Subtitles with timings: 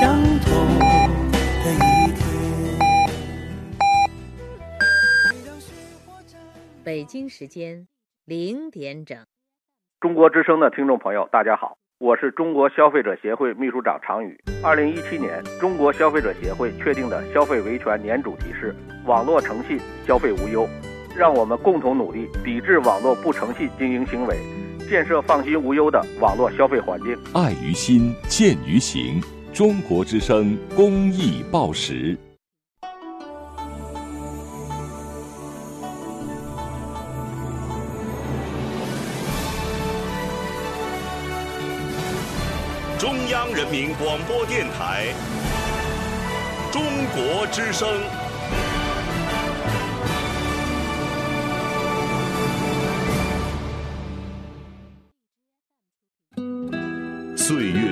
[0.00, 2.24] 相同的一天。
[6.82, 7.86] 北京时间
[8.24, 9.18] 零点整，
[10.00, 14.40] 中国之声的听众朋友，大家好，我是中国消费者协会秘书长常宇。
[14.62, 18.74] 二零一七年，中国消费者协会确定的消费维权年主题是
[19.04, 20.66] “网络诚信，消费无忧”。
[21.14, 24.38] 让我们共同努力，抵制网络不诚信经营行为，
[24.88, 27.14] 建设放心无忧的网络消费环境。
[27.34, 29.20] 爱于心，见于行。
[29.52, 32.16] 中国之声公益报时。
[42.96, 45.12] 中央人民广播电台。
[46.70, 48.19] 中国之声。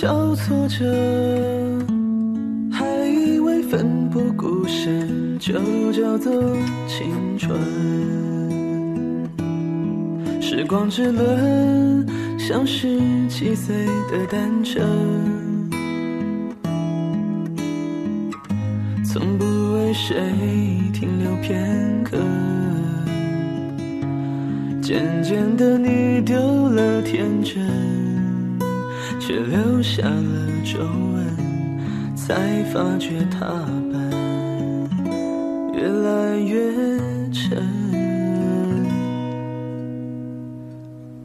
[0.00, 0.82] 交错着，
[2.72, 5.52] 还以为奋不顾身就
[5.92, 6.32] 叫做
[6.88, 7.54] 青春。
[10.40, 12.06] 时光之轮
[12.38, 13.76] 像十七岁
[14.10, 14.80] 的单车，
[19.04, 19.44] 从不
[19.74, 20.16] 为谁
[20.94, 22.16] 停留片刻。
[24.80, 27.60] 渐渐的，你丢了天真，
[29.30, 33.46] 却留下了皱纹，才发觉踏
[33.92, 34.10] 板
[35.72, 36.58] 越来越
[37.30, 37.56] 沉。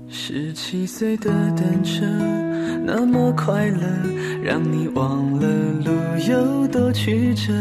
[0.07, 2.05] 十七岁的单车
[2.85, 3.81] 那么快乐，
[4.43, 5.47] 让你忘了
[5.83, 5.91] 路
[6.29, 7.51] 有多曲折。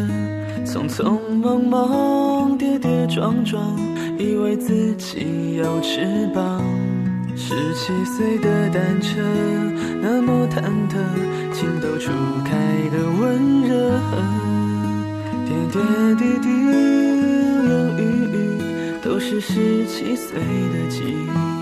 [0.67, 3.79] 匆匆忙忙，跌跌撞撞，
[4.19, 6.63] 以为自己有翅膀。
[7.37, 9.21] 十七岁的单车
[10.01, 10.97] 那么忐忑，
[11.53, 12.11] 情窦初
[12.45, 12.55] 开
[12.91, 14.01] 的温热，
[15.45, 18.03] 点点滴滴，流流雨
[18.33, 18.61] 雨，
[19.03, 21.54] 都是十七岁的记忆。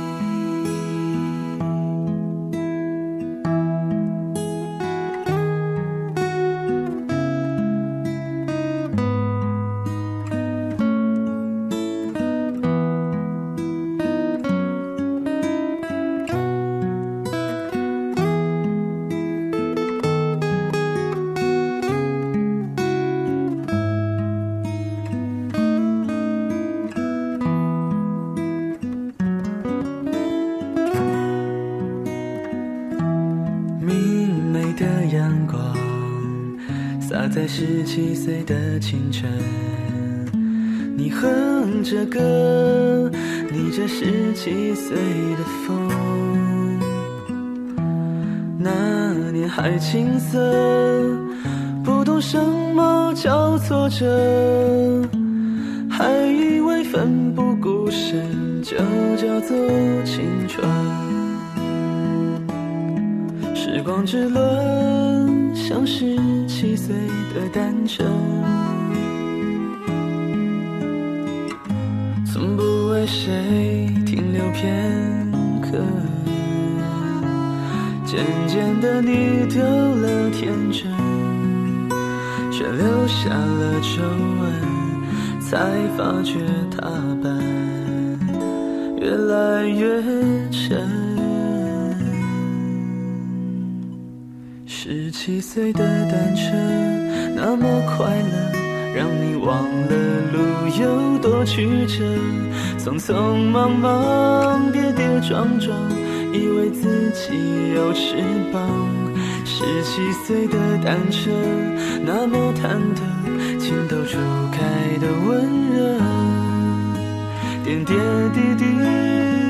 [37.13, 39.29] 洒在十七岁的清晨，
[40.97, 43.11] 你哼着歌，
[43.51, 44.97] 你这十七岁
[45.37, 45.91] 的风。
[48.59, 50.39] 那年还青涩，
[51.85, 52.43] 不懂什
[52.75, 55.07] 么叫挫折，
[55.91, 58.75] 还以为奋不顾身就
[59.19, 59.55] 叫做
[60.07, 60.67] 青春。
[63.55, 66.17] 时光之轮像是
[67.35, 68.07] 的单纯，
[72.25, 75.79] 从不为谁停留片刻。
[78.05, 80.93] 渐渐的，你丢了天真，
[82.51, 84.03] 却留下了皱
[84.41, 85.57] 纹，才
[85.97, 86.41] 发觉
[86.71, 86.81] 他
[87.23, 87.41] 般
[89.01, 90.03] 越来越
[95.53, 96.51] 岁的单车
[97.37, 99.93] 那么快乐，让你忘了
[100.33, 100.39] 路
[100.81, 102.03] 有多曲折。
[102.79, 105.77] 匆匆忙忙，跌跌撞撞，
[106.33, 108.17] 以为自己有翅
[108.51, 108.67] 膀。
[109.45, 111.31] 十七岁的单车，
[112.03, 114.17] 那么忐忑，情窦初
[114.51, 116.01] 开的温热，
[117.63, 117.99] 点点
[118.33, 118.65] 滴滴，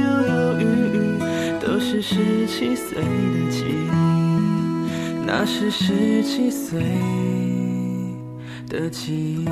[0.02, 0.62] 犹犹豫
[0.96, 0.99] 豫，
[1.64, 4.01] 都是十七岁的记忆，
[5.27, 6.81] 那是十七岁
[8.69, 9.49] 的记忆。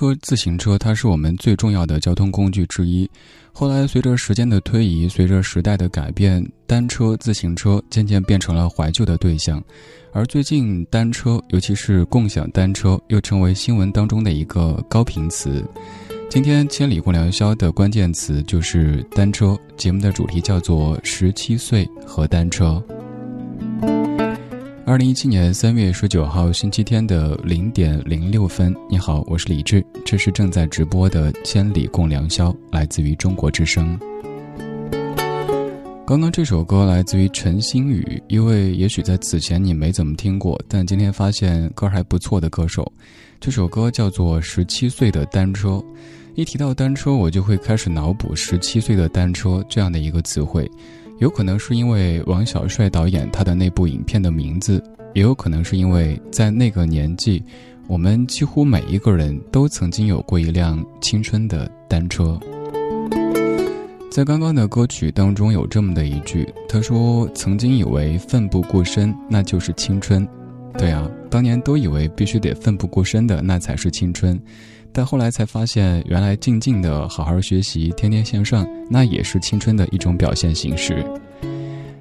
[0.00, 3.06] 车、自行车，它是我们最重要的交通工具之一。
[3.52, 9.62] 后来，随着时间的推移，随着时代的改变，单车、自行车渐渐变成了怀旧的对象。
[10.14, 15.62] 而最近，单车，尤其是共享单车，又成为新闻当中的一个高频词。
[16.30, 19.54] 今天，千里共良宵的关键词就是单车。
[19.76, 22.82] 节目的主题叫做“十七岁和单车”。
[24.90, 33.96] 二零一七年三月十九号星期天的零点零六分，你好，我是李志，这是正在直播的《千里共良宵》，来自于中国之声。
[36.04, 42.92] 刚刚这首歌来自于陈星宇，一位也许在此前你没怎么听过，但今天发现歌还不错的歌手。
[43.38, 45.68] 这首歌叫做《十七岁的单车》，
[46.34, 50.68] 一提到单车，我就会开始脑补“十七岁的单车”这样的一个词汇。
[51.20, 54.82] 有可能是因为王小帅导演他的那部影片的名字，
[55.12, 57.42] 也有可能是因为在那个年纪，
[57.86, 62.40] 我们几乎每一个人都曾经有过一辆青春的单车。
[64.10, 70.26] 在刚刚的歌曲当中有这么的一句，他说：“曾经以为奋不顾身那就是青春，
[70.78, 74.40] 对啊，当年都以为必须得奋不顾身的那才是青春。”
[74.92, 81.04] 但后来才发现，原来静静的好好学习，天天向上，那也是青春的一种表现形式。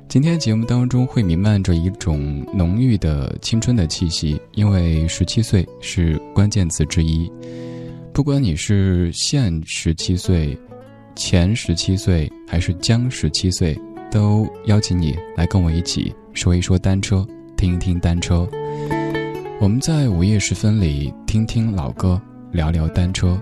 [0.08, 7.32] 今天节目当中会弥漫着一种浓郁的青春的气息，因为十七岁是关键词之一。
[8.12, 10.58] 不管你是现十七岁、
[11.16, 17.24] 前十七岁，还是将十七岁，都邀请你来跟我一起说一说单车，
[17.56, 18.50] 听一听单车。
[19.62, 22.20] 我们在午夜时分里听听老歌。
[22.51, 23.40] 聊聊单车。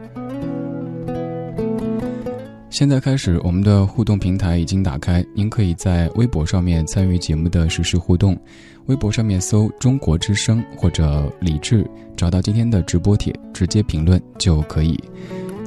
[2.70, 8.38] 现在开始，我们的互动平台已经打开，您可以在微博上面参与节目的实时互动。
[8.86, 14.98] 微博上面搜“中国之声”或者“李智”，找到今天的直播帖，直接评论就可以。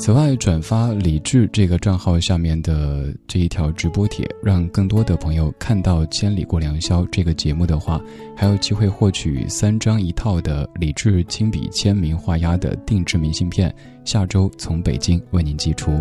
[0.01, 8.01] 此外，转发李志这个账号下面的这一条直播帖，让更多的朋友看到《千里过良宵》这个节目的话，
[8.35, 15.93] 还有机会获取三张一套的李志亲笔签名画押的定制明信片，下周从北京为您寄出。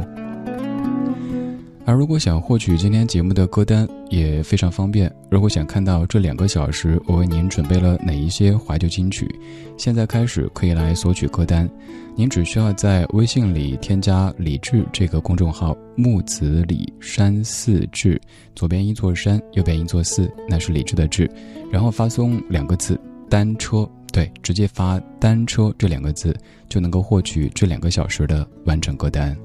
[1.90, 5.12] 而如果想获取今天节目的歌单也非常方便。
[5.28, 9.28] 如果想看到这两个小时我为您准备了哪一些怀旧金曲，
[9.76, 11.68] 现在开始可以来索取歌单。
[12.16, 18.22] 您只需要在微信里添加“李志”这个公众号，木子李山寺志，
[18.56, 21.28] 左边一座山，右边一座寺，那是李志的志。
[21.72, 26.38] 然后发送两个字“单车”，对，直接发“单车”这两个字，
[26.70, 29.36] 就能够获取这两个小时的完整歌单。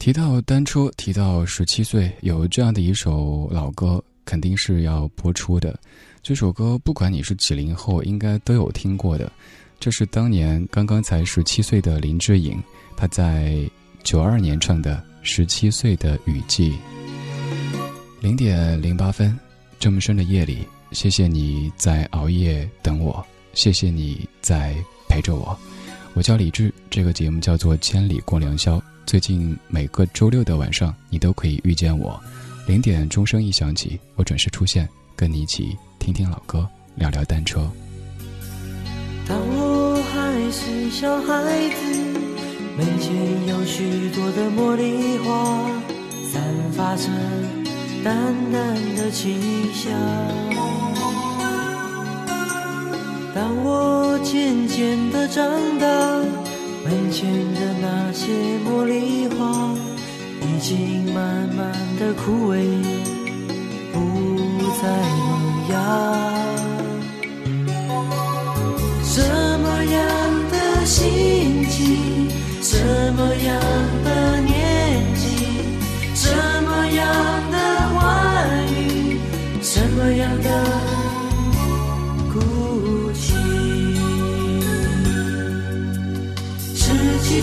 [0.00, 5.78] 提到单车，提到十七岁，有这样的一首老歌，肯定是要播出的。
[6.22, 9.30] 这首歌，不管你是几零后，应该都有听过的。
[9.78, 12.58] 这是当年刚刚才十七岁的林志颖，
[12.96, 13.54] 他在
[14.02, 16.72] 九二年唱的《十七岁的雨季》。
[18.22, 19.38] 零点零八分，
[19.78, 24.74] 这么深的夜里，谢谢你在熬夜等我，谢谢你在
[25.10, 25.54] 陪着我。
[26.14, 28.76] 我叫李志，这个节目叫做《千里过良宵》。
[29.06, 32.20] 最近每个周六的晚上，你都可以遇见我。
[32.66, 37.70] 零点钟声一响起，我准时出现，跟你一起听听老歌，聊聊单车。
[39.26, 42.00] 当我还是小孩子，
[42.76, 45.70] 门前有许多的茉莉花，
[46.24, 47.08] 散发着
[48.04, 49.40] 淡淡的清
[49.72, 50.79] 香。
[53.34, 55.44] 当我渐渐的长
[55.78, 55.86] 大
[56.84, 58.26] 门前的那些
[58.66, 59.72] 茉莉花
[60.42, 62.58] 已经慢慢的枯萎
[63.92, 63.98] 不
[64.82, 66.30] 再萌芽。
[69.04, 69.22] 什
[69.60, 72.28] 么样的心情
[72.62, 72.78] 什
[73.14, 73.60] 么样
[74.04, 75.46] 的年纪
[76.14, 76.28] 什
[76.64, 77.06] 么样
[77.52, 77.58] 的
[77.94, 79.18] 话语
[79.62, 80.89] 什么样的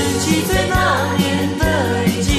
[0.00, 1.64] 十七岁那年的
[2.06, 2.30] 雨季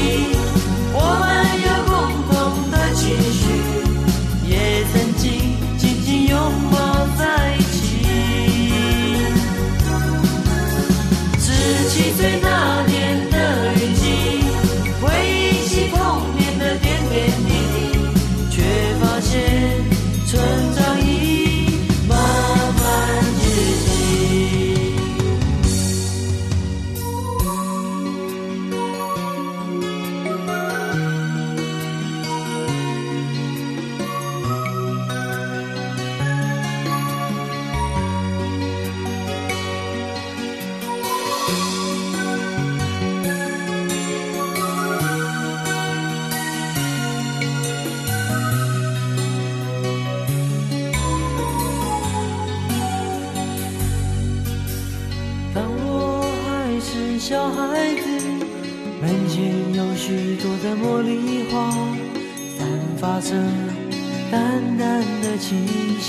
[0.94, 1.30] 我们
[1.62, 1.94] 有共
[2.28, 2.32] 同
[2.72, 3.02] 的期
[3.32, 3.40] 许
[4.50, 5.22] 也曾经
[5.78, 6.36] 紧紧拥
[6.72, 6.76] 抱
[7.18, 7.78] 在一起。
[11.40, 11.46] 十
[11.90, 12.81] 七岁那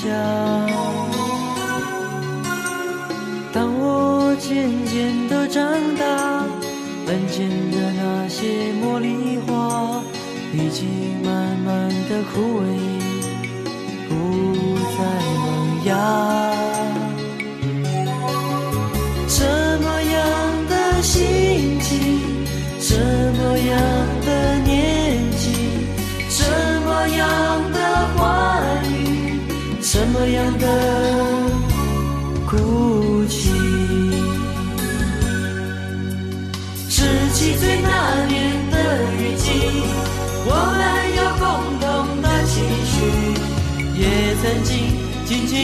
[0.04, 0.08] 家。
[3.52, 5.62] 当我渐渐的长
[5.96, 6.44] 大，
[7.06, 10.02] 门前的那些茉莉花
[10.52, 12.64] 已经慢慢的枯萎，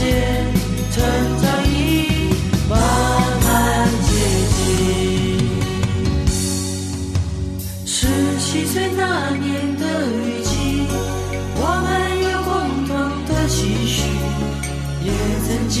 [0.00, 0.08] 间，
[0.92, 0.96] 成
[1.42, 1.76] 长已
[2.70, 2.72] 慢
[3.44, 3.46] 慢
[4.06, 4.10] 接
[4.56, 4.58] 近。
[7.84, 9.02] 十七岁那
[9.36, 10.50] 年的雨季，
[11.54, 11.86] 我们
[12.24, 12.50] 有共
[12.88, 12.90] 同
[13.28, 13.54] 的期
[13.86, 13.94] 许，
[15.04, 15.08] 也
[15.46, 15.78] 曾经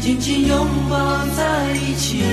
[0.00, 0.96] 紧紧拥抱
[1.36, 1.38] 在
[1.74, 2.24] 一起。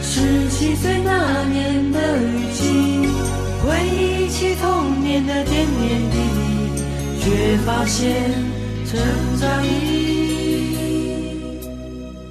[0.00, 2.62] 十七岁那年的雨季，
[3.64, 3.66] 回
[3.98, 6.05] 忆起童年的点点。
[7.26, 8.30] 却发现
[8.84, 9.00] 成
[9.36, 11.40] 长已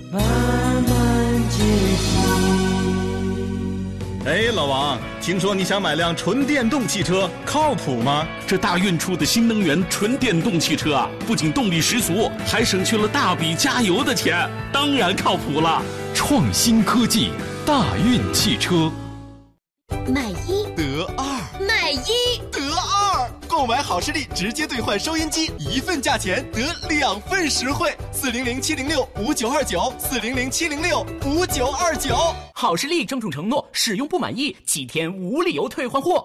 [0.10, 1.66] 慢慢接
[2.00, 2.16] 近。
[4.26, 8.26] 哎，老王，听说你想买辆纯电动汽车，靠谱吗？
[8.48, 15.84] 这大运出的新能源纯电动汽车啊，不仅动力十足，还省去了大笔加油的钱，当然靠谱了。
[16.14, 17.32] 创新科技，
[17.66, 18.90] 大运汽车。
[24.06, 27.92] 购买好视力直接兑换收音机，一份价钱得两份实惠。
[28.12, 32.16] 四零零七零六五九二九，四零零七零六五九二九。
[32.54, 36.24] 好视力郑重承诺，使用不满意几天无理由退换货。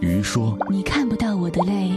[0.00, 1.92] 鱼说你看不到我的泪，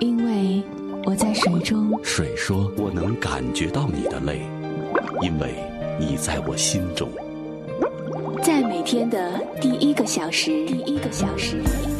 [0.00, 0.60] 因为
[1.04, 1.96] 我在水中。
[2.02, 4.40] 水说我能感觉到你的泪，
[5.22, 5.54] 因为
[6.00, 7.08] 你在我心中。
[8.42, 11.99] 在每天的第一个小时，第一个小时，第一个小时，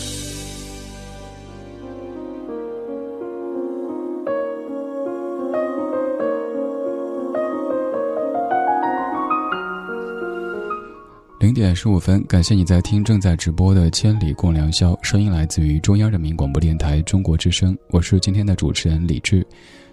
[11.41, 19.43] 零点十五分，感谢你在听正在直播的《千里共良宵》，声音来自于中央人民广播电台中国之声，我是今天的主持人李志，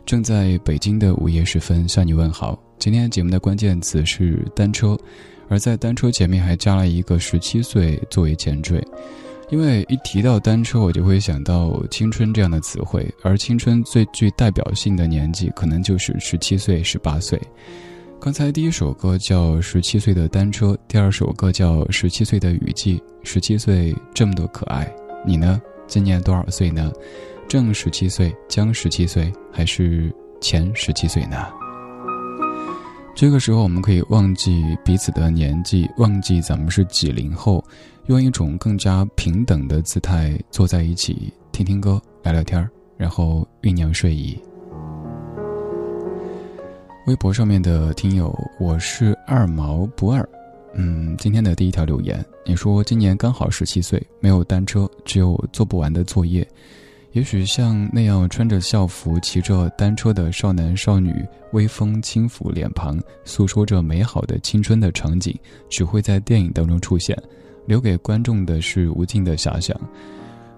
[0.05, 2.63] 正在北京的午夜时分向你问好。
[2.79, 4.95] 今天节目的关键词是单车，
[5.49, 8.87] 而在单车前面还加了一个十七岁作为前缀，
[9.49, 17.41] 因为一提到单车，我就会想到青春这样的词汇，而青春最具代表性的年纪可能就是十七岁、十八岁。
[18.21, 22.99] 刚才第一首歌叫《十七岁的单车》，第二首歌叫《十七岁的雨季》。
[23.23, 24.93] 十七岁这么多可爱，
[25.25, 25.63] 你呢？
[25.87, 26.93] 今年多少岁呢？
[27.49, 31.47] 正十七岁，将十七岁，还是前十七岁呢？
[33.15, 37.65] 这个时候，我们可以忘记彼此的年纪，忘记咱们是几零后，
[38.07, 44.37] 用一种更加平等的姿态坐在一起，听听歌，聊聊天儿然后酝酿睡意。
[47.09, 50.29] 微博上面的听友，我是二毛不二。
[50.75, 56.47] 嗯，今天的第一条留言，你说今年刚好十七岁，没有单车，只有做不完的作业。
[57.13, 65.35] 也许像那样穿着校服、骑着单车的少男少女，微风轻抚脸庞，诉说着美好的青春的场景，
[65.71, 67.17] 只会在电影当中出现，
[67.65, 69.75] 留给观众的是无尽的遐想。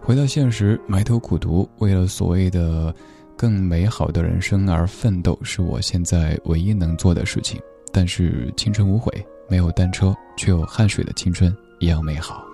[0.00, 2.92] 回到现实，埋头苦读，为了所谓的。
[3.40, 7.58] 更美好的人生而奋斗是我现在唯一能做的事情。
[7.90, 9.10] 但是青春无悔，
[9.48, 12.44] 没有单车，却有汗水的青春一样美好。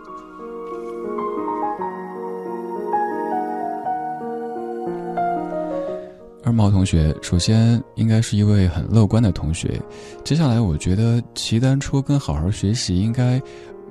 [6.45, 9.83] 二毛同学，首先应该是一位很乐观的同学。
[10.23, 13.43] 接下来，我觉得骑单车跟好好学习应该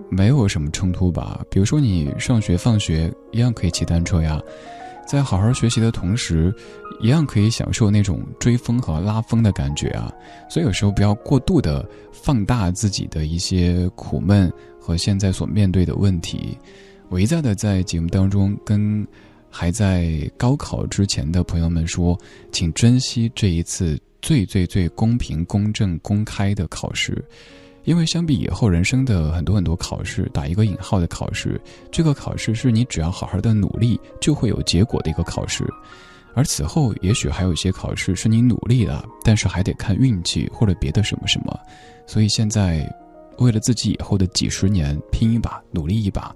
[0.09, 1.43] 没有什么冲突吧？
[1.49, 4.39] 比如说，你上学放学一样可以骑单车呀。
[5.05, 6.53] 在好好学习的同时，
[6.99, 10.11] 一样可以享受那种追风和拉风的感觉啊！
[10.49, 16.57] 所以有时候不要过度的放大自己的一些苦闷和现在所面对的问题。
[17.09, 19.07] 我一再的在节目当中跟
[19.49, 22.19] 还在高考之前的朋友们说，
[22.51, 27.23] 请珍惜这一次最最最公平、公正、公开的考试。
[27.85, 31.59] 因为相比以后人生的很多很多考试，打一个引号的考试，
[31.91, 35.65] 这个考试是你只要好好的努力就会有结果的一个考试，
[36.33, 41.57] 而此后也许还有一些考试是你努力了，但是还得看运气或者别的什么什么。
[42.07, 42.91] 所以现在，
[43.37, 46.35] 为了自己以后的几十年拼一把，努力一把，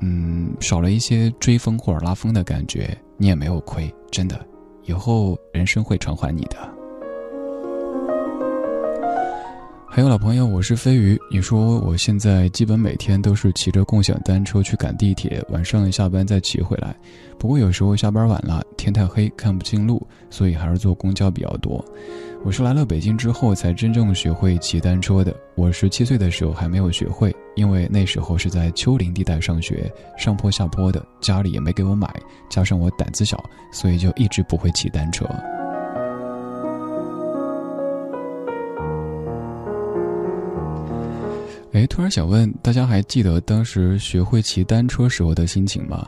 [0.00, 4.46] 嗯，少了一些追风或者拉风的感觉，你也没有亏，真的，
[4.84, 6.77] 以后人生会偿还你的。
[9.98, 11.20] 还有老朋友，我是飞鱼。
[11.28, 16.94] 你说我现在基本每天都是骑着共享单车去赶地铁，晚上下班再骑回来。
[17.36, 21.84] 不过有时候下班晚了，天太黑看不清路，所以还是坐公交比较多。
[22.44, 25.34] 我是来了北京之后才真正学会骑单车的。
[25.56, 32.08] 我十七岁的时候还没有学会，因为那时候是在丘陵地带上学，上坡下坡的，家里也没给我买，
[32.48, 33.36] 加上我胆子小，
[33.72, 35.28] 所以就一直不会骑单车。
[41.72, 46.06] 哎，突然想问大家，还记得当时学会骑单车时候的心情吗？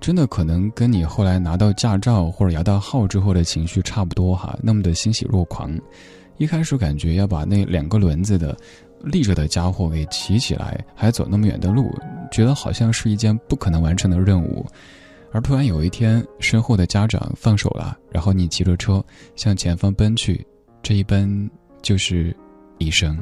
[0.00, 5.78] 真的可能跟你后来拿到驾照或者摇到号之后的情绪差不多哈，那么的欣喜若狂。
[6.38, 8.56] 一开始感觉要把那两个轮子的
[9.02, 11.92] 立着的家伙给骑起来，还走那么远的路，
[12.32, 14.64] 觉得好像是一件不可能完成的任务。
[15.32, 19.04] 而突然有一天，身后的家长放手了，然后你骑着车
[19.36, 20.46] 向前方奔去，
[20.82, 21.50] 这一奔
[21.82, 22.34] 就是
[22.78, 23.18] 一生。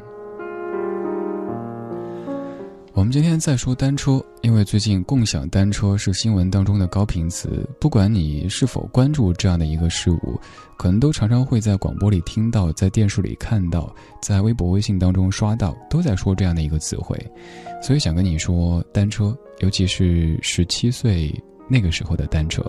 [2.99, 7.65] 我们今天在说单车，因为最近共享单车是新闻当中的高频词。
[7.79, 10.37] 不管你是否关注这样的一个事物，
[10.77, 17.17] 可能都常常会在广播里听到，在电视里看到，在微博、微信当中刷到，都在说这样的一个词汇。
[17.81, 21.33] 所以想跟你说，单车，尤其是十七岁
[21.69, 22.61] 那个时候的单车，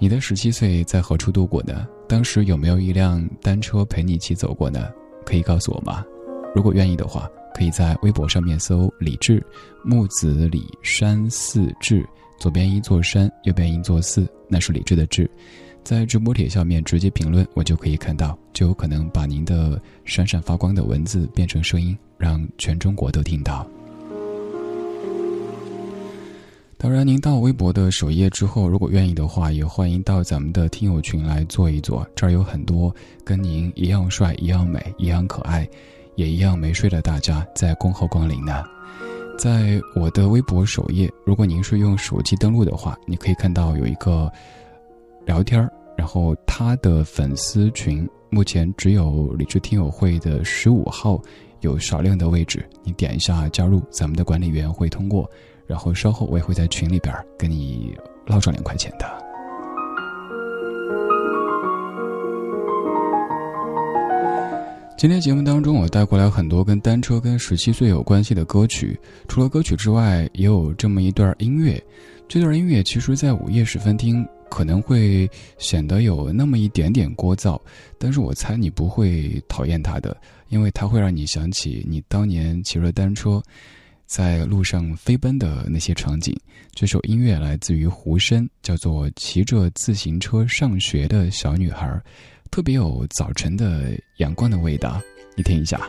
[0.00, 1.86] 你的十七岁在何处度过呢？
[2.08, 4.88] 当时有没有一辆单车陪你一起走过呢？
[5.24, 6.04] 可以告诉我吗？
[6.52, 7.30] 如果愿意的话。
[7.54, 9.44] 可以在微博上面搜“李志
[9.84, 12.06] 木子李山寺志”，
[12.38, 15.30] 左边一座山，右边一座寺，那是李志的志。
[15.82, 23.66] 在直播帖下面直接评论，我就可以看到，就有可能把您的闪闪发光的文字变成声音，让全中国都听到。
[26.76, 35.68] 当然，您到微博的首页之后，如果愿意的话，也欢迎到咱们的听友群来坐一坐，这儿有很多跟您一样帅、一样美、一样可爱。
[36.16, 38.64] 也一样没睡的大家在恭候光临呢，
[39.38, 44.30] 在我的微博首页，如果您是用手机登录的话，你可以看到有一个
[45.24, 51.20] 聊天儿然后他的粉丝群目前只有理智听友会的十五号
[51.60, 55.28] 有少量的位置，你点一下加入，咱们的管理员会通过，
[55.66, 57.94] 然后稍后我也会在群里边跟你
[58.26, 59.29] 捞上两块钱的。
[65.00, 69.00] 今天节目当中，我带过来很多跟单车、跟十七岁有关系的歌曲。
[69.28, 71.82] 除了歌曲之外，也有这么一段音乐。
[72.28, 77.58] 这段音乐其实，在午夜时分听可能会显得有那么一点点聒噪，
[77.98, 80.14] 但是我猜你不会讨厌它的，
[80.50, 83.42] 因为它会让你想起你当年骑着单车，
[84.04, 86.38] 在路上飞奔的那些场景。
[86.74, 91.86] 这首音乐来自于胡申，叫做《骑着自行车上学的小女孩》。
[92.50, 95.00] 特别有早晨的阳光的味道，
[95.36, 95.88] 你听一下。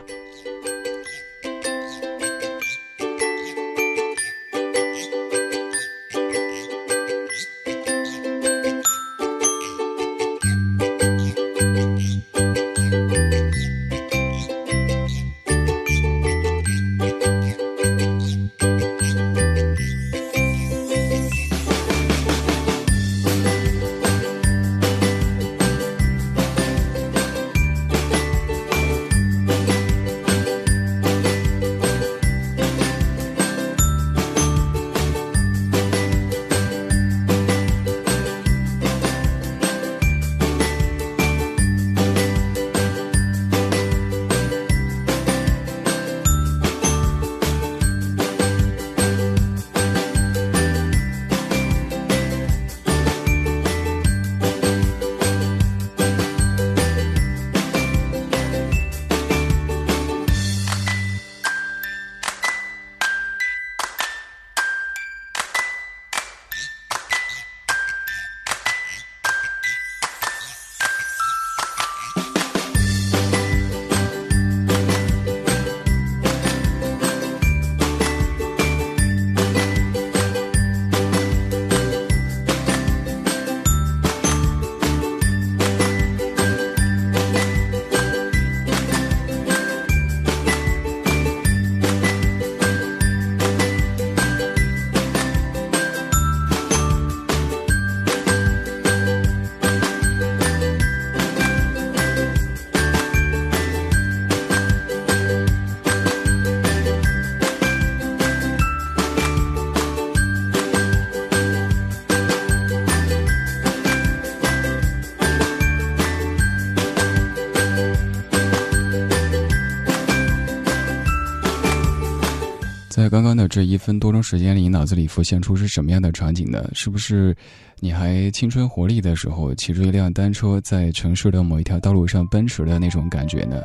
[123.12, 126.66] 刚刚的这一分多钟时间里，你脑子里浮现出是什么样的场景呢？
[126.72, 127.36] 是不是
[127.78, 133.64] 你还青春活力的时候，骑着一辆单车在城市的某一条道路上奔驰的那种感觉呢？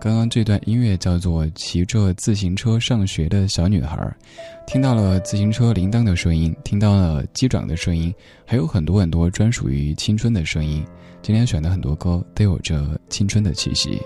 [0.00, 3.96] 刚刚这段音乐叫做《骑着自行车上学的小女孩》，
[4.66, 8.12] 听到了自行车铃铛的声音，听到了机长的声音，
[8.44, 10.84] 还有很多很多专属于青春的声音。
[11.22, 14.02] 今天选的很多歌都有着青春的气息。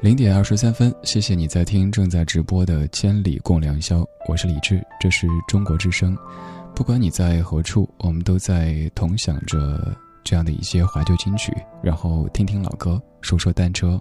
[0.00, 6.16] 零点二十三分，谢谢你在听正在直播的《千里共良宵》，我是李志，这是中国之声。
[6.74, 14.00] 不管你在何处，我们都在同享着这样的一些怀旧金曲，然后听听老歌，说说单车。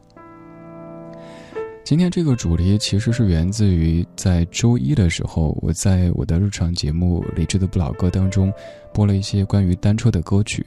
[1.84, 8.54] 今天这个主题其实是源自于在周一的时候，我在我的日常节目《李志的不老歌》当中
[8.94, 10.66] 播了一些关于单车的歌曲，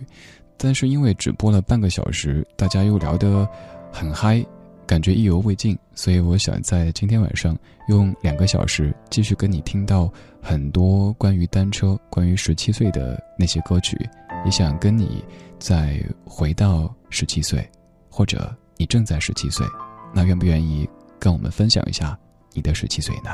[0.58, 3.48] 但是因为只播了半个小时，大家又聊得
[3.90, 4.44] 很嗨。
[4.86, 7.56] 感觉意犹未尽，所以我想在今天晚上
[7.88, 13.98] 用两个小时继续跟你听到很多关于单车、关于十七岁的那些歌曲，
[14.44, 15.24] 也想跟你
[15.58, 17.66] 再回到十七岁，
[18.10, 19.66] 或者你正在十七岁，
[20.12, 22.18] 那愿不愿意跟我们分享一下
[22.52, 23.30] 你的十七岁呢？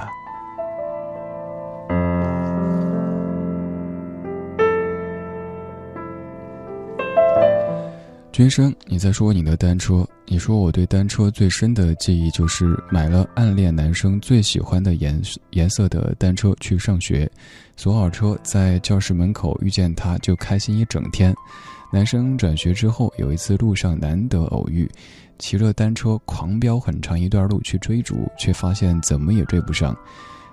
[8.38, 10.06] 君生，你在说你的单车。
[10.24, 15.20] 你说我对单车最深的记忆就是买了暗恋男生最喜欢的颜
[15.50, 17.28] 颜色的单车去上学，
[17.76, 21.34] 锁好车在教室门口遇见他就开心一整天。
[21.92, 24.88] 男生转学之后有一次路上难得偶遇，
[25.40, 29.96] 骑着单车狂飙很长一段路去追逐，却发现怎么也追不上。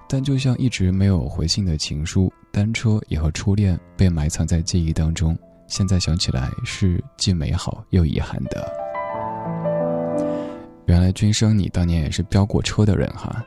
[0.10, 5.38] 但就像一直没有回信的情书，单车也和初恋被埋藏在记忆当中。
[5.68, 8.72] 现在想起来是既美好又遗憾的。
[10.86, 13.44] 原来君生，你当年也是飙过车的人哈。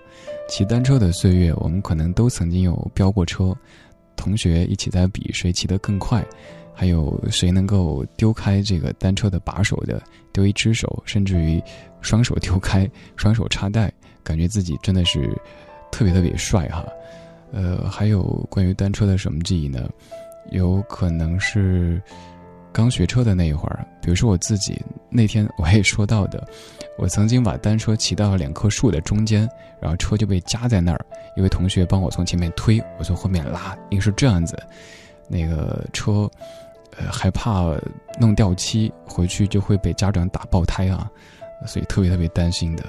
[0.48, 3.54] 骑单车的岁月，我们可能都曾经有飙过车，
[4.16, 6.24] 同学一起在比谁骑得更快，
[6.74, 10.02] 还有谁能够丢开这个单车的把手的，
[10.32, 11.62] 丢一只手，甚至于
[12.00, 13.92] 双手丢开，双手插袋，
[14.24, 15.30] 感觉自己真的是
[15.92, 16.84] 特别特别帅哈。
[17.52, 19.88] 呃，还有关于单车的什么记忆呢？
[20.50, 22.02] 有可能是
[22.72, 24.80] 刚学车的那一会儿，比如说我自己
[25.10, 26.46] 那天我也说到的，
[26.98, 29.48] 我曾经把单车骑到了两棵树的中间，
[29.80, 31.06] 然后车就被夹在那儿，
[31.36, 34.56] 一位同学帮我从前面推，我从后面拉，硬是这样子，
[35.28, 36.28] 那个车。
[36.96, 37.76] 呃，害怕
[38.18, 41.08] 弄掉漆，回去就会被家长打爆胎啊，
[41.64, 42.84] 所以特别特别担心的。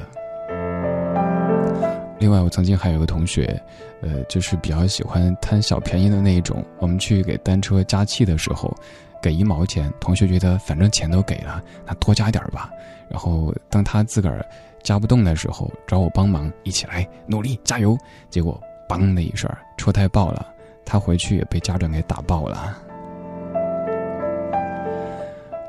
[2.20, 3.60] 另外，我曾经还有个同学，
[4.02, 6.64] 呃，就是比较喜欢贪小便宜的那一种。
[6.78, 8.76] 我们去给单车加气的时候，
[9.22, 12.70] 给一毛钱，同学觉得反正钱都给了，那多加点吧。
[13.10, 14.46] 然后当他自个儿
[14.84, 17.98] 加不动的时候，找我帮忙，一起来努力加油。
[18.30, 20.46] 结果“嘣”的一声，车胎爆了，
[20.86, 22.78] 他回去也被家长给打爆了。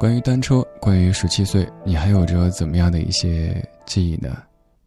[0.00, 4.36] 关于单车，关于十七岁，你还有着怎么样的一些记忆呢？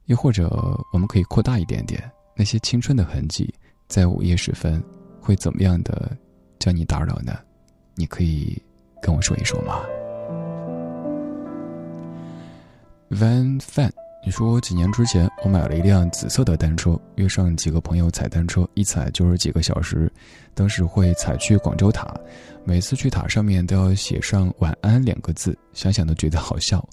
[0.06, 0.50] 又或者，
[0.92, 3.54] 我们可以扩大一点点，那些青春的痕迹，
[3.88, 4.84] 在午夜时分，
[5.22, 6.12] 会怎么样的
[6.60, 7.38] 将你打扰呢？
[7.96, 8.62] 你可以
[9.02, 9.80] 跟我说一说吗
[13.12, 13.92] ？Van Fan，
[14.26, 20.12] 你说几年之前，我买了一辆紫色的单车，约上几个朋友踩单车，一踩就是几个小时，
[20.54, 22.14] 当时会踩去广州塔。
[22.66, 26.84] 每次去塔上面都要写上“晚安”两个字，想想都觉得好笑。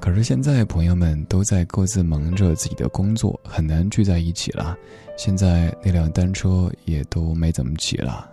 [0.00, 4.76] 可是现在朋友们都在各自忙着自己的工作，很难聚在一起了。
[5.16, 8.30] 现在那辆单车也都没怎么骑了。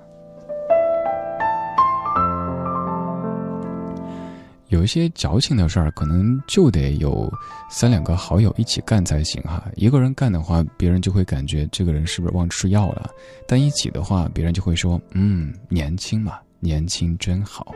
[4.67, 7.31] 有一些矫情的事儿，可能就得有
[7.69, 9.65] 三两个好友一起干才行哈。
[9.75, 13.07] 一个人干的话，别人就会感觉这个人是不是忘吃药了；
[13.47, 17.75] 但一起的话，别人就会说：“嗯，年轻嘛。”年轻真好，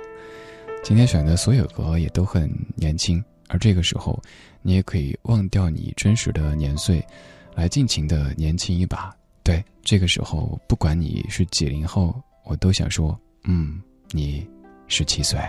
[0.82, 4.22] 今天选的所有歌也都很年轻，而这个时候，
[4.62, 7.06] 你也可以忘掉你真实的年岁，
[7.56, 9.16] 来尽情的年轻一把。
[9.44, 13.82] 对，这个时候，不管你是几零后，我都想说，嗯，
[14.12, 14.46] 你
[14.88, 15.40] 十七岁。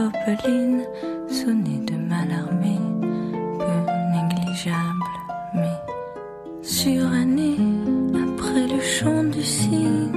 [0.00, 0.80] popeline,
[1.28, 2.79] sonnée de malarmée,
[4.60, 5.04] négligeable,
[5.54, 7.56] mais surannée
[8.14, 10.10] après le chant du cygne,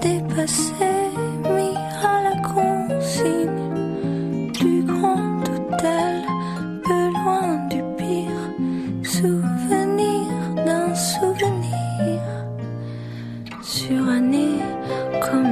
[0.00, 0.72] dépassé,
[1.44, 3.72] mis à la consigne,
[4.52, 6.22] du grand hôtel,
[6.84, 8.44] peu loin du pire,
[9.02, 10.26] souvenir
[10.66, 12.20] d'un souvenir,
[13.62, 14.60] surannée
[15.20, 15.51] comme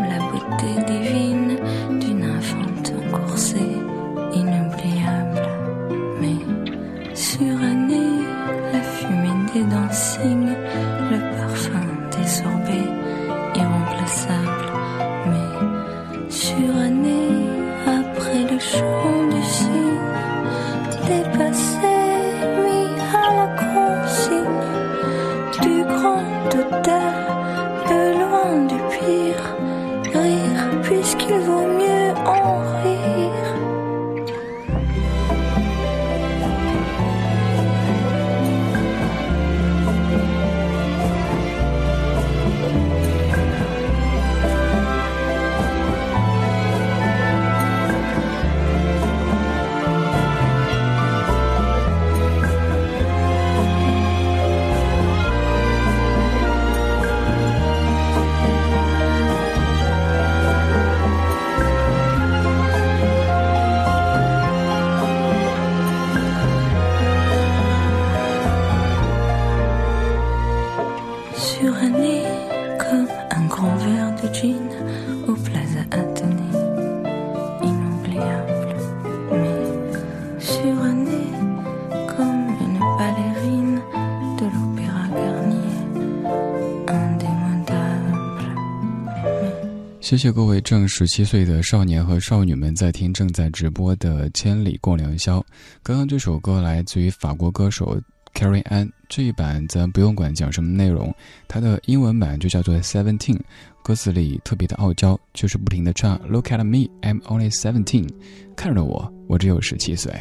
[90.10, 95.38] 谢谢各位正十七岁的少年和少女们在听正在直播的《千里共良宵》。
[95.84, 97.96] 刚刚这首歌来自于法国歌手
[98.34, 101.14] Carrie Ann，这一版咱不用管讲什么内容，
[101.46, 103.38] 它的英文版就叫做 Seventeen，
[103.84, 108.08] 歌词里特别的傲娇，就是不停的唱 Look at me, I'm only seventeen，
[108.56, 110.12] 看着我，我只有十七岁。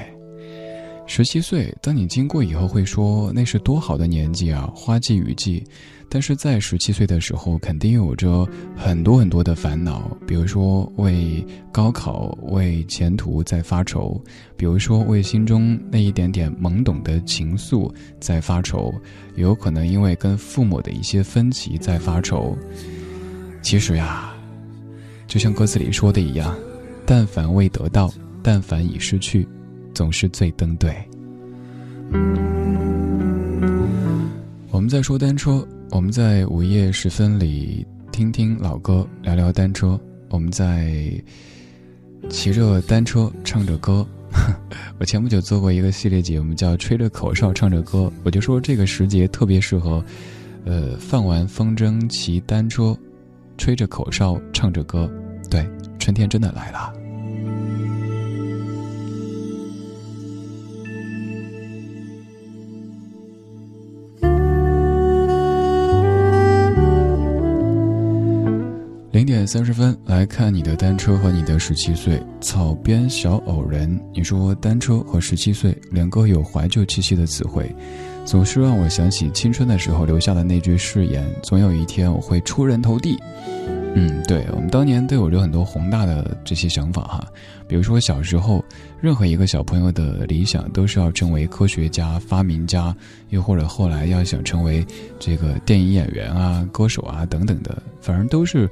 [1.08, 5.64] 十七岁，当你经过以后会说那是多好的年纪啊，花季雨季。
[6.12, 14.20] 但是在十七岁的时候，肯定有着很多很多的烦恼，比如说为高考、为前途在发愁，
[14.58, 18.92] 比如说为心中那一点点懵懂的情愫在发愁，
[19.36, 22.58] 有可能因为跟父母的一些分歧在发愁。
[23.62, 24.34] 其实呀，
[25.28, 26.58] 就像歌词里说的一样，
[27.06, 29.48] 但凡未得到，但凡已失去，
[29.94, 30.92] 总是最登对。
[34.72, 35.64] 我们在说单车。
[35.92, 40.00] 我们在午夜时分里听听老歌，聊聊单车。
[40.30, 41.12] 我们在
[42.30, 44.06] 骑着单车唱着歌。
[45.00, 48.12] 我前不久做过一个系列节目，叫“吹着口哨唱着歌”。
[48.24, 50.04] 我就说这个时节特别适合，
[50.64, 52.96] 呃，放完风筝骑单车，
[53.58, 55.12] 吹着口哨唱着歌。
[55.50, 56.94] 对，春天真的来了。
[69.50, 72.22] 三十分，来看你的单车和你的十七岁。
[72.40, 77.76] 草编小偶人，你说单车和十七岁两个有怀旧气息的词汇，
[78.26, 83.18] 总是让我想起青春的时候留下的那句誓言：总有一天我会出人头地。
[83.96, 87.28] 嗯，对我们当年都有着很多宏大的这些想法哈，
[87.68, 88.64] 比如说小时候，
[89.02, 92.96] 任何一个小朋友的理想都是要成为科学家、发明家，
[93.30, 94.86] 又或者后来要想成为
[95.18, 98.70] 这个电影演员啊、歌手啊等等的，反正都是。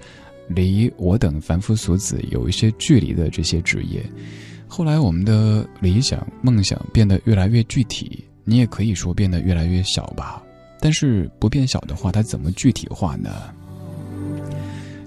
[0.48, 4.04] 离我等凡夫俗子有一些距离的这些职业，
[4.68, 10.42] 后来我们的理想梦想变得越来越具体，你也可以说变得越来越小吧。
[10.80, 13.30] 但是不变小的话，它怎么具体化呢？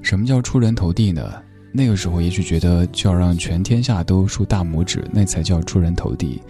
[0.03, 1.40] 什么叫出人头地呢？
[1.72, 6.40] 那个时候也许觉得就要让全天下都竖大拇指，那才叫出人头地。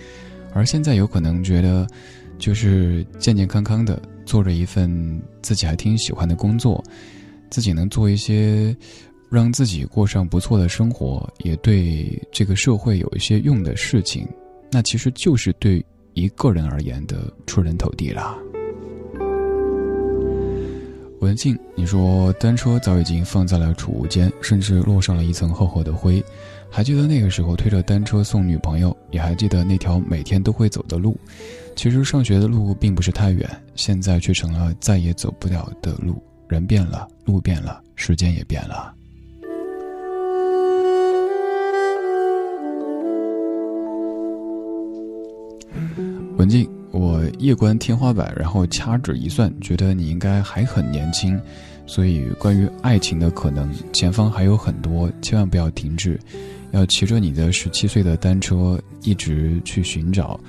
[0.55, 1.87] 而现在有可能觉得，
[2.39, 6.83] 就是健健康康的做着一份自己还挺喜欢的工作。
[7.51, 8.75] 自己能做一些
[9.31, 14.27] 让自己过上不错的生活，也对这个社会有一些用的事情，
[14.71, 15.85] 那其实就是对
[16.15, 18.37] 一个人而言的出人头地啦。
[21.21, 26.25] 文静，你说单车早已经放在了储物间，甚至落上了一层厚厚的灰。
[26.71, 31.19] 还记得那个时候推着单车送女朋友，也还记得那条每天都会走的路。
[31.77, 36.23] 其实上学的路并不是太远，现在却成了再也走不了的路。
[36.51, 38.93] 人变了，路变了，时间也变了。
[46.37, 51.41] 文静，我夜观天花板，然后掐指一算，觉得你应该还很年轻，
[51.87, 56.19] 所以关于爱情的可能，前方还有很多，千万不要停滞，
[56.73, 60.41] 要骑着你的十七岁的单车一直去寻找。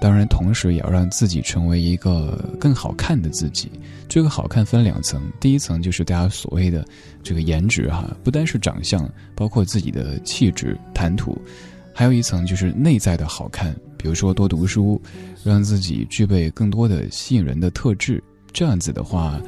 [0.00, 3.70] 当然，同时也要让自己成为一个更好看的自己。
[4.08, 6.84] 这个好看分两层，第一层就是大家所谓的
[7.22, 11.38] 这个颜值哈，不单是长相，包括自己的气质、谈吐，
[11.92, 13.76] 还有一层就是内在的好看。
[13.98, 14.98] 比如说多读书，
[15.44, 18.24] 让自己具备更多的吸引人的特质。
[18.52, 19.38] 这样子的话，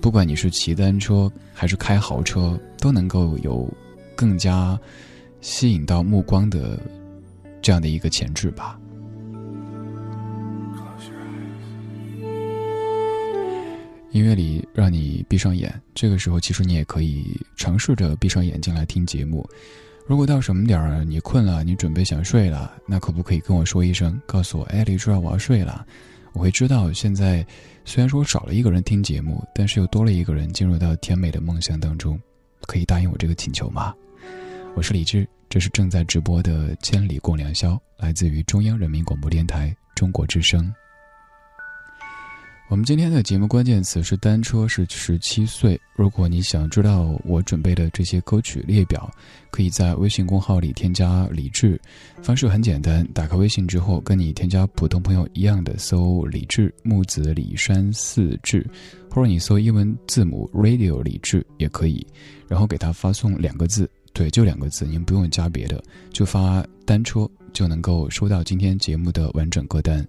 [0.00, 3.72] 不管你是骑单车还是开豪车，都能够有
[4.16, 4.76] 更加
[5.40, 6.76] 吸引到目光的
[7.62, 8.76] 这样的一个潜质吧。
[14.12, 19.48] 音乐里让你闭上眼，这个时候其实你也可以尝试着闭上眼睛来听节目。
[20.04, 25.86] 如果到什么点儿你困了，你准备想睡了，那可不可以跟我说一声，告诉我，哎，李志，我要睡了。
[26.32, 27.46] 我会知道现在
[27.84, 32.20] 虽然说少了一个人听节目，但是又多了一个人进入到甜美的梦乡当中。
[32.66, 33.94] 可以答应我这个请求吗？
[34.74, 40.72] 我是李志，这是正在直播的《千里共良宵》，来自于中央人民广播电台中国之声。
[42.70, 45.78] 我们今天的节目关键词是单车，是十七岁。
[45.96, 49.12] 如果你想知道我准备的这些歌曲列表，
[49.50, 51.80] 可以在微信公号里添加李志，
[52.22, 58.64] 方式很简单，打开微信之后，跟你添加普通朋友一样的搜李志木子李山四志，
[59.10, 62.06] 或者你搜英文字母 radio 李志也可以，
[62.46, 70.06] 然后给他发送两个字，对，就两个字，您不用加别的，就发单车就能够收到今天节目的完整歌单。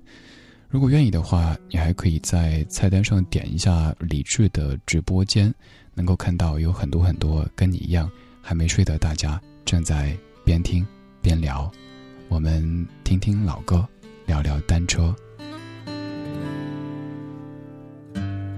[0.72, 5.54] 如果愿意的话，你还可以在菜单上点一下李智的直播间，
[5.94, 8.10] 能够看到有很多很多跟你一样
[8.42, 10.88] 还没睡的大家正在边听
[11.22, 11.70] 边聊。
[12.30, 13.86] 我们听听老歌，
[14.26, 15.14] 聊聊单车。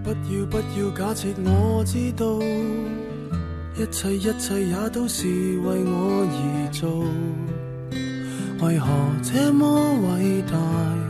[0.04, 2.40] 不要不要假设我知道，
[3.76, 5.28] 一切一切也都是
[5.62, 7.04] 为我而做，
[8.68, 8.88] 为何
[9.24, 11.03] 这么伟大？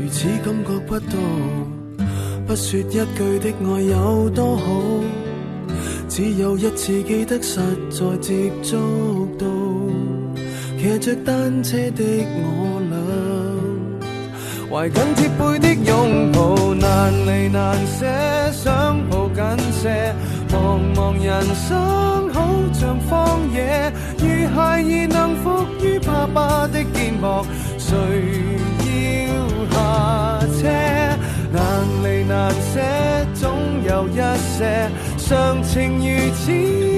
[0.00, 1.16] 如此感觉不到，
[2.46, 4.64] 不说一句的爱有多好，
[6.08, 8.76] 只有一次记得实在接触
[9.36, 9.46] 到，
[10.78, 12.04] 骑着单车的
[12.36, 12.96] 我俩，
[14.70, 18.06] 怀紧贴背的拥抱，难离难舍，
[18.52, 19.42] 想抱紧
[19.82, 20.14] 些。
[20.50, 24.24] 茫茫人生好像荒野，如
[24.54, 27.44] 孩儿能伏于爸爸的肩膊，
[27.76, 27.88] 谁
[29.26, 30.66] 要下车？
[31.50, 31.62] 难
[32.02, 32.80] 离难舍，
[33.34, 33.46] 总
[33.84, 36.42] 有一些常情如此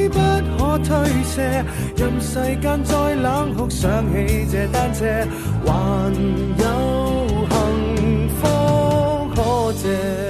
[0.09, 0.19] 不
[0.57, 0.89] 可推
[1.23, 1.65] 卸。
[1.97, 5.05] 任世间再冷酷，想起这单车，
[5.67, 5.71] 还
[6.59, 6.65] 有
[7.51, 8.41] 幸福
[9.35, 10.30] 可借。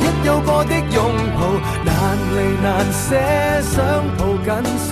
[0.00, 0.98] 一有过的拥
[1.36, 1.40] 抱，
[1.84, 1.90] 难
[2.34, 3.08] 离难舍，
[3.62, 3.76] 想
[4.16, 4.48] 抱紧
[4.88, 4.90] 些。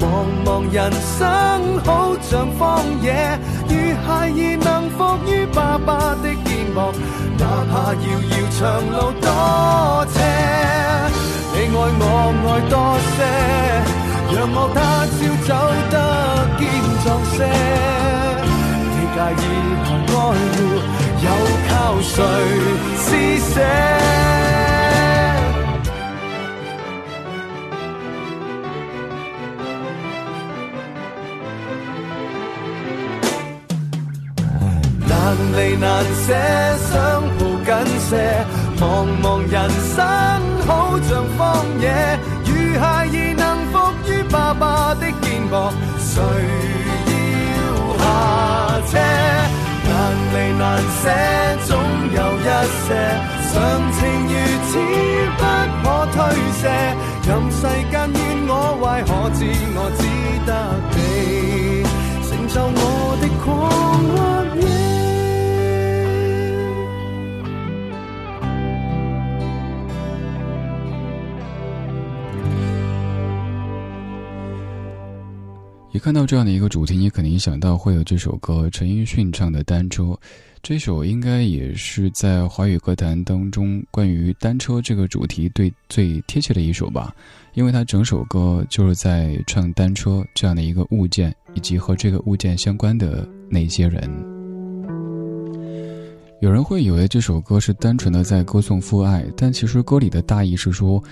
[0.00, 0.04] 茫
[0.44, 1.18] 茫人生
[1.84, 1.88] 好
[2.20, 2.62] 像荒
[3.02, 3.06] 野，
[3.68, 3.72] 如
[4.04, 6.92] 孩儿能伏于爸爸的肩膊，
[7.38, 8.60] 哪怕遥遥长
[8.92, 9.26] 路多
[10.12, 10.16] 斜。
[11.54, 12.10] 你爱我
[12.44, 12.74] 爱多
[13.14, 13.16] 些，
[14.34, 14.78] 让我他
[15.10, 15.50] 朝走
[15.90, 15.94] 得
[16.58, 16.62] 坚
[17.02, 17.36] 壮些。
[18.90, 19.44] 你介意
[19.84, 20.16] 和爱
[20.54, 20.56] 护？
[21.24, 21.26] 又
[21.68, 21.72] 靠
[22.02, 22.12] 谁
[22.98, 23.06] 施
[23.54, 23.56] 舍？
[35.34, 36.32] 难离难舍，
[36.90, 36.92] 想
[37.38, 37.74] 抱紧
[38.08, 38.10] 些。
[38.78, 38.82] 茫
[39.22, 39.54] 茫人
[39.94, 39.96] 生
[40.66, 40.68] 好
[41.02, 41.40] 像荒
[41.80, 41.84] 野，
[42.44, 43.74] 如孩儿能伏
[44.08, 45.52] 于爸爸的肩膊，
[45.98, 46.12] 谁
[47.50, 47.58] 要
[47.98, 48.02] 下
[48.90, 48.92] 车？
[49.86, 49.92] 难
[50.34, 50.62] 离难
[51.02, 51.04] 舍，
[51.66, 51.70] 总
[52.14, 52.48] 有一
[52.84, 52.88] 些
[53.50, 53.54] 常
[53.92, 53.98] 情
[54.30, 54.32] 如
[54.70, 54.72] 此
[55.38, 55.42] 不
[55.82, 56.16] 可推
[56.60, 56.62] 卸。
[57.26, 57.60] 任世
[57.90, 59.40] 间怨我坏，可知
[59.74, 60.00] 我只
[60.46, 60.50] 得
[60.94, 60.96] 你
[62.28, 62.78] 成就我
[63.20, 63.44] 的狂
[64.12, 64.14] 或
[76.04, 80.02] 看到这样的一个主题，你肯定想到会有这首歌陈奕迅唱的《单车》。
[80.62, 87.16] 这首应该也是在华语歌坛当中关于单车这个主题对最贴切的一首吧，
[87.54, 94.06] 因为它整首歌就是在唱单车这样的一个物件，以及和这个物件相关的那些人。
[96.42, 101.02] 有人会以为这首歌是单纯的在歌颂父爱，但其实歌里的大意是说。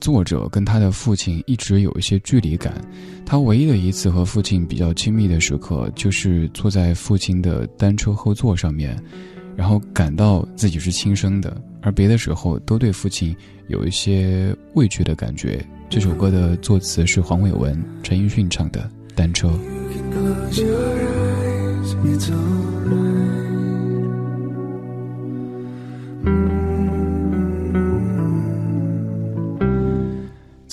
[0.00, 2.80] 作者跟他的父亲一直有一些距离感，
[3.26, 8.96] 他唯一的一次和父亲比较亲密的时刻，就是坐在父亲的单车后座上面，
[9.56, 13.36] 然后感到自己是亲生的，而别的时候都对父亲
[13.66, 15.64] 有一些畏惧的感觉。
[15.90, 18.80] 这首歌的作词是黄伟文、陈奕迅唱的
[19.14, 19.48] 《单车》。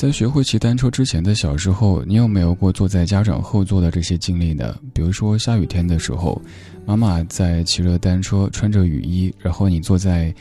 [0.06, 4.78] 在学会骑单车之前的小时候，你有没有过坐在家长后座的这些经历呢？
[4.94, 6.40] 比如说下雨天的时候，
[6.86, 10.32] 妈妈在骑着单车，穿着雨衣，然后你坐在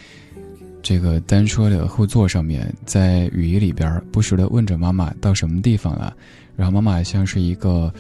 [0.83, 6.15] 这个单车的后座上面，在雨衣里边不时的问着妈妈到什么地方了，
[6.57, 7.91] 然后妈妈像是一个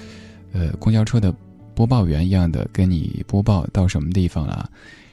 [0.52, 1.34] 呃公交车的
[1.74, 4.68] 播报员一样的跟你播报到什么地方了，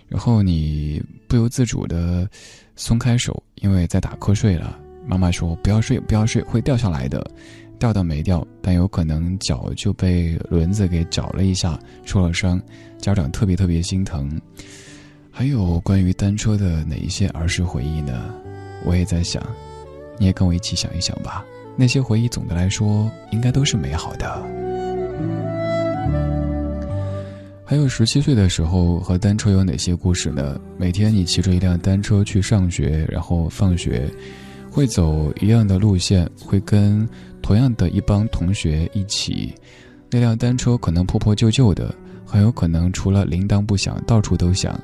[0.09, 2.29] 然后你不由自主的
[2.75, 4.77] 松开手，因为在打瞌睡了。
[5.05, 7.25] 妈妈说：“不要睡，不要睡，会掉下来的。
[7.79, 12.61] 掉到没掉，但有可能脚就被轮子给绞了一下，受了伤。
[12.99, 14.39] 家长特别特别心疼。
[15.31, 18.31] 还有关于单车的哪一些儿时回忆呢？
[18.85, 19.41] 我也在想，
[20.19, 21.43] 你也跟我一起想一想吧。
[21.75, 24.43] 那些回忆总的来说应该都是美好的。
[27.65, 30.59] 还有十七岁的时候和单车有哪些故事呢？
[30.77, 34.07] 每天你骑着一辆单车去上学，然后放学。”
[34.71, 37.07] 会走一样的路线，会跟
[37.41, 39.53] 同样的一帮同学一起。
[40.09, 41.93] 那辆单车可能破破旧旧的，
[42.25, 44.79] 很有可能除了铃铛不响，到处都响。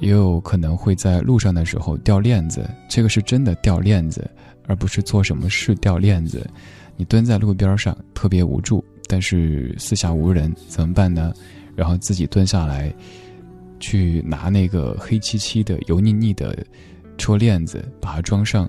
[0.00, 2.70] 也有可能会在路上的时候掉链子。
[2.88, 4.30] 这个是真的掉链子，
[4.66, 6.48] 而不是做什么事掉链子。
[6.96, 11.34] 你蹲在路边上，特别无助，但是四下无人，怎么办呢？
[11.76, 12.92] 然后自己蹲下来，
[13.78, 16.64] 去拿那个黑漆漆的、油腻腻的
[17.18, 18.68] 车链子，把它装上，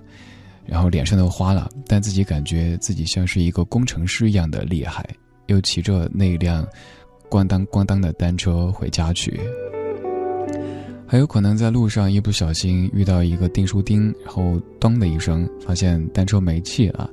[0.66, 5.08] 然后脸上都花了，但自己感觉自己像是一个工程师一样的厉害，
[5.48, 6.66] 又骑着那辆
[7.30, 9.40] 咣当咣当的单车回家去。
[11.08, 17.10] 还有可能在路上一不小心遇到一个订书钉，然后咚的一声，发现单车没气了；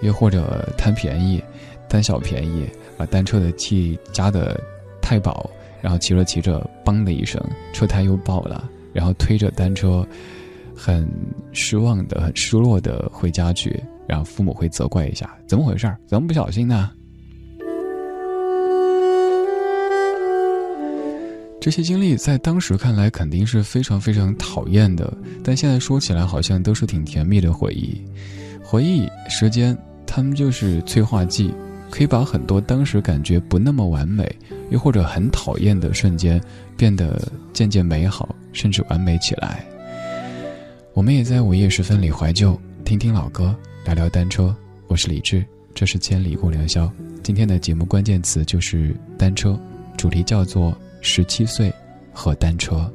[0.00, 1.42] 又或者贪便宜，
[1.86, 2.66] 贪小便宜，
[2.96, 4.58] 把单车的气加的
[5.02, 5.50] 太饱，
[5.82, 7.38] 然后骑着骑着，嘣的一声，
[7.74, 10.06] 车胎又爆了，然后推着单车，
[10.74, 11.08] 很
[11.52, 15.96] 失望的、很失落的回家去，然后父母会责怪一下：怎么回事儿？
[16.06, 16.90] 怎么不小心呢？
[21.60, 25.10] 这些经历在当时看来肯定是非常非常讨厌的，
[25.42, 28.04] 但现在说起来好像都是挺甜蜜的回忆。
[28.62, 29.74] 回忆、时间，
[30.06, 31.54] 它们就是催化剂，
[31.90, 34.30] 可以把很多当时感觉不那么完美，
[34.68, 36.38] 又或者很讨厌的瞬间，
[36.76, 39.64] 变得渐渐美好，甚至完美起来。
[40.94, 43.52] 我们也在午夜时分里怀旧，听听老歌，
[43.84, 44.54] 聊聊单车。
[44.86, 46.88] 我是李志，这是千里共良宵。
[47.20, 49.58] 今天的节目关键词就是单车，
[49.96, 50.72] 主题叫做。
[51.06, 51.70] 十七岁
[52.14, 52.90] 和单车。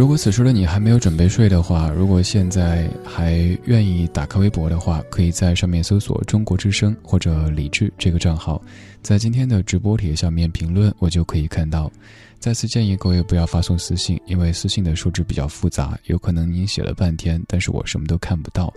[0.00, 3.34] 如果此时的你还没有准备睡的话，如果现在还
[3.66, 8.62] 愿意打开微博的话，可以在上面搜索“中国之声”或者“李智”这个账号，
[9.02, 11.92] 在今天的直播帖下面评论，我就可以看到。
[12.38, 18.72] 再次建议各位不要发送私信，因为私信的数字比较复杂，有可能您写了半天，但是我什么都看不到。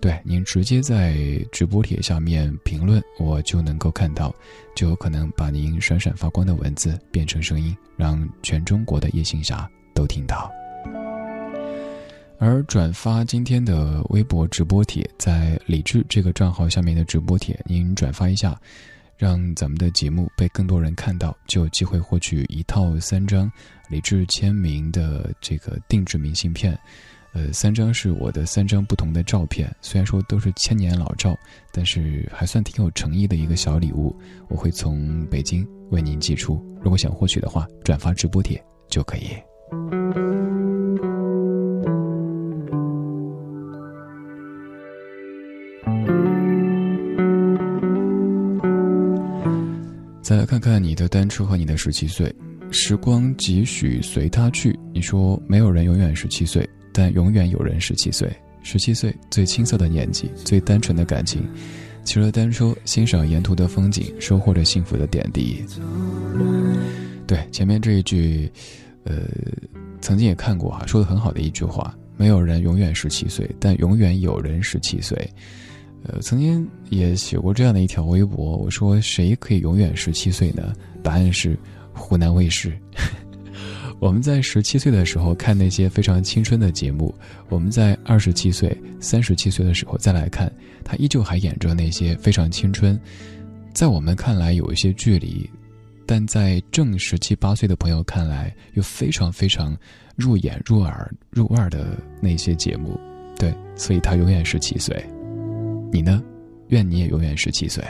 [0.00, 1.16] 对，您直接在
[1.50, 4.32] 直播帖下面评论，我就能够看到，
[4.76, 10.48] 就有可能把您闪闪发光的文字变成声音，让全中国的夜行侠都听到。
[12.40, 18.58] 而转发今天的微博直播帖，在李智这个账号下面的直播帖，您转发一下，
[19.18, 23.52] 让咱们的节目被更多人看到，就有机会获取一套三张
[23.90, 26.76] 李智签名的这个定制明信片。
[27.34, 31.38] 呃，三张是我的三张不同的照片，虽然说都是千年老照，
[31.70, 34.18] 但是还算挺有诚意的一个小礼物。
[34.48, 40.49] 我会从北京为您寄出，如果想获取的话，转发直播帖就可以。
[50.30, 52.32] 再来看看你的单车和你的十七岁，
[52.70, 54.78] 时光几许随他去。
[54.94, 56.64] 你说没有人永远十七岁。
[56.92, 61.42] 但永远有人十七岁，十七岁最青涩的年纪，最单纯的感情，
[62.04, 65.64] 骑着单车欣赏沿途的风景，收获着幸福的点滴。
[67.26, 68.48] 对，前面这一句，
[69.02, 69.24] 呃，
[70.00, 75.28] 曾经也看过哈，说的很好的一句话：没有人永远十七岁，但永远有人十七岁。
[76.04, 80.72] 呃，曾经也写过这样的一条微博，我说谁可以永远十七岁呢？
[81.02, 81.58] 答案是
[81.92, 82.72] 湖南卫视。
[84.00, 87.14] 我们在十七岁的时候看那些非常青春的节目，
[87.50, 90.50] 我们在二十七岁、三十七岁的时候再来看，
[90.82, 92.98] 他依旧还演着那些非常青春，
[93.74, 95.48] 在我们看来有一些距离，
[96.06, 99.76] 但在正十七八岁的朋友看来又非常非常
[100.16, 102.98] 入眼、入耳、入味的那些节目，
[103.38, 105.04] 对，所以他永远十七岁。
[105.92, 106.22] 你呢？
[106.68, 107.82] 愿你也永远十七岁。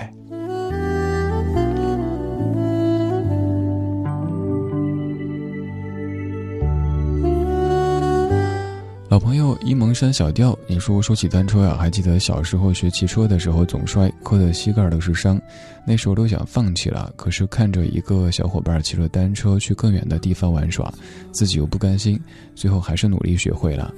[9.10, 15.38] 老朋友沂蒙山小调，你说说起单车呀，还记得小时候学骑车的时候总摔，磕的膝盖都是伤，
[15.84, 17.12] 那时候都想放弃了。
[17.16, 20.90] 可是看着一个小伙伴骑着单车去更远的地方玩耍，
[21.32, 22.18] 自己又不甘心，
[22.54, 23.92] 最后还是努力学会了。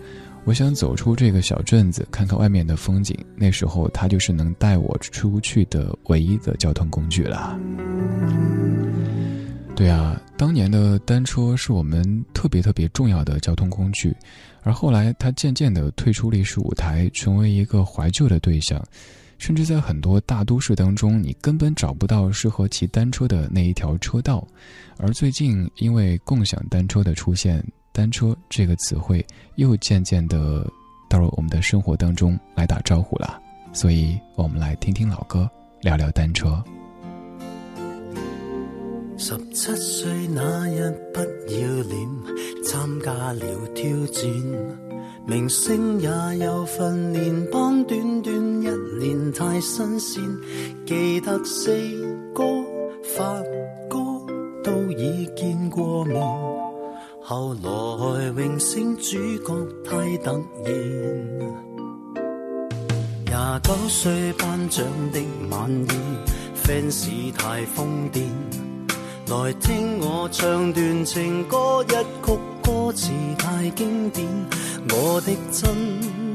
[0.45, 3.17] 我想走出这个小镇子，看看外面的风景。
[3.37, 7.59] 那时候他就是能带我出去的唯一的交通工具了。
[9.75, 14.15] 对啊，当年的单车是我们特别特别重要的交通工具，
[14.63, 18.85] 而后来它渐渐的退出历史舞台，成为一个怀旧的对象，
[19.39, 24.47] 甚至在很多大都市当中，你根本找不到适合骑单车的那一条车道。
[24.99, 29.25] 而最近，因为共享单车的出现，单车这个词汇
[29.57, 30.67] 又渐渐的
[31.09, 33.41] 到了我们的生活当中来打招呼了。
[33.73, 35.49] 所以，我们来听听老歌，
[35.81, 36.63] 聊聊单车。
[39.17, 41.27] 十七岁那日不要
[41.85, 44.25] 脸，参加了挑战，
[45.27, 46.09] 明星也
[46.45, 48.69] 有训练班，短短一
[48.99, 50.23] 年太新鲜。
[50.85, 51.71] 记得四
[52.35, 52.43] 哥、
[53.17, 53.41] 发
[53.89, 53.99] 哥、
[54.65, 56.21] 都已见过面，
[57.25, 60.75] 后来荣升主角太突然。
[63.27, 65.89] 廿九岁颁奖的晚宴
[66.65, 68.25] ，fans 太疯癫，
[69.29, 71.93] 来听我唱段情歌，一
[72.27, 74.27] 曲歌词太经典，
[74.91, 75.73] 我的真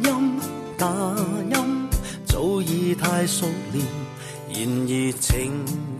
[0.03, 0.39] 音
[0.77, 0.87] 假
[1.51, 1.89] 音
[2.25, 3.85] 早已太熟练，
[4.53, 5.51] 然而情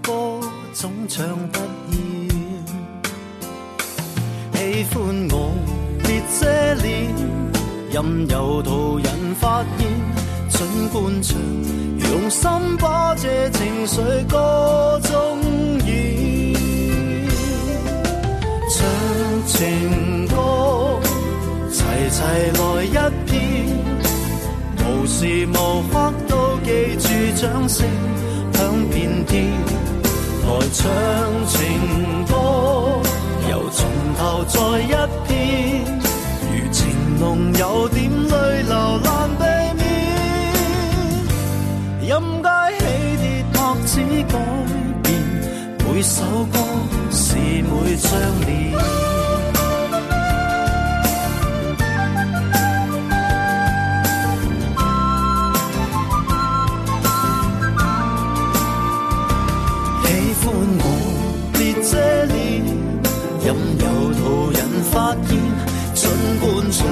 [0.02, 0.40] 歌
[0.74, 1.60] 总唱不
[1.92, 2.17] 厌。
[4.78, 5.52] 喜欢我
[6.04, 6.46] 别遮
[6.84, 7.12] 脸，
[7.90, 9.08] 任由途人
[9.40, 9.88] 发现。
[10.50, 11.36] 尽管唱，
[11.98, 15.40] 用心把这情绪歌中
[15.84, 16.54] 演。
[18.70, 18.86] 唱
[19.48, 21.00] 情歌，
[21.72, 22.22] 齐齐
[22.54, 23.36] 来一遍，
[24.78, 26.70] 无时无刻都记
[27.00, 27.08] 住
[27.42, 27.84] 掌声
[28.54, 29.50] 响遍天。
[30.46, 30.86] 来唱
[31.48, 31.58] 情
[32.28, 33.02] 歌，
[33.50, 33.88] 由从
[34.18, 34.92] 头再一
[35.28, 35.86] 遍，
[36.52, 36.86] 如情
[37.20, 39.44] 浓有点泪流难避
[39.78, 39.84] 免。
[42.02, 42.10] 音
[42.44, 42.48] 阶
[42.80, 42.84] 起
[43.22, 43.24] 跌
[43.54, 43.92] 拍子
[44.28, 44.34] 改
[45.04, 45.06] 变，
[45.86, 46.22] 每首
[46.52, 46.56] 歌
[47.10, 48.12] 是每张
[48.46, 48.52] 脸。
[64.98, 65.38] 发现，
[65.94, 66.10] 尽
[66.42, 66.88] 管唱，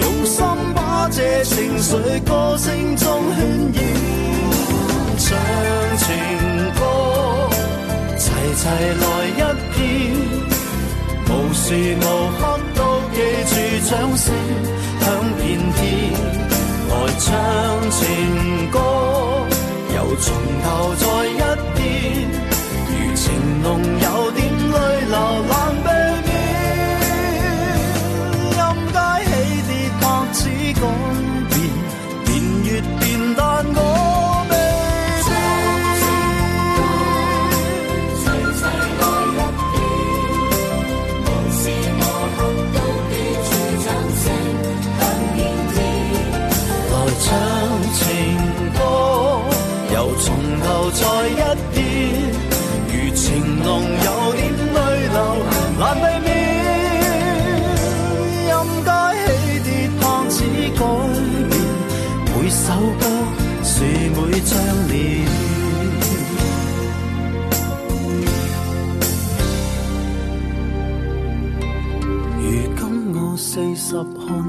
[0.00, 0.42] 用心
[0.74, 1.92] 把这情绪
[2.24, 3.38] 歌声中渲
[3.74, 3.78] 染。
[5.18, 5.28] 唱
[5.98, 6.06] 情
[6.74, 6.80] 歌，
[8.16, 8.24] 齐
[8.56, 8.62] 齐
[9.02, 9.42] 来一
[9.74, 9.78] 遍，
[11.28, 11.64] 无时
[12.00, 12.02] 无
[12.38, 12.40] 刻
[12.74, 12.80] 都
[13.12, 13.16] 记
[13.50, 13.52] 住
[13.90, 14.24] 掌声
[15.00, 15.04] 响
[15.36, 15.44] 遍
[15.76, 15.78] 天。
[16.88, 17.28] 来唱
[17.90, 18.00] 情
[18.70, 18.78] 歌，
[19.94, 20.24] 又从
[20.64, 20.66] 头
[20.96, 21.42] 再一
[21.76, 21.84] 遍，
[22.88, 23.22] 如情
[23.62, 23.68] 浓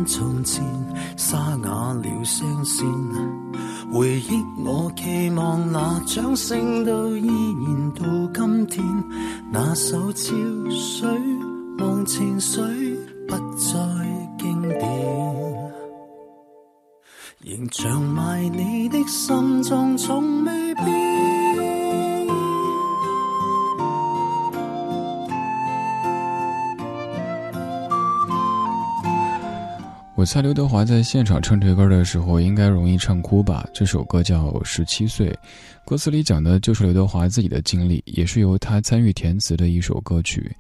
[0.05, 0.63] 从前，
[1.17, 2.85] 沙哑了声线。
[3.91, 8.03] 回忆我期望那掌声都依然到
[8.33, 8.85] 今天。
[9.51, 10.33] 那首潮
[10.69, 11.09] 水
[11.79, 12.63] 忘情水
[13.27, 13.73] 不再
[14.37, 15.71] 经典，
[17.41, 21.14] 仍长埋你的心中从未变。
[30.25, 33.65] 猜刘德华在现场唱这歌的时候，应该容易唱哭吧？
[33.73, 35.29] 这首歌叫《十七岁》，
[35.85, 40.51] 歌词里讲的就是刘德华自己的经历，也是由他参与填词的一首歌曲。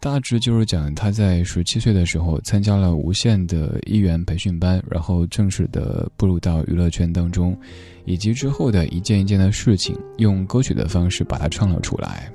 [0.00, 7.58] 大致就是讲他在十七岁的时候参加了无线的艺员培训班，然后正式的步入到娱乐圈当中，
[8.04, 12.30] 以及之后的一件一件的事情，用歌曲的方式把它唱了出来。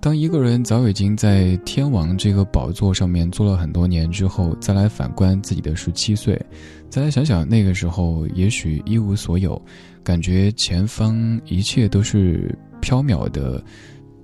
[0.00, 6.40] 当一个人早已经在天王这个宝座上面坐了很多年之后，再来反观自己的十七岁，
[6.88, 9.60] 再来想想那个时候也许一无所有，
[10.04, 13.62] 感觉前方一切都是缥缈的，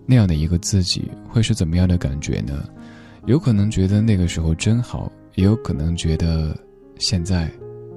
[0.06, 2.64] 那样的一个自己会是怎么样的感觉呢？
[3.26, 6.56] 有可能觉得那个时候真好，也有可能觉得
[6.98, 7.50] 现在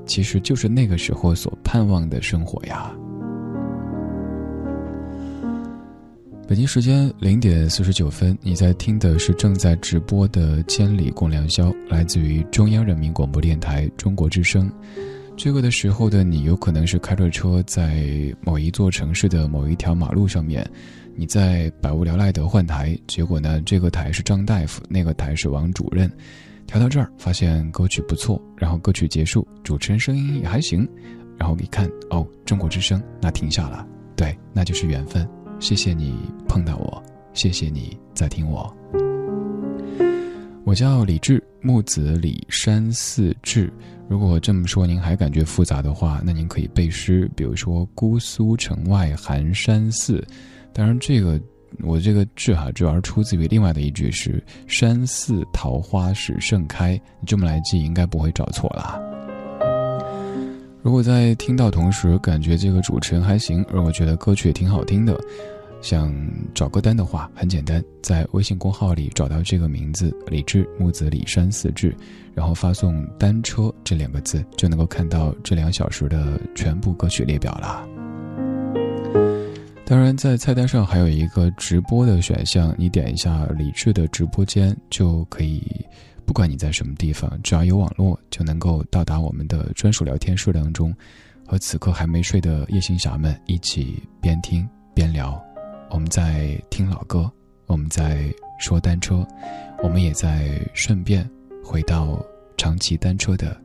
[0.05, 2.91] 其实就是那个时候所盼望的生活呀。
[6.47, 14.71] 北京时间零点四十九分，你在听的是正在直播的《千里共良宵》，来自于中央人民广播电台中国之声。
[15.35, 20.65] 这个的时候的你，有可能是开着车在某一座城市的某一条马路上面，
[21.17, 26.09] 你在百无聊赖的换台，结果呢，这个台是张大夫，那个台是王主任。
[26.65, 30.87] 调到这儿，发现歌曲不错，然后歌曲结束，主持人声音也还行，
[31.37, 33.85] 然后一看，哦，中国之声，那停下了，
[34.15, 35.27] 对，那就是缘分。
[35.59, 36.15] 谢谢你
[36.47, 37.03] 碰到我，
[37.33, 38.71] 谢谢你在听我。
[40.63, 43.71] 我叫李志，木子李山寺志。
[44.07, 50.25] 如果这么说您还感觉复杂的话，那您可以背诗，比如说“姑苏城外寒山寺”。
[50.73, 51.41] 当然，这个
[51.81, 59.06] 我这个句哈，主要是出自于另外的一句是“山寺桃花始盛开”，你这么来记，应该不会找错了。
[60.83, 65.19] 如果在听到同时感觉这个主持人还行，而我觉得歌曲也挺好听的，
[65.81, 66.15] 想
[66.53, 71.93] 找歌单的话，很简单，在微信公号里找到这个名字“李志木子李山四志”，
[72.33, 77.85] 然后发送“单车”这两个字，就能够看到这两小时的全部歌曲列表了。
[79.85, 85.63] 当然，在菜单上还有一个直播的选项，你点一下李智的直播间就可以。
[86.27, 90.93] 不管你在什么地方，只要有网络，就能够到达我们的专属聊天数量中，
[91.47, 95.41] 和此刻还没睡的夜行侠们一起边听边聊。
[95.89, 97.31] 我们在听老歌，
[97.65, 99.25] 我们在说单车，
[99.81, 101.27] 我们也在顺便
[101.63, 102.21] 回到
[102.57, 103.59] 常骑单车的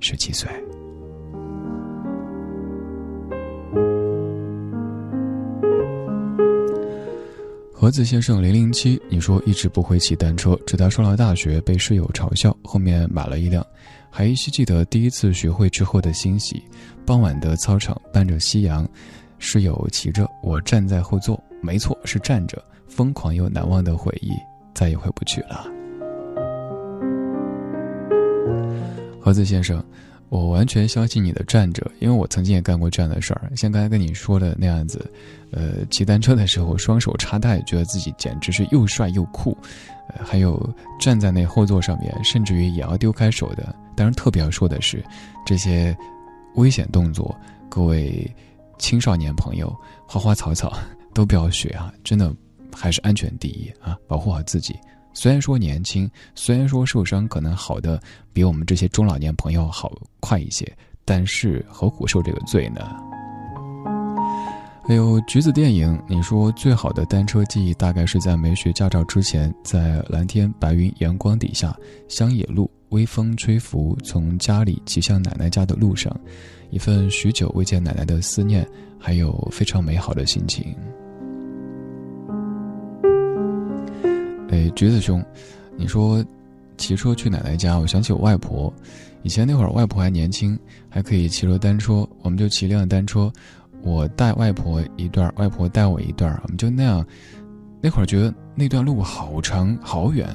[0.00, 0.50] 十七岁。
[7.80, 13.64] 盒子先生零零七，你说一直不会骑单车，直到上了大学被室友嘲笑，后面买了一辆，
[14.10, 16.60] 还依稀记得第一次学会之后的欣喜。
[17.06, 18.84] 傍晚的操场伴着夕阳，
[19.38, 24.32] 室友骑着，我站在后座，没错是站着，疯狂又难忘的回忆
[24.74, 25.64] 再也回不去了。
[29.20, 29.80] 盒子先生。
[30.30, 35.10] 我完全相信你的站着，因为我曾经也干过这样的事儿，像刚才跟你说的那样子，
[35.50, 39.56] 呃，骑单车的时候双手插袋，觉得自己简直是又帅又酷，
[40.10, 40.68] 呃，还有
[41.00, 43.74] 站在那后座上面，甚至于也要丢开手的。
[43.96, 45.02] 当然，特别要说的是，
[45.46, 45.96] 这些
[46.54, 47.34] 危险动作，
[47.68, 48.30] 各位
[48.78, 49.74] 青少年朋友，
[50.06, 50.78] 花花草草
[51.14, 51.92] 都不要学啊！
[52.04, 52.32] 真的，
[52.72, 54.78] 还是安全第一啊，保护好自己。
[55.12, 58.00] 虽然说年轻，虽然说受伤可能好的
[58.32, 60.70] 比我们这些中老年朋友好快一些，
[61.04, 62.80] 但是何苦受这个罪呢？
[64.86, 71.76] 还有橘子电影，你说最好的单车记忆大概是在没学驾照之前，在蓝天白云阳光底下，
[72.08, 76.10] 乡野路微风吹拂，从家里骑向奶奶家的路上，
[76.70, 78.66] 一份许久未见奶奶的思念，
[78.98, 80.74] 还有非常美好的心情。
[84.48, 85.24] 哎，橘子兄，
[85.76, 86.24] 你说
[86.76, 88.72] 骑车去奶奶家，我想起我外婆。
[89.22, 93.30] 以前那会儿，外婆还年轻，还可以骑着单车，我们就骑辆单车，
[93.82, 97.04] 我带外婆一段，外婆带我一段，我们就那样。
[97.80, 100.28] 那会儿觉得那段路好长好远，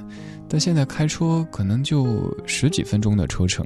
[0.48, 3.66] 但现在开车可能就十几分钟的车程。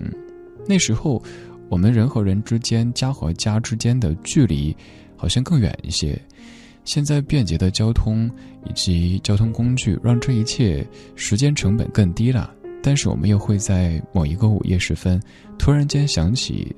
[0.67, 1.21] 那时候，
[1.67, 4.75] 我们人和人之间、家和家之间的距离
[5.15, 6.19] 好像更远一些。
[6.87, 8.31] 现在便捷的交通
[8.65, 12.49] 以及交通工具让这一切时间成本更低了，
[12.81, 15.21] 但是我们又会在某一个午夜时分，
[15.59, 16.73] 突然间想起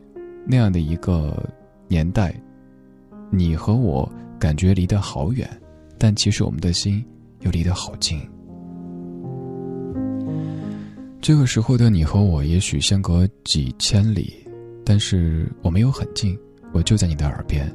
[0.47, 1.47] 那样的一个
[1.88, 2.34] 年代，
[3.30, 5.47] 你和我感觉离得好远，
[5.99, 7.05] 但其实我们的心
[7.41, 8.20] 又离得好近。
[11.22, 14.34] 这个时候的你和我也许相隔几千里，
[14.84, 16.36] 但是我们又很近，
[16.74, 17.72] 我就在你的耳边。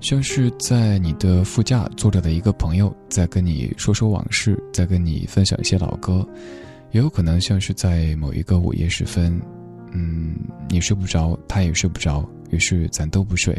[0.00, 6.26] 像是在你的副驾坐着的一个朋友，在跟你说说往事，在跟你分享一些老歌，
[6.92, 9.40] 也有可能像是在某一个午夜时分，
[9.92, 10.34] 嗯，
[10.70, 13.56] 你睡不着，他也睡不着，于是咱都不睡，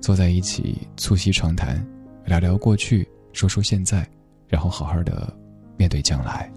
[0.00, 1.86] 坐在一起促膝长谈，
[2.24, 4.06] 聊聊过去，说说现在，
[4.48, 5.30] 然后好好的
[5.76, 6.50] 面对将来。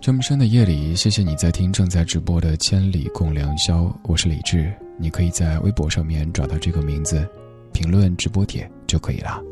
[0.00, 4.72] 这么深的夜里，谢谢你在听正在直播的《千里共良宵》，我是李志。
[4.98, 7.26] 你可以在微博上面找到这个名字，
[7.72, 9.42] 评论直播帖就可以了。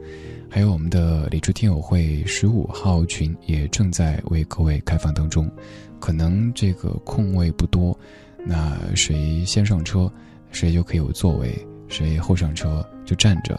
[0.49, 5.51] 还有我们的李智听友会十五号群也正在为各位开放当中，
[5.99, 7.99] 可能这个空位不多，
[8.45, 10.11] 那谁先上车，
[10.51, 11.49] 谁就可以有座位；
[11.89, 13.59] 谁后上车就站着，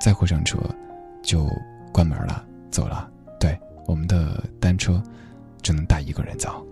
[0.00, 0.58] 再后上车
[1.22, 1.46] 就
[1.92, 3.08] 关门了，走了。
[3.38, 3.56] 对，
[3.86, 5.00] 我们的单车
[5.62, 6.66] 只能带一个人走。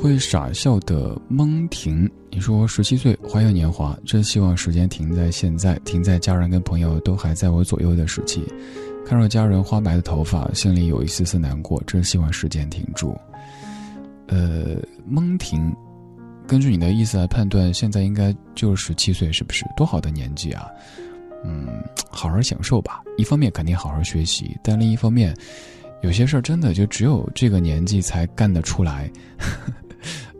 [0.00, 8.42] 会傻笑的蒙婷，你说十七岁花样年华，真希望时间停在现在，停在家人跟朋友都还在我左右的时期。
[9.04, 13.14] 看着家人花白的头发，心里有一丝丝难过，真希望时间停住。
[14.28, 14.76] 呃，
[15.06, 15.70] 蒙婷，
[16.46, 19.66] 根据你的意思来判断，现在应该就是十七岁，是不是？
[19.76, 20.66] 多好的年纪啊！
[21.44, 21.68] 嗯，
[22.08, 23.02] 好好享受吧。
[23.18, 25.36] 一方面肯定好好学习，但另一方面，
[26.00, 29.10] 有些事儿真的就只有这个年纪才干得出来。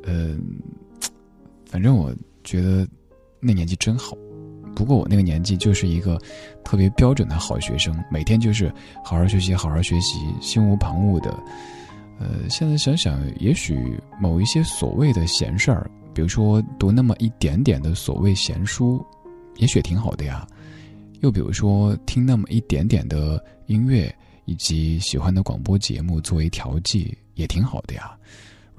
[0.04, 0.40] 嗯，
[1.66, 2.86] 反正我觉得
[3.40, 4.16] 那年纪真好，
[4.74, 6.18] 不过我那个年纪就是一个
[6.64, 8.72] 特别标准的好学生，每天就是
[9.04, 11.30] 好好学习，好好学习，心无旁骛的。
[12.18, 19.02] 呃，现在想想，也许某一些所谓的闲事儿，比如说读那么一点点的所谓闲书，
[19.56, 20.46] 也许挺好的呀。
[21.20, 28.16] 又比如说听那么一点点的音乐，以及喜欢的广播节目作为调剂，也挺好的呀。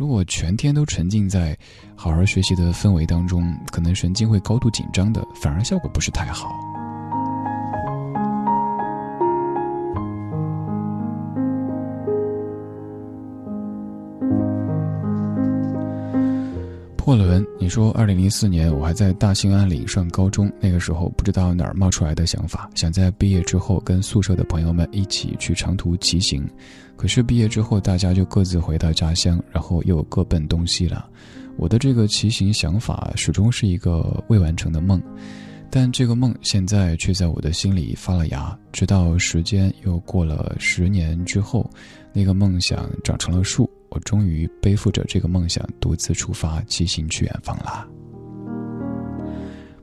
[0.01, 1.55] 如果全天都沉浸在
[1.95, 6.49] 好好学习的氛围当中，可能神经会高度紧张的，反而效果不是太好。
[16.97, 26.47] 破轮，你说二零零四年我还在大兴安岭上高中，那个时候不知道哪儿冒出来的想法，想在毕业之后跟宿舍的朋友们一起去长途骑行。
[27.01, 31.09] 可是毕业之后，大家就各自回到家乡，然后又各奔东西了。
[31.57, 35.01] 我的这个骑行想法始终是一个未完成的梦，
[35.71, 38.55] 但这个梦现在却在我的心里发了芽。
[38.71, 41.67] 直到时间又过了十年之后，
[42.13, 47.87] 那个梦想长成了树，我终于背负着这个梦想，独自出发骑行去远方啦。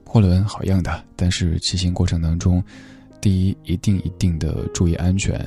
[0.05, 2.63] 货轮好样的，但是骑行过程当中，
[3.21, 5.45] 第一一定一定的注意安全。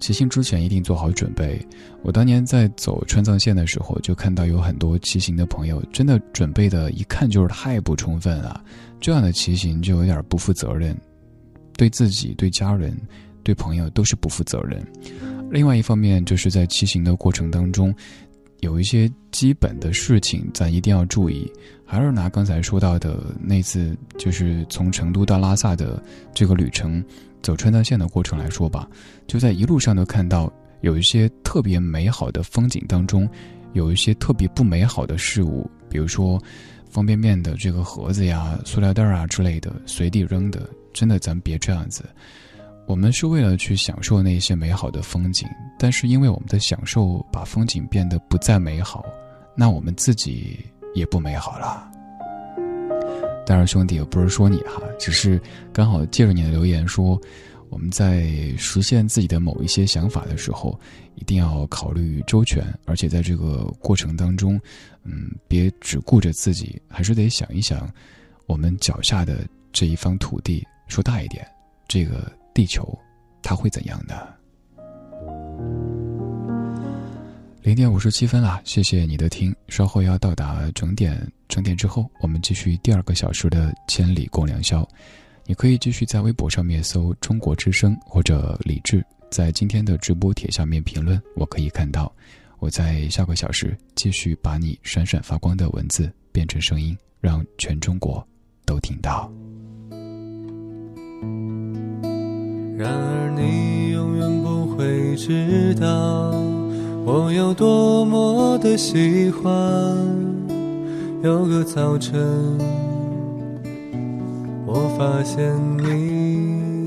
[0.00, 1.60] 骑行之前一定做好准备。
[2.02, 8.62] 我当年在走川藏线的时候，就看到有很多骑行的朋友，真的准备的一看就是太不充分了。
[9.00, 10.96] 这样的骑行就有点不负责任，
[11.76, 12.96] 对自己、对家人、
[13.42, 14.84] 对朋友都是不负责任。
[15.50, 17.94] 另外一方面，就是在骑行的过程当中，
[18.60, 21.50] 有一些基本的事情咱一定要注意。
[21.90, 26.02] 还是拿刚才说到的那次，就是从成都到拉萨的
[26.34, 27.02] 这个旅程。
[27.42, 28.88] 走川藏线的过程来说吧，
[29.26, 33.28] 就在一路上都看到有一些特别美好的风景当中，
[33.72, 36.40] 有一些特别不美好的事物，比如说
[36.90, 42.04] 方便面的这个盒子呀、塑料袋啊之类的随地扔的，真的咱别这样子。
[42.86, 45.46] 我们是为了去享受那些美好的风景，
[45.78, 49.04] 但是因为我们的享受把风景变得不再美好，
[49.54, 50.58] 那我们自己
[50.94, 51.90] 也不美好了。
[53.48, 55.40] 当然，兄弟，我不是说你哈，只是
[55.72, 57.18] 刚好借着你的留言说，
[57.70, 58.28] 我们在
[58.58, 60.78] 实现自己的某一些想法的时候，
[61.14, 64.60] 一定要考虑周全，而且在这个过程当中，
[65.02, 67.90] 嗯，别只顾着自己，还是得想一想，
[68.44, 71.42] 我们脚下的这一方土地，说大一点，
[71.88, 72.86] 这个地球，
[73.42, 74.28] 它会怎样的？
[77.62, 79.54] 零点五十七分啦，谢谢你的听。
[79.68, 84.88] 稍后要到达整点，整点之后，我们继续第二个小时的千里共良宵。
[85.44, 92.10] 你可以继续在微博上面搜“中国之声”或者“李志”，在今天的直播帖下面评论，我可以看到。
[92.58, 98.26] 我在下个小时继续把你闪闪发光的文字变成声音，让全中国
[98.64, 99.30] 都听到。
[102.76, 106.57] 然而，你永远不会知道。
[107.10, 109.50] 我有多么的喜欢，
[111.22, 112.20] 有个早晨，
[114.66, 116.84] 我发现你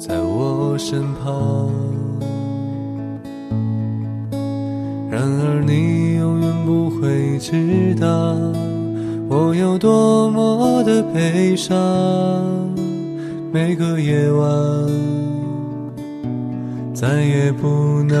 [0.00, 1.70] 在我身旁。
[5.08, 8.34] 然而你永远不会知道，
[9.28, 11.76] 我有多么的悲伤，
[13.52, 15.37] 每个夜晚。
[17.00, 18.16] 再也不能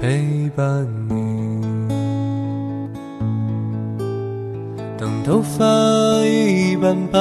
[0.00, 1.82] 陪伴你。
[4.96, 5.64] 当头发
[6.24, 7.18] 已斑白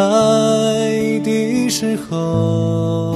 [1.24, 3.16] 的时候，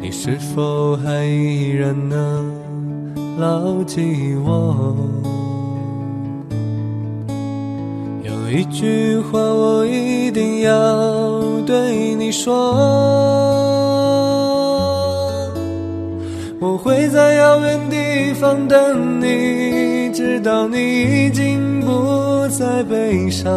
[0.00, 4.96] 你是否还依然能牢记我？
[8.54, 11.40] 一句话，我一定要。
[11.64, 12.52] 对你说，
[16.60, 20.76] 我会在遥远地方等你，直到你
[21.26, 23.50] 已经不再悲伤。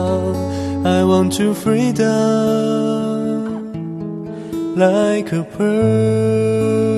[0.86, 2.06] I want to freedom
[4.78, 6.95] like a bird。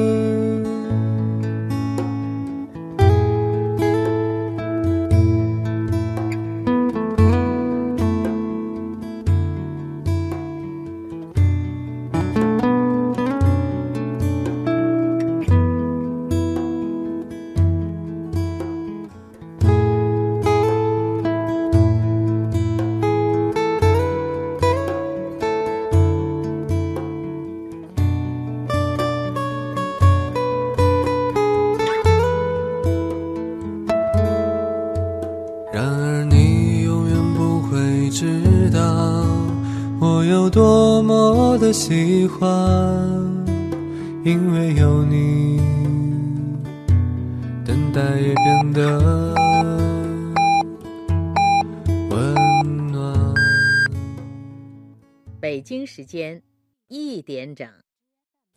[56.07, 56.41] 间
[56.87, 57.67] 一点整。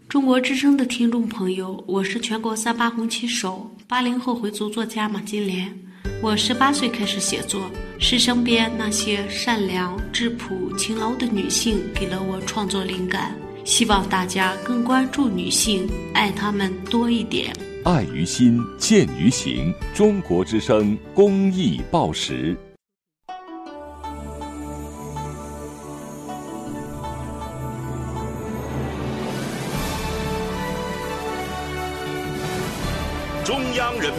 [0.08, 5.70] 中国之声的听众朋友，我是全国三八红旗手、八零后回族作家马金莲。
[6.22, 13.34] 我十八岁开始写作，是身边那些善良、质朴、勤劳的女性给了我创作灵感。
[13.64, 17.54] 希望大家更关注女性，爱她们多一点。
[17.84, 19.72] 爱于心，见于行。
[19.94, 22.56] 中国之声公益报时。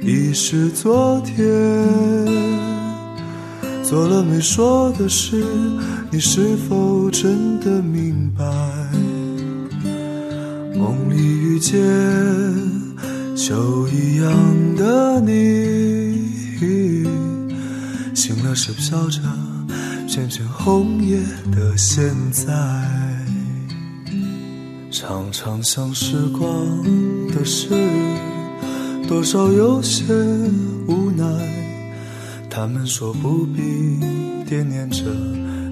[0.00, 1.36] 已是昨天，
[3.82, 5.44] 做了没说的事，
[6.10, 8.44] 你是否真的明白？
[10.76, 11.76] 梦里遇见
[13.36, 16.30] 秋一样的你，
[18.14, 19.20] 醒了是飘着
[20.06, 21.18] 片片红叶
[21.50, 22.44] 的现在。
[24.90, 26.48] 常常想时光
[27.34, 27.68] 的事，
[29.08, 30.04] 多少有些
[30.86, 31.24] 无奈。
[32.50, 33.62] 他们说不必
[34.46, 35.02] 惦念着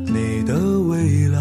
[0.06, 1.38] 你的未来，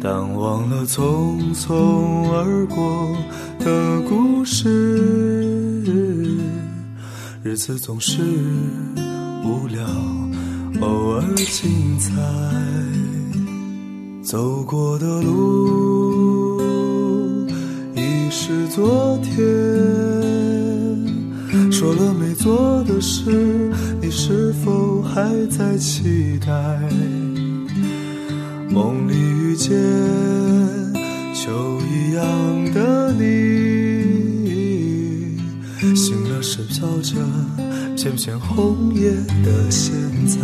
[0.00, 3.14] 但忘了匆匆而过
[3.58, 5.84] 的故事。
[7.42, 8.22] 日子总是
[9.44, 9.84] 无聊，
[10.80, 12.10] 偶尔精彩。
[14.22, 16.27] 走过的路
[18.48, 19.36] 是昨天，
[21.70, 23.30] 说了没做的事，
[24.00, 26.80] 你是否还在期待？
[28.70, 29.76] 梦里遇见
[31.34, 32.24] 秋一样
[32.72, 33.26] 的你，
[35.94, 37.16] 醒了时飘着
[37.98, 39.10] 片片红叶
[39.44, 39.92] 的现
[40.26, 40.38] 在。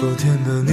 [0.00, 0.72] 昨天的你，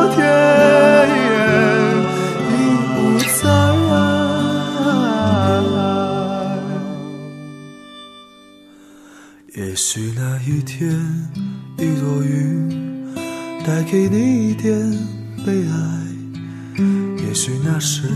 [10.81, 10.89] 天，
[11.77, 13.13] 一朵云
[13.63, 14.75] 带给你一点
[15.45, 15.77] 悲哀。
[17.23, 18.09] 也许那时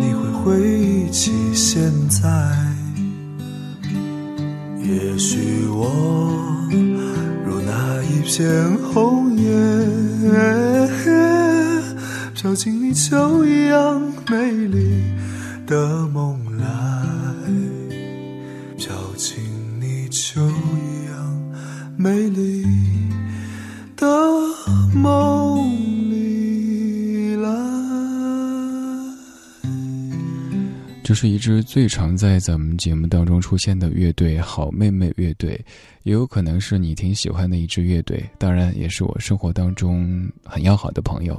[0.00, 2.28] 你会回忆起现在，
[4.78, 5.90] 也许我
[7.44, 9.50] 如那一片红叶，
[12.32, 15.02] 照进你秋一样美丽
[15.66, 16.31] 的梦
[31.12, 35.62] 这是一支最常在咱们节目当中出现的乐队——好妹妹乐队，
[36.04, 41.38] 也有可能是你挺喜欢的一支乐队，当然也是我生活当中很要好的朋友。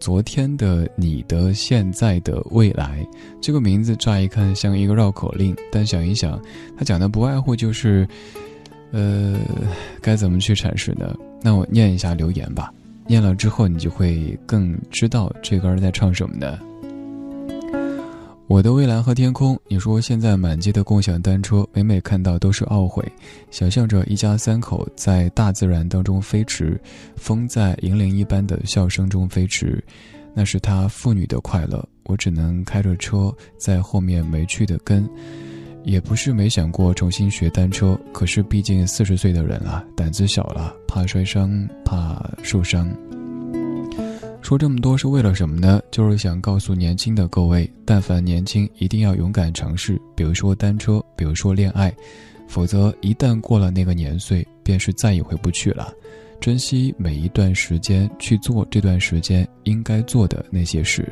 [0.00, 3.06] 昨天的、你的、现在的、未来，
[3.38, 6.40] 这个名字乍一看像一个绕口令，但想一想，
[6.74, 8.08] 它讲的不外乎就是，
[8.92, 9.38] 呃，
[10.00, 11.14] 该怎么去阐释呢？
[11.42, 12.72] 那我念一下留言吧，
[13.06, 16.58] 念了之后你就会更知道这歌在唱什么的。
[18.48, 23.04] 我的蔚蓝和天空，你说现在满街的共享单车，每每看到都是懊悔。
[23.50, 26.80] 想象着一家三口在大自然当中飞驰，
[27.16, 29.82] 风在银铃一般的笑声中飞驰，
[30.32, 31.84] 那是他父女的快乐。
[32.04, 35.08] 我只能开着车在后面没趣的跟。
[35.82, 42.88] 也不是没想过重新学单车，可是毕竟四十岁的人了，胆子小了，怕摔伤，怕受伤。
[44.46, 45.82] 说这么多是为了什么呢？
[45.90, 51.92] 就是想告诉年轻的各位，但凡年轻，一定要勇敢尝试，比如说单车，比如说恋爱，
[52.46, 55.92] 否则一旦过了那个年岁，便是再也回不去了。
[56.40, 61.04] 珍惜每一段时间，去做这段时间应该做的那些事。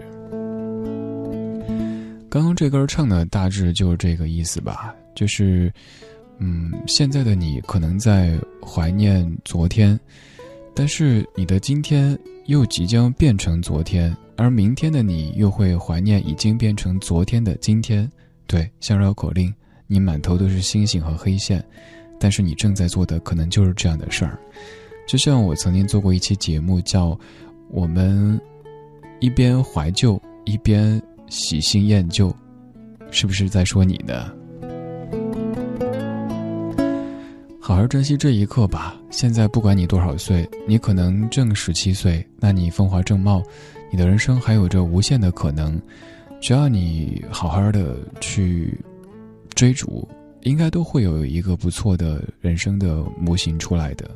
[2.28, 5.72] 刚刚这歌唱的大致就是这个意思吧，就是，
[6.38, 9.98] 嗯，现在的你可能在怀念昨天，
[10.74, 12.18] 但是你的今天。
[12.46, 18.06] 又即将变成昨天，而明天的你又会怀念已经变成昨天的今天。
[18.46, 19.50] 对，像绕口令，
[19.86, 21.64] 你满头都是星星和黑线，
[22.20, 24.38] 但是你正在做的可能就是这样的事儿。
[25.08, 27.12] 就像我曾经做过一期节目，叫
[27.70, 28.38] 《我们
[29.20, 31.00] 一边怀旧一边
[31.30, 32.28] 喜新厌旧》，
[33.10, 34.30] 是不是在说你呢？
[37.66, 38.94] 好好珍惜这一刻吧。
[39.08, 43.42] 现在不管你多少岁，你可能正十七岁，那你风华正茂，
[43.90, 45.80] 你的人生还有着无限的可能。
[46.42, 48.78] 只要你好好的去
[49.54, 50.06] 追逐，
[50.42, 54.10] 应该都会有一个不错的人生的模型出来的。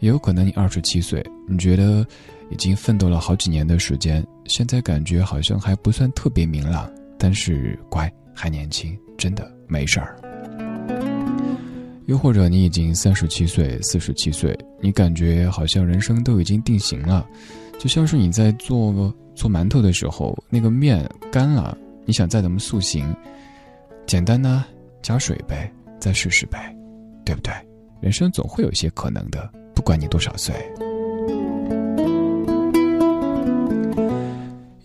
[0.00, 2.06] 也有可能你二十七岁，你觉得
[2.50, 10.20] 已经奋斗了好几年的时间，现在感觉好像还不算特别明朗，但是乖，还年轻，真的没事儿。
[12.06, 17.26] 又或者你已经三十七岁、四十七岁，你感觉好像人生都已经定型了，
[17.78, 23.14] 就像是你在做做馒头的时候，那个面干了，你想再怎么塑形，
[24.06, 24.64] 简单呢，
[25.02, 26.74] 加水呗，再试试呗，
[27.24, 27.52] 对不对？
[28.00, 30.54] 人生总会有一些可能的，不管你多少岁。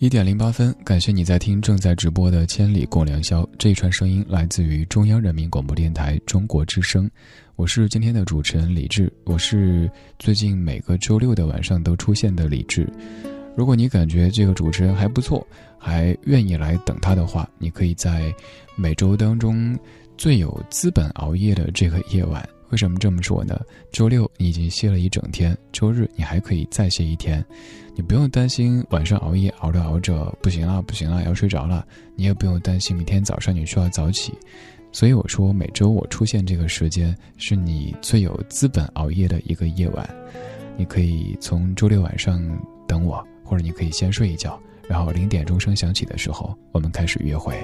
[0.00, 3.42] 一点零八分，感谢你在听正在直播的《千里共良宵》。
[3.58, 7.08] 这一串声音来自于中央人民广播电台中国之声，
[7.54, 12.90] 我是今天的主持人李志，我是最近每个周六的晚上都出现的李志。
[13.54, 15.46] 如果你感觉这个主持人还不错，
[15.78, 18.34] 还愿意来等他的话，你可以在
[18.76, 19.78] 每周当中
[20.16, 22.42] 最有资本熬夜的这个夜晚。
[22.70, 23.60] 为什么这么说呢？
[23.92, 27.44] 周六你已经歇了一整天，周日你还可以再歇一天，
[27.94, 34.32] 你不用担心晚上熬夜熬着熬着不行了不行了要睡着了，你也不用担心明天早上你需要早起，
[34.92, 40.08] 所以我说每周我出现这个时间是你最有资本熬夜的一个夜晚，
[40.76, 42.40] 你可以从周六晚上
[42.86, 47.54] 等我，或者你可以先睡一觉，然后零点钟声响起的时候我们开始约会。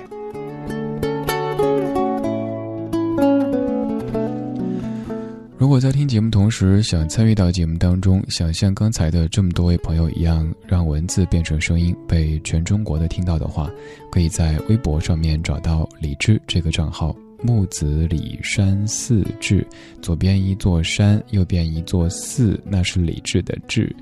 [5.67, 13.69] 如果在听节目同时想参与到节目当中，想像刚才的这么多位朋友一样，让文字变成声音被全中国的听到的话，
[14.13, 17.13] 可以在微博上面找到李志这个账号
[17.43, 19.67] “木子李山寺志”，
[20.01, 23.93] 左边一座山，右边一座寺，那是李志的志。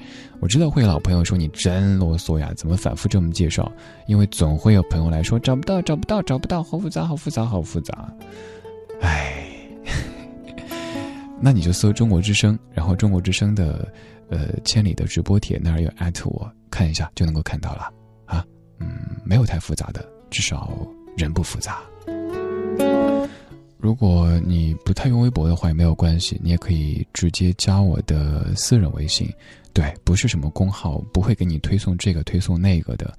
[0.41, 3.73] 我知道会有老朋友说你真啰嗦呀，怎么反复这么介绍？
[4.07, 8.13] 因为总会有朋友来说找不到，找不到，找不到，好复杂，好复杂，好复杂。
[9.01, 9.47] 唉。
[11.45, 13.87] 那你就搜中国之声，然后中国之声的，
[14.31, 17.93] 呃，千里的直播帖那儿有艾特我，看一下就能够看到了
[18.25, 18.43] 啊。
[18.79, 18.97] 嗯，
[19.27, 20.75] 没有太复杂的，至少
[21.19, 21.83] 人不复杂。
[23.77, 29.31] 如果你不太用微博的话也没有关系，你也可以直接加我的私人微信，
[29.75, 33.15] 对，不是什么公号，不会给你推送这个推送那个的，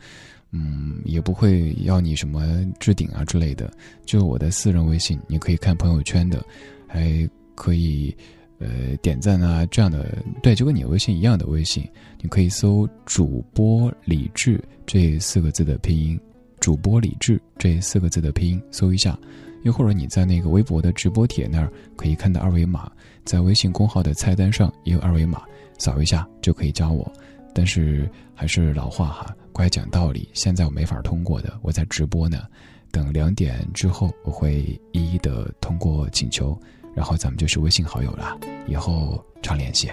[0.49, 3.71] 嗯，也不会要你什么置顶啊之类的，
[4.03, 6.43] 就我的私人微信，你可以看朋友圈的，
[6.87, 8.15] 还可以
[8.59, 11.87] 呃点赞啊这样的，对，就跟你微信一样的微信，
[12.21, 16.19] 你可以搜“主播李志”这四个字的拼音
[16.59, 19.17] ，“主播李志”这四个字的拼音，搜一下，
[19.63, 22.91] 又或者你在那个微博的直播帖那儿可以看到二维码，
[23.23, 25.41] 在微信公号的菜单上也有二维码。
[25.77, 27.11] 扫一下就可以加我，
[27.53, 30.29] 但是还是老话哈，乖讲道理。
[30.31, 32.43] 现在我没法通过的，我在直播呢，
[32.91, 36.57] 等两点之后我会一一的通过请求，
[36.95, 39.91] 然后咱们就是微信好友了，以后常联系。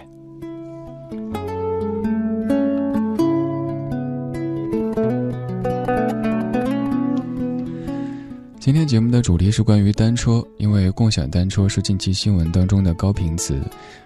[8.61, 13.61] 今天节目的主题是关于单车，因为共享单车是近期新闻当中的高频词，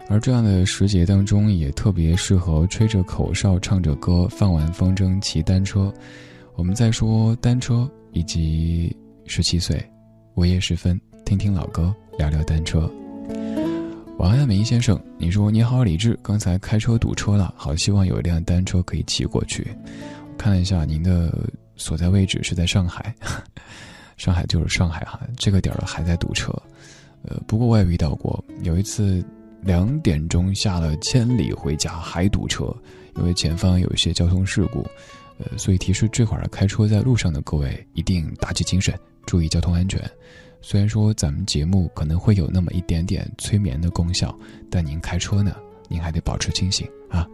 [0.08, 5.92] 而这样的时节当中也特别适合吹着口哨、唱着歌、放完风筝骑单车。
[6.54, 8.96] 我们在说单车以及
[9.26, 9.78] 十七岁，
[10.36, 12.90] 午夜时分听听老歌，聊聊单车。
[14.18, 19.66] 晚安，梅先生，你说你好，李志，刚才开车堵车了，好希望有一辆单车可以骑过去。
[20.38, 21.38] 看了一下您的
[21.76, 23.14] 所在位置是在上海。
[24.16, 26.50] 上海就是上海哈，这个点儿还在堵车，
[27.22, 29.22] 呃，不过我也遇到过，有一次
[29.60, 32.74] 两点钟下了千里回家还堵车，
[33.16, 34.80] 因为前方有一些交通事故，
[35.38, 40.00] 呃，所以提示这会儿开车在路上的各位一定打起精神，注意交通安全。
[40.60, 44.36] 虽然说咱们节目可能会有那么一点点催眠的功效，
[44.70, 45.54] 但您开车呢，
[45.88, 47.26] 您还得保持清醒啊。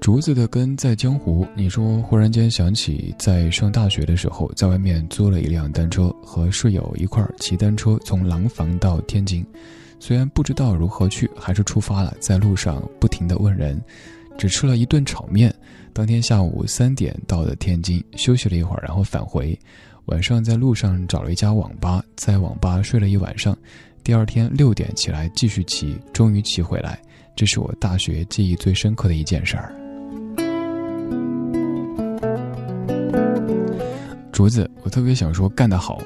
[0.00, 1.46] 竹子的根在江湖。
[1.56, 9.44] 你说，忽然间想起在上大学的时候，在外面租了一辆单车，和室友一块儿骑单车从廊坊到天津。
[9.98, 12.14] 虽然不知道如何去，还是出发了。
[12.20, 13.82] 在路上不停地问人，
[14.36, 15.54] 只吃了一顿炒面。
[15.92, 19.58] 当天下午三点到的天津，休息了一会儿，然后返回。
[20.06, 23.56] 晚上在路上找了一家网吧，在网吧睡了一晚上。
[24.02, 27.00] 第二天六点起来继续骑，终于骑回来。
[27.34, 29.72] 这是我大学记忆最深刻的一件事儿。
[34.30, 36.02] 竹子，我特别想说干得好。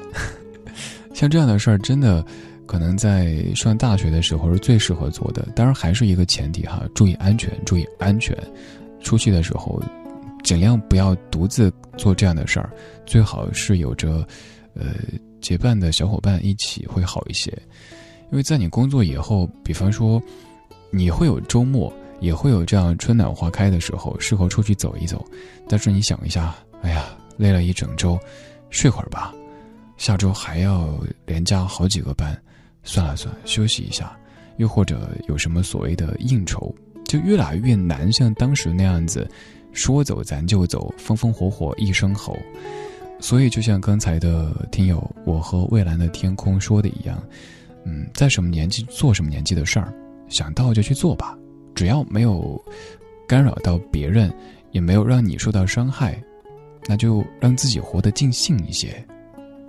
[1.13, 2.25] 像这样的事儿，真的
[2.69, 5.41] 可能在上大学的时候是最适合做的。
[5.55, 8.37] 当然，还是一个前提哈，注意安全，注意安全。
[9.01, 9.81] 出去的时候，
[10.43, 12.69] 尽量不要独自做这样的事儿，
[13.07, 14.23] 最好是有着
[14.75, 14.93] 呃
[15.41, 17.51] 结伴的小伙伴一起会好一些。
[18.31, 20.21] 因为在你工作以后，比方说
[20.91, 25.25] 你会有周末，也会有这样春暖花开的时候，适合出去走一走。
[25.67, 27.17] 但是你想一下，哎呀。
[27.39, 28.19] 累了一整周，
[28.69, 29.33] 睡会儿吧。
[29.95, 30.93] 下周还要
[31.25, 32.37] 连加好几个班，
[32.89, 34.17] 算了算，休息一下。
[34.57, 36.73] 又或者有什么所谓的应酬，
[37.05, 39.29] 就越来越难像当时那样子，
[39.71, 42.35] 说走咱就走，风风火火一声吼。
[43.19, 47.21] 所以就像刚才的听友我和蔚蓝的天空说的一样，
[47.85, 49.93] 嗯，在什么年纪做什么年纪的事儿，
[50.27, 51.37] 想到就去做吧，
[51.75, 52.61] 只要没有
[53.27, 54.33] 干扰到别人，
[54.71, 56.21] 也没有让你受到伤害。
[56.85, 59.05] 那就让自己活得尽兴一些，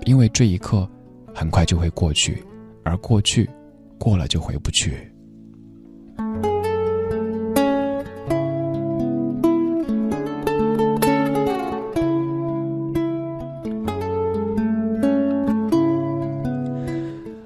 [0.04, 0.88] 因为这一刻
[1.34, 2.42] 很快就会过去，
[2.90, 3.48] 而过去
[3.98, 5.08] 过了就回不去。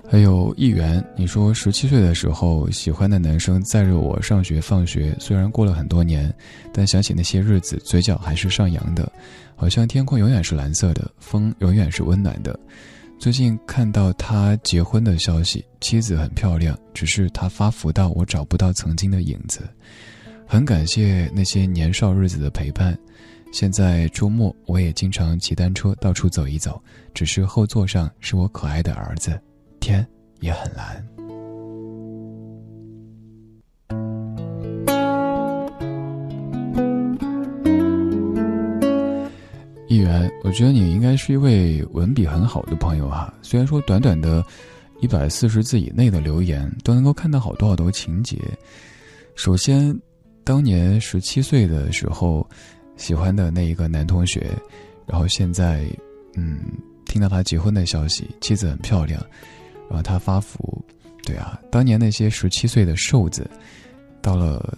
[0.09, 6.33] 还有议员，你说十七岁的时候喜欢的男生载着我上学放学，虽然过了很多年，
[6.73, 9.12] 但想起那些日子，嘴角还是上扬的。
[9.57, 12.59] 好像天空永远是蓝色的，风永远是温暖的。
[13.19, 19.62] 最近看到他结婚的消息，妻子很漂亮，只是他发福到我找不到曾经的影子。
[20.47, 22.97] 很感谢那些年少日子的陪伴。
[23.51, 26.82] 现在周末我也经常骑单车到处走一走，
[27.15, 29.41] 只是后座上是我可爱的儿子，
[29.81, 30.07] 天
[30.41, 31.14] 也很蓝。
[39.95, 43.33] 议员，我觉得你应该是一位文笔很好的朋友哈。
[43.43, 44.45] 虽然说短短的，
[45.01, 48.39] 一百四十字以内的留言都能够看到好多好多情节。
[49.37, 49.97] 首先，
[50.43, 52.45] 当年十七岁的时候
[52.97, 54.51] 喜欢的那一个男同学，
[55.07, 55.87] 然后现在，
[56.35, 56.59] 嗯，
[57.07, 59.25] 听到他结婚的消息，妻子很漂亮，
[59.89, 60.85] 然后他发福，
[61.25, 63.49] 对啊，当年那些十七岁的瘦子，
[64.21, 64.77] 到了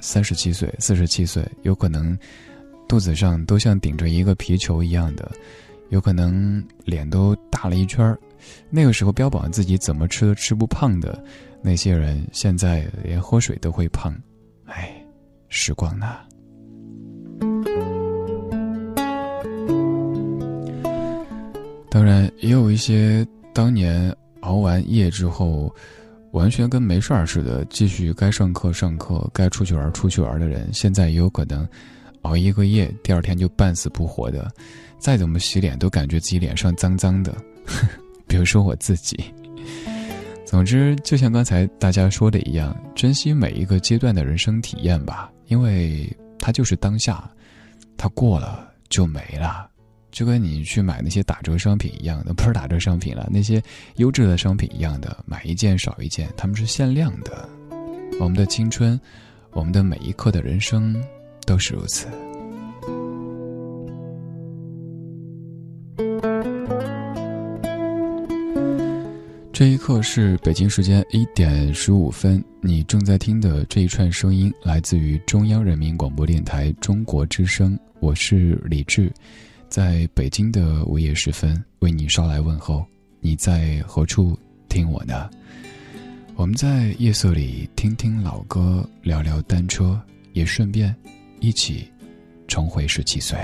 [0.00, 2.18] 三十七岁、四十七岁，有可能。
[2.90, 5.30] 肚子上都像顶着一个皮球一样的，
[5.90, 8.18] 有可能脸都大了一圈儿。
[8.68, 11.22] 那个时候标榜自己怎么吃都吃不胖的
[11.62, 14.12] 那些人，现在连喝水都会胖。
[14.64, 14.92] 哎，
[15.48, 16.16] 时光呐。
[21.88, 25.72] 当然，也有一些当年熬完夜之后，
[26.32, 31.64] 完全跟没事儿似的，继续该上课上课，该出去玩出去玩的人，现在也有可能
[32.22, 34.50] 熬一个夜，第二天就半死不活的，
[34.98, 37.34] 再怎么洗脸都感觉自己脸上脏脏的。
[38.26, 39.18] 比如说我自己。
[40.44, 47.30] 总之，就像刚才大家说的一样，珍惜每一个阶段的人生体验吧，因为它就是当下，
[47.96, 49.68] 它过了就没了。
[50.10, 53.62] 就跟你去买那些打折商品一样的，不是打折商品了，那些
[53.98, 57.48] 优质的商品一样的，买一件少一件，他们是限量的。
[58.18, 59.00] 我们的青春，
[59.52, 61.00] 我们的每一刻的人生，
[61.50, 62.06] 都是如此。
[69.52, 79.12] 这一刻是北京时间一点十五分，你正在听的这一串声音来自于中央人民广播电台中国之声，我是李志。
[79.68, 82.86] 在北京的午夜时分，为你捎来问候。
[83.18, 85.28] 你在何处听我呢？
[86.36, 90.00] 我们在夜色里听听老歌，聊聊单车，
[90.32, 90.94] 也顺便
[91.40, 91.88] 一起
[92.46, 93.38] 重回十七岁。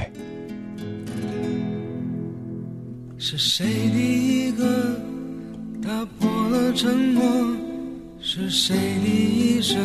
[3.16, 5.00] 是谁第一个
[5.82, 7.24] 打破了沉默？
[8.20, 9.78] 是谁第一声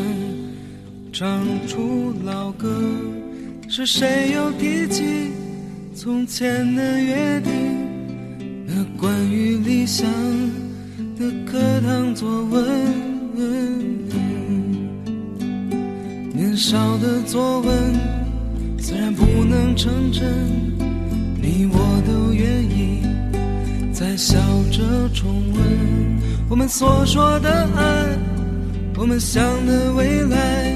[1.14, 2.70] 唱出老歌？
[3.70, 5.32] 是谁又提起？
[5.96, 7.54] 从前的约定，
[8.66, 10.06] 那关于理想
[11.18, 12.60] 的课堂作文，
[16.52, 17.72] 年少的作文
[18.78, 20.22] 虽然不能成真，
[21.42, 23.00] 你我都愿意
[23.94, 24.38] 再笑
[24.70, 26.20] 着重温。
[26.50, 28.06] 我们所说的爱，
[28.98, 30.76] 我们想的未来，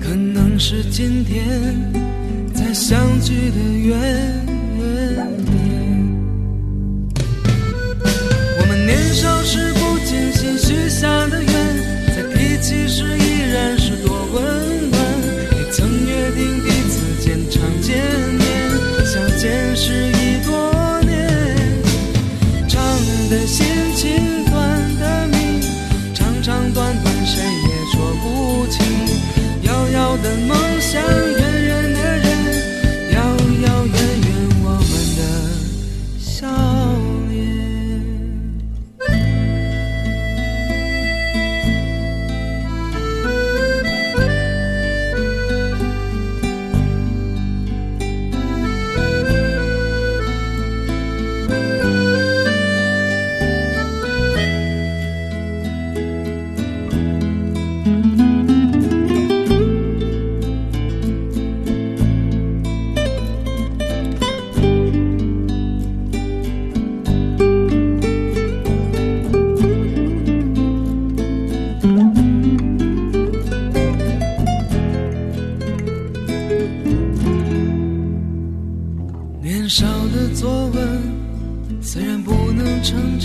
[0.00, 1.44] 可能是今天。
[2.54, 4.46] 再相聚的缘，
[8.58, 11.52] 我们年少时不经心许下的愿，
[12.16, 14.65] 在提起时依然是多温。
[16.32, 17.96] 定彼此间常见
[18.38, 18.46] 面，
[19.04, 21.12] 相见时已多年。
[22.68, 22.82] 长
[23.30, 24.54] 的心情，短
[24.98, 25.62] 的命，
[26.14, 28.76] 长长短短谁也说不清。
[29.62, 31.25] 遥遥的梦想。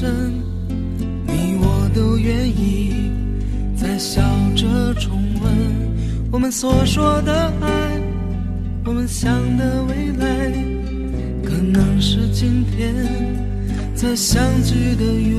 [0.02, 0.10] 生，
[1.28, 3.11] 你我都愿意
[3.76, 4.19] 再笑
[4.56, 5.53] 着重温
[6.32, 8.02] 我们所说的爱，
[8.84, 10.52] 我们想的未来，
[11.45, 12.95] 可能是今天
[13.94, 15.38] 才相聚的缘。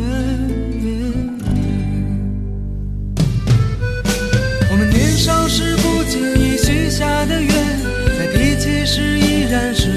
[4.70, 7.50] 我们年少时不经意许下的愿，
[8.16, 9.91] 在提起时依然是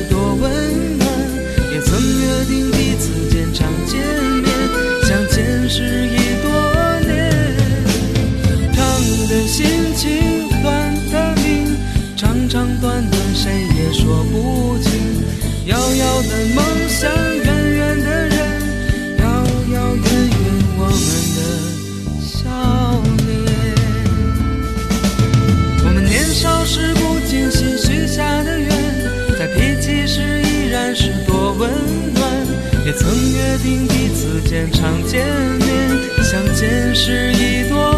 [34.72, 35.26] 常见
[35.60, 35.90] 面，
[36.24, 37.94] 相见是一朵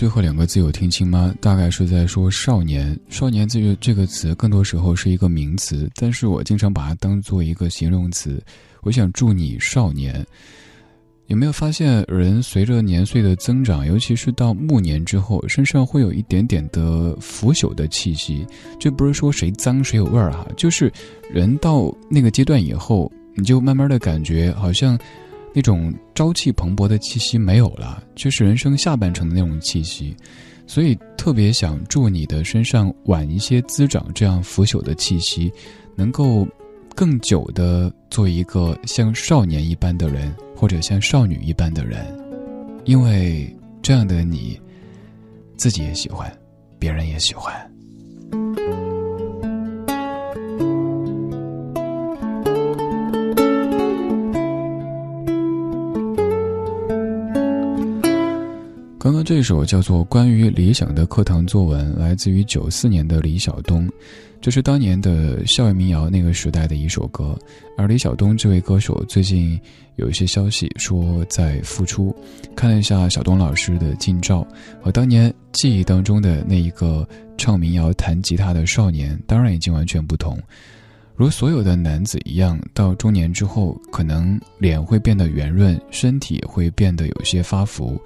[0.00, 1.34] 最后两个字有听清吗？
[1.42, 2.98] 大概是在说少年。
[3.10, 8.42] 少年这个这个词，更多时候是一个名词，但是我经常把它当做一个形容词。
[8.80, 10.26] 我想祝你少年。
[11.26, 18.46] 有没有发现，人随着年岁的增长，尤其是到暮年之后，身上会有一点点的腐朽的气息？
[18.78, 20.90] 这不是说谁脏谁有味儿哈，就是
[21.30, 24.98] 人到那个阶段以后，你就慢慢的感觉好像。
[25.52, 30.16] 那种朝气蓬勃的气息没有了，却是人生下半程的那种气息，
[30.66, 35.52] 所以特别想祝你的身上晚一些滋长这样腐朽的气息，
[35.96, 36.46] 能够
[36.94, 42.06] 更久的做一个像少年一般的人，或者像少女一般的人，
[42.84, 44.60] 因为这样的你，
[45.56, 46.30] 自己也喜欢，
[46.78, 47.69] 别人也喜欢。
[59.02, 63.88] 刚刚这首叫做《关于理想的课堂作文》，来自于九四年的李晓东，
[64.42, 67.34] 这是当年的校园民谣那个时代的一首歌。
[67.78, 69.58] 而李晓东这位歌手最近
[69.96, 72.14] 有一些消息说在复出，
[72.54, 74.46] 看了一下小东老师的近照，
[74.82, 77.08] 和当年记忆当中的那一个
[77.38, 80.38] 唱民谣、弹吉他的少年，当然已经完全不同。
[81.16, 87.98] 如所有的男子一样，到中年之后，可能脸会变得圆润，身体会变得有些发福。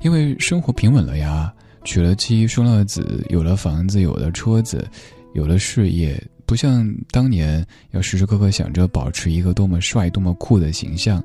[0.00, 1.52] 因为生活平稳了呀，
[1.84, 4.86] 娶了妻，生了子，有了房子，有了车子，
[5.34, 11.22] 有了事业，不像当年要时时刻刻想着保持一个多么帅、多么酷的形象。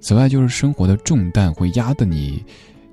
[0.00, 2.42] 此外，就是生活的重担会压得你，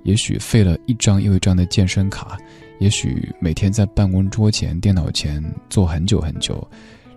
[0.04, 2.38] 也许废了一张又一张的健身卡，
[2.80, 6.66] 也许每天在办公桌前、电脑前坐很久很久，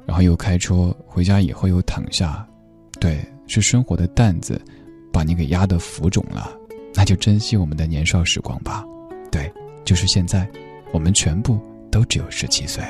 [0.07, 2.47] 然后又开车回家以后又躺下，
[3.01, 4.61] 对，是生活的担子，
[5.13, 6.57] 把你给压得浮肿了。
[6.95, 8.85] 那就珍惜我们的年少时光吧，
[9.31, 9.53] 对，
[9.85, 10.49] 就是现在，
[10.93, 11.59] 我们全部
[11.91, 12.83] 都只有十七岁。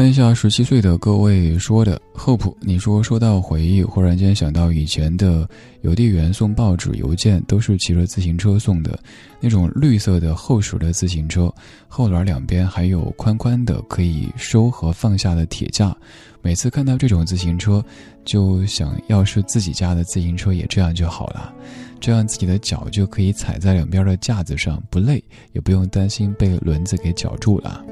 [0.00, 5.46] 看一下十七岁的各位说的，Hope，你说说到回忆，忽然间想到以前的
[5.82, 8.98] 邮递员送报纸、邮件都是骑着自行车送的，
[9.40, 11.52] 那种绿色的厚实的自行车，
[11.86, 15.94] 后轮两边还有宽宽的可以收和放下的铁架。
[16.40, 17.84] 每次看到这种自行车，
[18.24, 21.52] 就想要是自己家的自行车也这样就好了，
[22.00, 25.22] 这样自己的脚就可以踩在两边的架子上，不累，
[25.52, 27.84] 也不用担心被轮子给绞住了。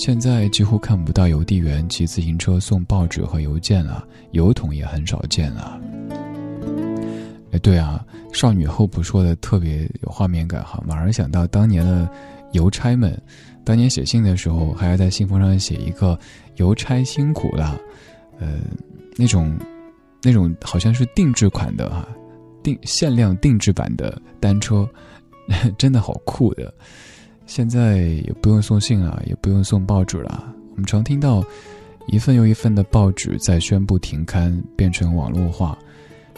[0.00, 5.78] 现在几乎看不到邮递员骑自行车送报纸和邮件了，邮筒也很少见了。
[7.52, 8.02] 哎，对啊，
[8.32, 12.10] 少女 Hope 说的特别有画面感哈，马上想到当年的
[12.52, 13.14] 邮差们，
[13.62, 16.18] 当年写信的时候还要在信封上写一个
[16.56, 17.78] “邮差辛苦了”，
[18.40, 18.58] 呃，
[19.18, 19.54] 那种
[20.22, 22.08] 那种好像是定制款的哈，
[22.62, 24.88] 定限量定制版的单车，
[25.76, 26.72] 真的好酷的。
[27.50, 30.54] 现在也不用送信了，也不用送报纸了。
[30.70, 31.44] 我们常听到
[32.06, 35.76] 一份又一份的报纸在宣布停刊，变成网络化。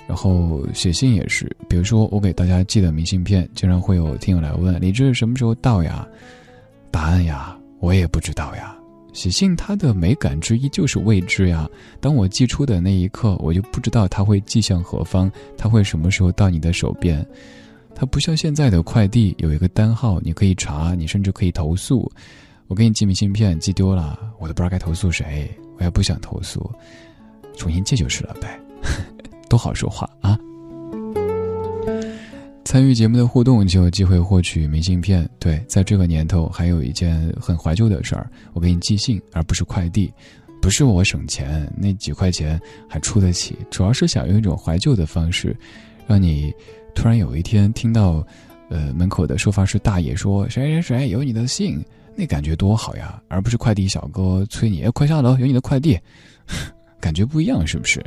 [0.09, 6.09] 然后写信也是，比如说我给大家寄的明信片，经常会有听友来问：“李志什么时候到呀？”
[6.91, 8.75] 答案呀，我也不知道呀。
[9.13, 11.69] 写信它的美感之一就是未知呀。
[12.01, 17.25] 当我寄出的那一刻，我就不知道它会寄向何方，它会什么时候到你的手边。
[17.95, 22.11] 它不像现在的快递有一个单号，你可以查，你甚至可以投诉。
[22.67, 25.49] 我给你寄明信片寄丢了，我都不知道该投诉谁，
[25.79, 26.69] 我也不想投诉，
[27.57, 28.59] 重新寄就是了呗，
[29.49, 30.39] 都好说话啊！
[32.65, 35.29] 参与节目的互动就有机会获取明信片。
[35.39, 40.11] 对，在这个年头还有一件很怀旧的事儿，我给你寄信而不是快递，
[40.63, 42.59] 不是我省钱，那几块钱
[42.89, 45.55] 还出得起，主要是想用一种怀旧的方式，
[46.07, 46.51] 让你。
[46.95, 48.25] 突然有一天听到，
[48.69, 55.99] 呃，门口的收发室大爷说：“谁谁谁有你的信，那感觉多好呀！”而不是快递小哥催你：“，快下楼，有你的快递。
[57.01, 58.05] ”感觉不一样，是不是？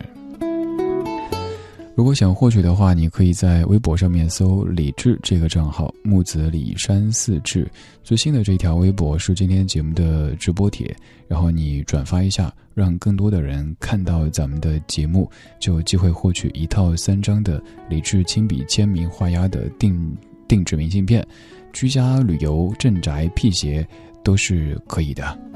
[1.95, 7.65] 如果想获取的话，你可以在微博上面搜“李志”这个账号，木子李山四志。
[8.03, 10.93] 最新的这条微博是今天节目的直播帖，
[11.26, 20.17] 然后你转发一下，让更多的人看到咱们的节目，就有机会获取一套三张的李志亲笔签名画押的定
[20.49, 21.26] 定制明信片。
[21.72, 23.88] 居家、旅游、镇宅、辟邪
[24.22, 25.55] 都是可以的。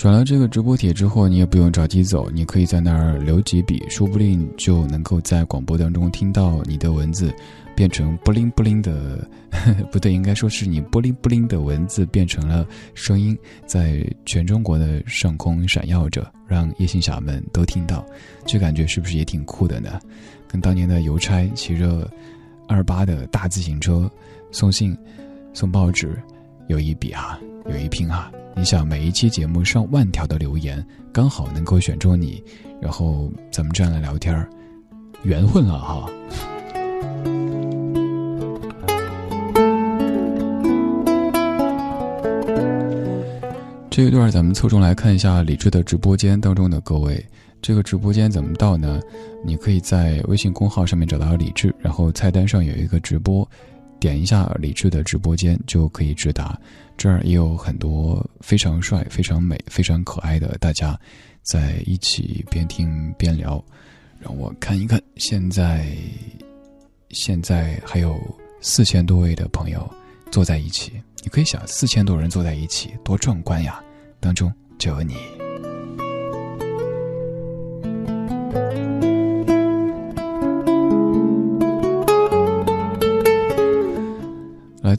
[0.00, 7.30] 转了这个直播帖之后，你也不用着急走，你可以在那儿留几笔，说不定就能够在广播当中听到你的文字
[7.76, 13.36] 变成布灵布灵的呵呵， 不对，应该说是你布灵布灵的文字变成了声音，
[13.66, 18.02] 在全中国的上空闪耀着，让夜行侠们都听到，
[18.46, 20.00] 这感觉是不是也挺酷的呢？
[20.48, 22.10] 跟当年的邮差骑着
[22.66, 24.10] 二八的大自行车
[24.50, 24.96] 送信、
[25.52, 26.18] 送报纸
[26.70, 27.36] 有一比啊，
[27.68, 28.30] 有一拼啊！
[28.54, 32.40] 你想每一期节目上万条的留言，刚好能够选中你，
[32.80, 34.48] 然后咱们这样来聊天儿
[35.24, 36.08] 缘分了哈。
[43.90, 47.20] 这一段咱们侧重来看一下李智的直播间当中的各位。
[47.60, 49.00] 这个直播间怎么到呢？
[49.44, 53.46] 你可以在微信公号上面找到李智，然后菜单上有一个直播，
[54.00, 56.58] 点一下李智的直播间就可以直达。
[56.96, 60.98] 这儿也有很多非常帅、非常美、非常可爱的大家，
[61.42, 63.62] 在一起边听边聊。
[64.18, 65.96] 让我看一看，现在
[67.10, 68.18] 现在还有
[68.60, 69.90] 四千多位的朋友
[70.30, 70.92] 坐在一起。
[71.22, 73.82] 你可以想，四千多人坐在一起，多壮观呀！
[74.20, 75.14] 当中就有你。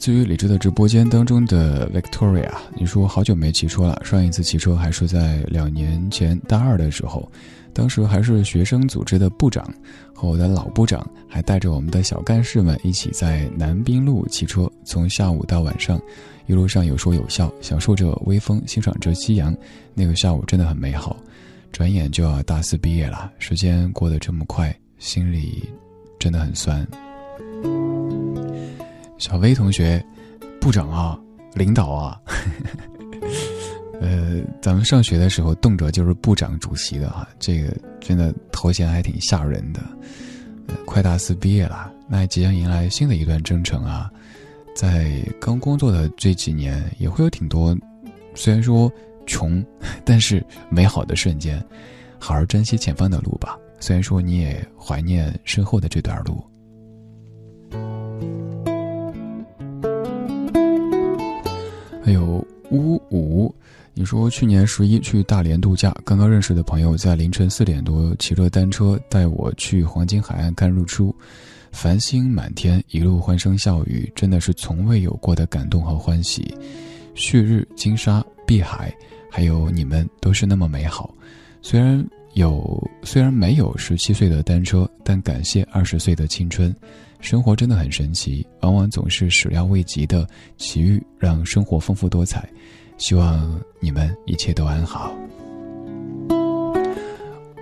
[0.02, 7.30] 自于李智的直播间当中的 Victoria，你说好久没骑车了，上一次骑车还是在两年前大二的时候，
[7.72, 9.64] 当时还是学生组织的部长，
[10.12, 16.00] 和我的老部长还带着我们的小干事们一起在南滨路骑车，从下午到晚上，
[16.48, 19.56] 一路上有说有笑，享受着微风，欣赏着夕阳，
[19.94, 21.16] 那个下午真的很美好。
[21.70, 25.62] 转眼就要大四毕业了，时间过得这么快，心里
[26.18, 26.84] 真的很酸。
[29.22, 30.04] 小薇同学，
[30.60, 31.16] 部长啊，
[31.54, 32.20] 领导啊，
[34.02, 39.80] 呃，咱们上学的时候动辄就是部长、主席的哈，这个真的头衔还挺吓人的。
[40.84, 44.10] 快大四毕业了，那即将迎来新的一段征程啊，
[44.74, 47.78] 在刚工作的这几年，也会有挺多，
[48.34, 48.90] 虽然说
[49.24, 49.64] 穷，
[50.04, 51.64] 但是美好的瞬间，
[52.18, 53.56] 好好珍惜前方的路吧。
[53.78, 56.44] 虽然说你也怀念身后的这段路。
[62.04, 63.54] 还有乌五，
[63.94, 71.14] 你说去年十一去大连度假，刚刚认识的朋友在凌晨四点多骑着单车带我去黄金海岸看日出，
[71.70, 76.52] 繁星满天，一路欢声笑语，真的是从未有过的感动和欢喜。
[77.14, 78.92] 旭日、金沙、碧海，
[79.30, 81.14] 还有你们都是那么美好。
[81.60, 82.04] 虽然
[82.34, 86.74] 有，虽然没有十七岁的单车，但感谢二十岁的青春。
[87.22, 90.28] 生活真的很神奇，往往总是始料未及的
[90.58, 92.46] 奇遇，让生活丰富多彩。
[92.98, 95.16] 希望你们一切都安好。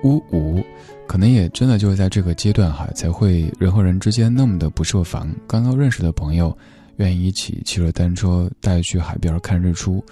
[0.02, 0.64] 呜呜，
[1.06, 5.30] 可能也真的就是在这个阶段哈，才会人和人之间那么的不设防。
[5.46, 6.56] 刚刚认识的朋友，
[6.96, 10.02] 愿意一起骑着单车带去海边看日出。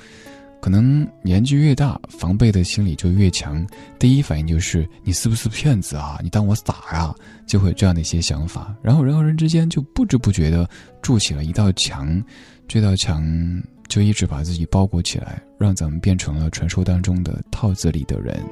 [0.61, 3.67] 可能年纪越大，防备的心理就越强。
[3.99, 6.19] 第一反应就是你是不是骗子啊？
[6.23, 7.15] 你当我傻呀？
[7.47, 8.75] 就会有这样的一些想法。
[8.83, 10.69] 然后人和人之间就不知不觉的
[11.01, 12.23] 筑起了一道墙，
[12.67, 13.25] 这道墙
[13.89, 18.45] 就一直把自己包裹起来，让咱们变成了传说当中的套子里的人。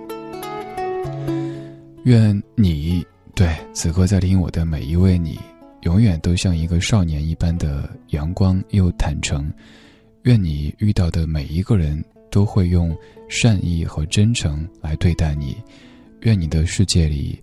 [2.04, 3.04] 愿你
[3.34, 5.38] 对此刻在听我的每一位你，
[5.82, 9.52] 永远都像一个少年一般的阳光又坦诚。
[10.26, 12.94] 愿你遇到的每一个人都会用
[13.28, 15.56] 善意和真诚来对待你。
[16.22, 17.40] 愿你的世界里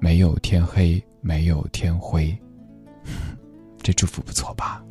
[0.00, 2.36] 没有天黑，没有天灰。
[3.80, 4.82] 这祝福不错吧？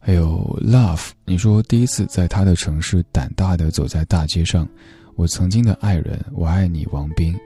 [0.00, 4.66] 还有 love，你说第一次在他的城市胆大的走在大街上，
[5.16, 7.38] 我曾经的爱人，我爱你，王斌。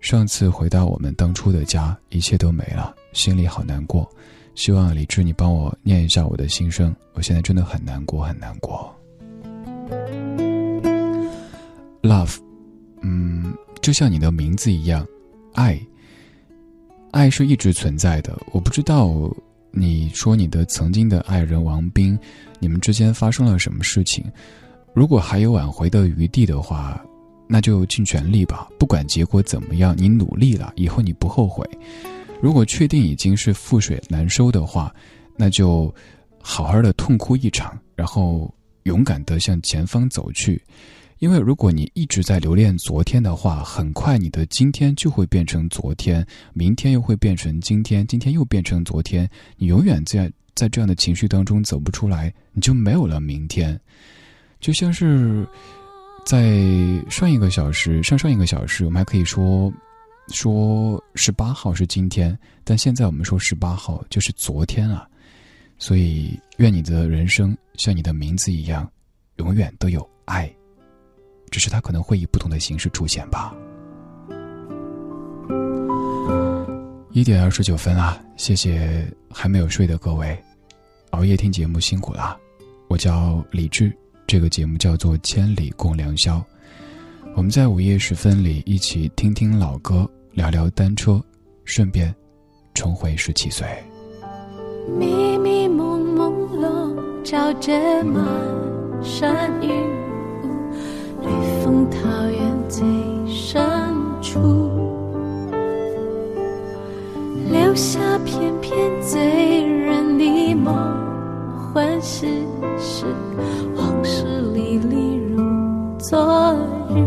[0.00, 4.10] 上次回到我们当初的家，一切都没了，心里好难过。
[4.54, 6.94] 希望李智，你帮我念一下我的心声。
[7.14, 8.94] 我现在真的很难过，很难过。
[12.02, 12.36] Love，
[13.02, 15.06] 嗯，就像你的名字一样，
[15.54, 15.80] 爱。
[17.12, 18.38] 爱是一直存在的。
[18.52, 19.34] 我不知道
[19.70, 22.18] 你说你的曾经的爱人王斌，
[22.58, 24.24] 你们之间发生了什么事情。
[24.92, 27.02] 如果还有挽回的余地的话，
[27.48, 28.68] 那就尽全力吧。
[28.78, 31.68] 不管结果怎么样，你努力了，以后你不后悔。
[32.40, 34.94] 如果确定已经是覆水难收的话，
[35.36, 35.94] 那就
[36.40, 38.52] 好好的痛哭一场，然后
[38.84, 40.60] 勇敢的向前方走去。
[41.18, 53.78] 因为如果你一直在留恋昨天的话，很快你的今天就会变成昨天，明天又会变成今天，今天又变成昨天，你永远在在这样的情绪当中走不出来，你就没有了明天。
[54.60, 55.46] 就像是
[56.24, 56.58] 在
[57.10, 59.70] 上一个小时、上上一个小时，我们还可以说
[60.32, 65.06] 说十八号是今天，但现在我们说十八号就是昨天啊。
[65.78, 68.86] 所以，愿你的人生像你的名字一样，
[69.36, 70.52] 永远都有爱，
[71.50, 73.54] 只是它可能会以不同的形式出现吧。
[77.12, 78.22] 一点二十九分啊！
[78.36, 80.38] 谢谢还没有睡的各位，
[81.10, 82.38] 熬夜听节目辛苦了。
[82.88, 83.90] 我叫李志，
[84.26, 86.38] 这个节目叫做《千里共良宵》。
[87.34, 91.20] 我们在午夜时分里一起听听老歌，聊聊单车，
[91.64, 92.14] 顺便
[92.74, 93.66] 重回十七岁。
[94.98, 97.72] 迷迷蒙蒙笼罩着
[98.04, 98.24] 满
[99.02, 99.68] 山云
[100.42, 100.48] 雾，
[101.22, 101.28] 绿
[101.62, 101.98] 风桃
[102.30, 102.86] 源最
[103.26, 103.62] 深
[104.22, 104.40] 处，
[107.50, 110.74] 留下片片醉人的梦，
[111.72, 112.26] 幻世
[112.78, 113.04] 事，
[113.76, 114.24] 往事
[114.54, 115.42] 历历如
[115.98, 116.56] 昨
[116.94, 117.04] 日，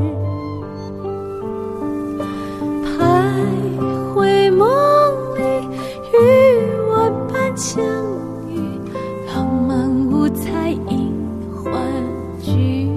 [4.23, 4.67] 徊梦
[5.35, 5.43] 里。
[7.55, 7.83] 相
[8.49, 8.79] 遇，
[9.27, 11.13] 浪漫五彩映
[11.53, 11.71] 欢
[12.41, 12.89] 聚。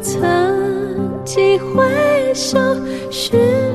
[0.00, 1.82] 曾几回
[2.32, 2.56] 首，
[3.10, 3.73] 是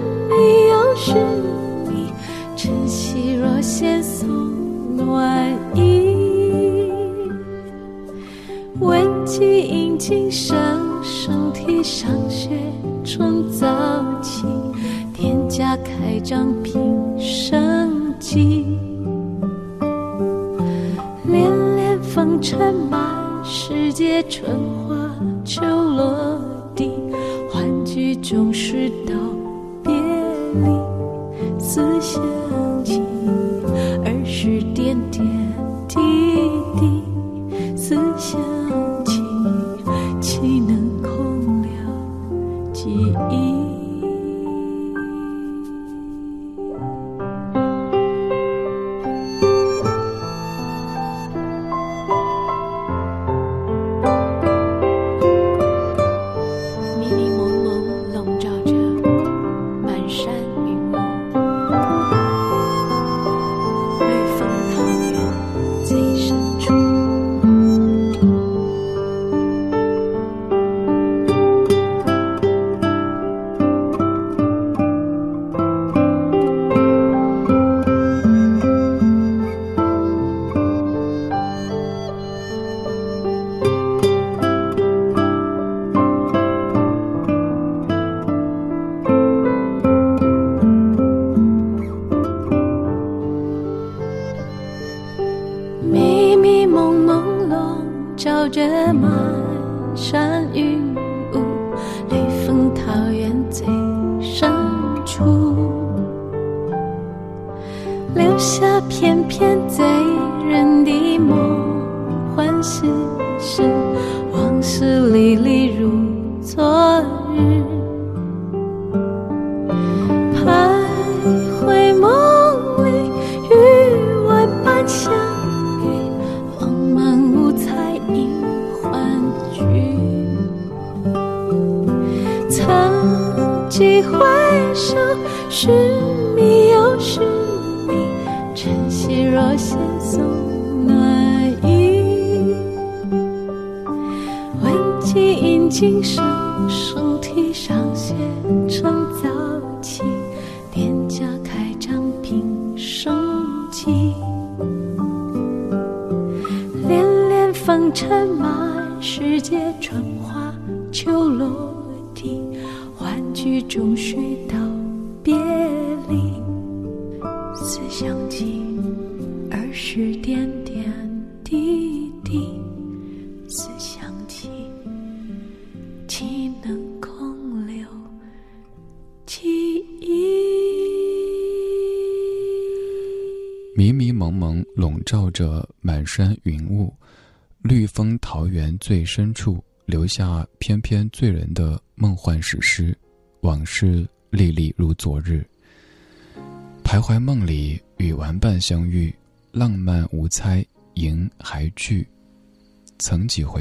[24.30, 24.79] 春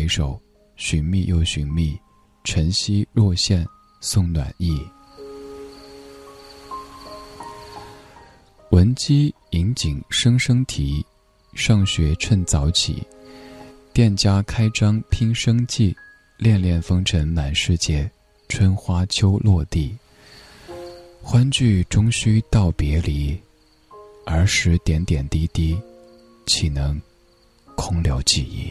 [0.09, 0.40] 首，
[0.76, 1.98] 寻觅又寻觅，
[2.44, 3.66] 晨曦若现
[4.01, 4.80] 送暖意。
[8.70, 11.05] 闻鸡引颈声声啼，
[11.55, 13.06] 上学趁早起。
[13.93, 15.97] 店家开张拼生计，
[16.36, 18.09] 恋恋风尘满世界，
[18.48, 19.97] 春花秋落地。
[21.20, 23.36] 欢聚终须道别离，
[24.24, 25.76] 儿时点点滴滴，
[26.47, 27.01] 岂能
[27.74, 28.70] 空留记忆？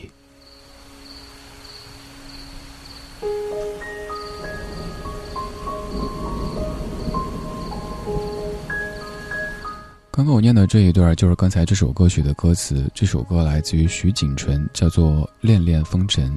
[10.17, 12.89] 刚刚我念的这一段就是刚才这首歌曲的歌词。
[12.95, 15.11] 这首歌来自于徐锦纯，叫做
[15.41, 16.35] 《恋恋风尘》。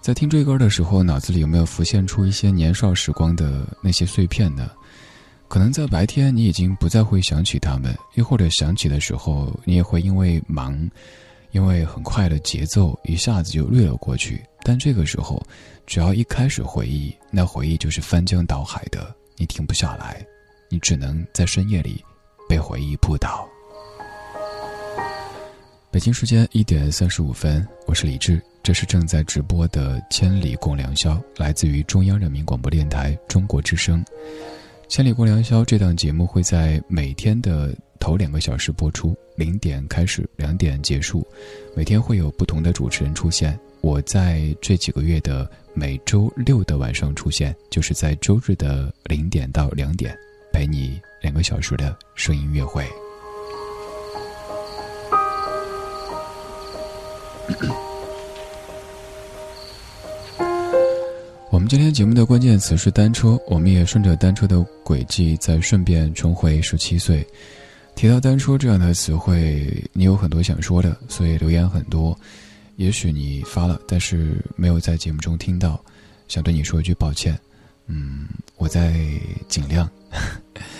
[0.00, 4.70] 在听这歌的时候，脑子里有没有浮现出一些年少时光的那些碎片呢？
[5.48, 10.90] 可能在白天你已经不再会想起他们，又或者想起的时候，你也会因为忙，
[11.50, 14.42] 因为很快的节奏一下子就掠了过去。
[14.62, 15.46] 但这个时候，
[15.86, 20.24] 只要一开始回忆，那回忆就是翻江倒海的，你停不下来，
[20.70, 22.02] 你只能在深夜里。
[22.50, 23.48] 被回忆扑倒。
[25.92, 34.04] 北京时间一点三十五分，我是李志，这是正在直播的《千里共良宵》，来自于中央人民广播电台中国之声。
[34.88, 41.24] 《千里共良宵》这档节目会在每天的头两个小时播出，零点开始，两点结束，
[41.76, 43.56] 每天会有不同的主持人出现。
[43.80, 50.18] 我在这几个月的每周六的晚上出现，就是在周日的零点到两点。
[50.52, 52.84] 陪你两个小时的声音约会。
[61.50, 67.26] 我们今天节目的关键词是单车，我们也顺着单车的轨迹，再顺便重回十七岁。
[67.94, 72.18] 提到单车这样的词汇，你有很多想说的，所以留言很多。
[72.76, 75.78] 也许你发了，但是没有在节目中听到，
[76.28, 77.38] 想对你说一句抱歉。
[77.86, 78.94] 嗯，我在
[79.48, 79.86] 尽量。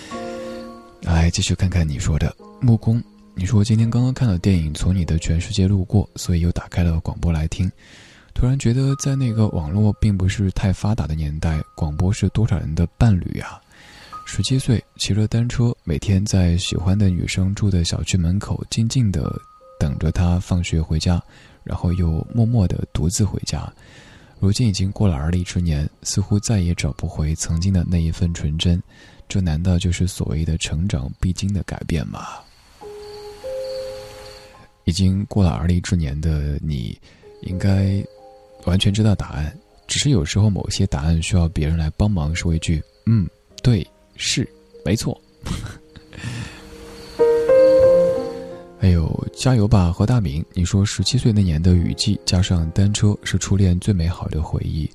[1.01, 3.03] 来继续看看你说的木工。
[3.33, 7.71] 你说今天刚刚看了电影《从你的全世界路过》，所以又打开了广播来听。
[8.33, 13.59] 突然觉得在那个网络并不是太发达的年代，广播是多少人的伴侣啊！
[14.25, 19.33] 十七岁骑着单车，每天在喜欢的女生住的小区门口静静的
[19.79, 21.21] 等着她放学回家，
[21.63, 23.71] 然后又默默的独自回家。
[24.39, 28.81] 如今已经过了而立之年，似乎再也找不回曾经的那一份纯真，
[29.31, 32.27] 这难道就是所谓的成长必经的改变吗？
[34.83, 36.99] 已经过了而立之年的你，
[37.43, 38.03] 应该
[38.65, 43.25] 完全知道答案，只是有时候某些答案需要别人来帮忙说一句：“嗯，
[43.63, 43.87] 对，
[44.17, 44.45] 是，
[44.83, 45.17] 没错。”
[48.81, 54.91] 还有加油吧何大明，你说十七岁那年的雨季加上单车是初恋最美好的回忆。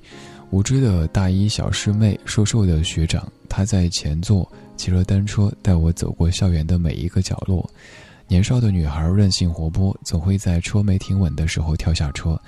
[0.49, 7.69] 无知的大一小师妹，瘦瘦的学长，他在前座骑着单车带我走过校园的每一个角落。
[8.27, 12.39] 年少的女孩任性活泼，总会在车没停稳的时候跳下车。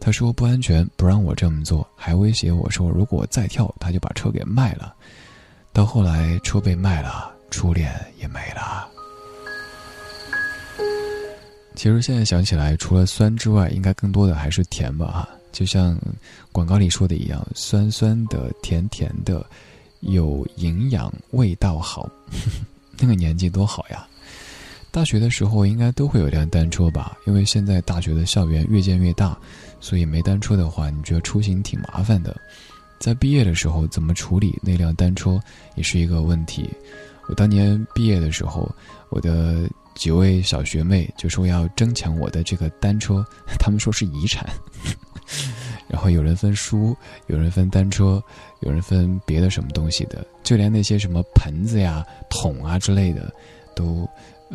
[0.00, 4.94] 他说不安全，不让我这么做，还威胁我说如果再跳，他就把车给卖了。
[5.72, 8.88] 到后来车被卖了，初恋也没了。
[11.74, 15.28] 其实现在想起来，除了酸之外，应该更多的还是甜吧。
[15.56, 15.98] 就像
[16.52, 19.42] 广告里说的一样，酸酸的、甜甜的，
[20.00, 22.06] 有营养，味道好。
[23.00, 24.06] 那个年纪多好呀！
[24.90, 27.16] 大学的时候应该都会有辆单车吧？
[27.26, 29.34] 因为现在大学的校园越建越大，
[29.80, 32.38] 所以没单车的话，你觉得出行挺麻烦的。
[33.00, 35.40] 在毕业的时候怎么处理那辆单车
[35.74, 36.68] 也是一个问题。
[37.28, 38.70] 我当年毕业的时候，
[39.08, 39.66] 我的。
[39.96, 43.24] 几位小学妹就说要争抢我的这个单车，
[43.58, 44.46] 他们说是遗产。
[45.88, 46.96] 然后有人分书，
[47.26, 48.22] 有人分单车，
[48.60, 53.32] 有人分别的什么东西的，就连那些什么盆子呀、桶啊之类的，
[53.74, 54.08] 都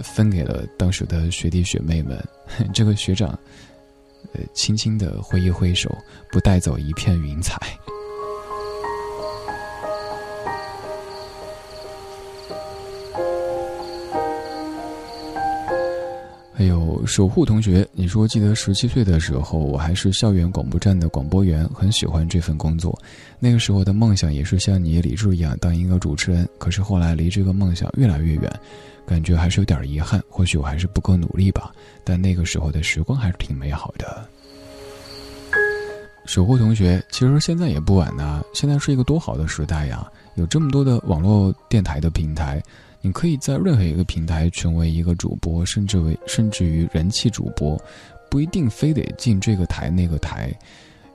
[0.03, 2.21] 分给了当时的学弟学妹们。
[2.73, 3.29] 这个学长，
[4.33, 5.89] 呃，轻轻的挥一挥手，
[6.31, 7.57] 不带走一片云彩。
[16.53, 22.97] 还有守护同学，你说记得十七岁的时候，我还是校园广播站的广播员，很喜欢这份工作。
[23.39, 28.59] 那个时候的梦想也是像你李志一样当一个主持人，可是后来离这个梦想越来越远，
[29.05, 30.21] 感觉还是有点遗憾。
[30.29, 31.71] 或许我还是不够努力吧，
[32.03, 34.27] 但那个时候的时光还是挺美好的。
[36.25, 40.05] 守护同学，其实现在也不晚呐，现在是一个多好的时代呀，
[40.35, 42.61] 有这么多的网络电台的平台。
[43.01, 47.79] 你可以在任何一个平台成为一个主播，甚至为甚至于人气主播，
[48.29, 50.53] 不一定非得进这个台那个台。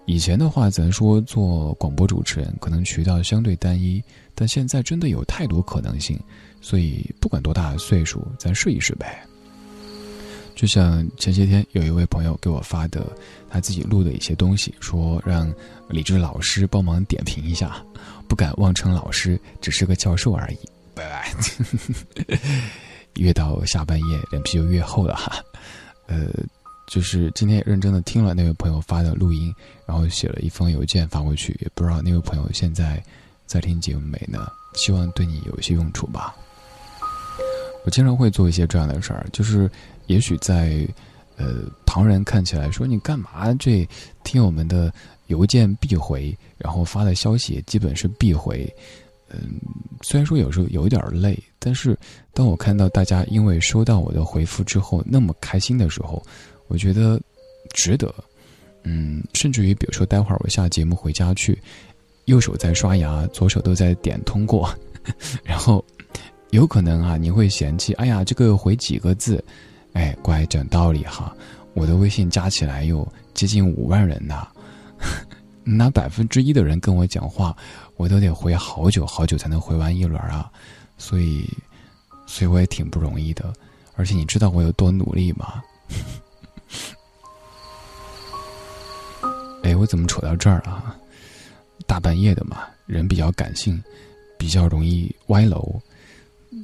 [0.04, 4.02] 以前的话，咱说做广播主持人，可能渠道相对单一，
[4.34, 6.18] 但现在真的有太多可能性。
[6.60, 9.24] 所以不管多大的岁数，咱试一试呗。
[10.54, 13.06] 就像前些天有一位朋友给我发的
[13.50, 15.52] 他自己录的一些东西，说让
[15.88, 17.84] 李志老师帮忙点评一下，
[18.26, 20.58] 不敢妄称老师，只是个教授而已。
[20.96, 21.30] 拜拜。
[23.16, 25.40] 越到下半夜，脸皮就越厚了哈。
[26.06, 26.28] 呃，
[26.86, 29.54] 就是今天也认真的听了那位朋友发的录音，
[29.86, 33.02] 然后写了一封邮件发过去，也不知道那位朋友现在
[33.46, 34.50] 在听节目没呢？
[34.74, 36.34] 希望对你有一些用处吧。
[37.84, 39.70] 我经常会做一些这样的事儿，就是
[40.06, 40.86] 也许在
[41.36, 43.88] 呃旁人看起来说你干嘛这
[44.24, 44.92] 听友们的
[45.28, 48.68] 邮件必回，然后发的消息也基本是必回。
[49.42, 49.60] 嗯，
[50.02, 51.98] 虽然说有时候有点累，但是
[52.32, 56.22] 当我看到大家因为收到我的回复之后那么开心的时候，
[56.68, 57.20] 我觉得
[57.72, 58.12] 值得。
[58.88, 61.60] 嗯，甚至于比如说待会儿我下节目回家去，
[62.26, 64.72] 右手在刷牙，左手都在点通过，
[65.42, 65.84] 然后
[66.50, 69.44] 有可能啊你会嫌弃，哎呀这个回几个字，
[69.92, 71.34] 哎乖讲道理哈，
[71.74, 74.46] 我的微信加起来有接近五万人呐，
[75.66, 77.56] 拿百分之一的人跟我讲话。
[77.96, 80.50] 我都得回好久好久才能回完一轮啊，
[80.98, 81.48] 所以，
[82.26, 83.52] 所以我也挺不容易的。
[83.94, 85.62] 而且你知道我有多努力吗？
[89.62, 90.94] 哎，我怎么扯到这儿啊？
[91.86, 93.82] 大半夜的嘛，人比较感性，
[94.38, 95.80] 比较容易歪楼。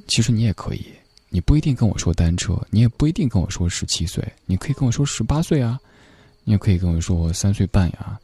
[0.07, 0.85] 其实你也可以，
[1.29, 5.79] 你不一定跟我说单车，你也不一定跟我说十七岁，你可以跟我说十八岁啊，
[6.43, 8.19] 你也可以跟我说三岁半呀。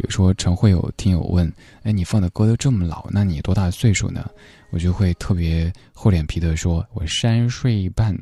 [0.00, 1.46] 比如说，常会有听友问
[1.84, 4.30] ：“哎，你放的歌都这么老，那你多大岁数呢？”
[4.72, 8.16] 我就会特别厚脸皮的说：“我三岁半。”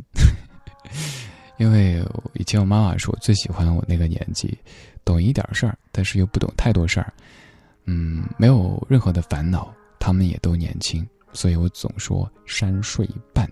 [1.57, 4.59] 因为以前我妈妈说最喜欢我那个年纪，
[5.05, 7.13] 懂一点事儿，但是又不懂太多事儿，
[7.85, 13.49] 嗯，没有任何的烦恼，他们也都年轻，所以我总说三岁半。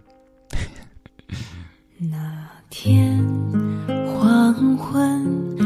[1.96, 3.24] 那天
[4.18, 5.65] 黄昏。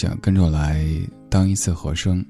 [0.00, 0.82] 想跟着来
[1.28, 2.24] 当一次和声。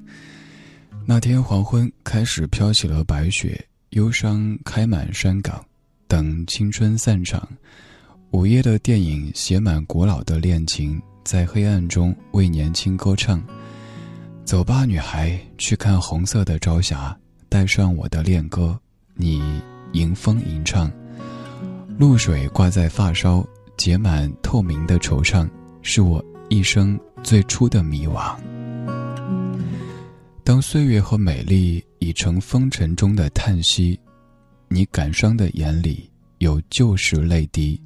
[1.06, 5.64] 那天黄昏开始飘起了白雪，忧伤开满山岗，
[6.08, 7.48] 等青春散场。
[8.32, 13.40] 午夜的电影写满古老的恋情，在黑暗中为年轻歌唱。
[14.44, 17.16] 走吧，女孩，去看红色的朝霞，
[17.48, 18.76] 带上我的恋歌，
[19.14, 20.90] 你迎风吟唱。
[21.96, 25.48] 露水挂在发梢，结满透明的惆怅，
[25.82, 28.36] 是我一生最初的迷惘。
[30.42, 33.98] 当岁月和美丽已成风尘中的叹息，
[34.68, 37.80] 你感伤的眼里有旧时泪滴。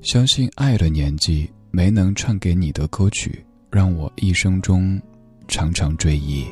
[0.00, 4.98] 相信爱的年纪没能唱给你的歌曲，让我一生中
[5.46, 6.46] 常常追忆。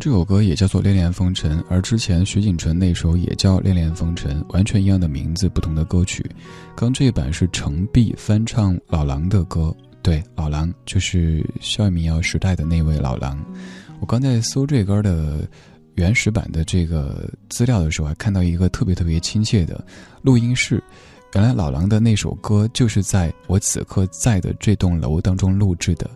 [0.00, 6.24] 这首歌也叫做《恋恋风尘》，而之前徐锦纯那首也叫《恋恋风尘》，完全一样的名字，不同的歌曲。
[6.74, 13.38] 刚这一版是程璧翻唱老狼的歌，对，老狼就是校园民谣时代的那位老狼。
[14.00, 15.46] 我刚在搜这歌的
[15.96, 19.84] 原始版的这个资料的时候，还看到一个特别特别亲切的
[20.22, 20.82] 录音室。
[21.34, 26.08] 原来老狼的那首歌就是在我此刻在的这栋楼当中录制的，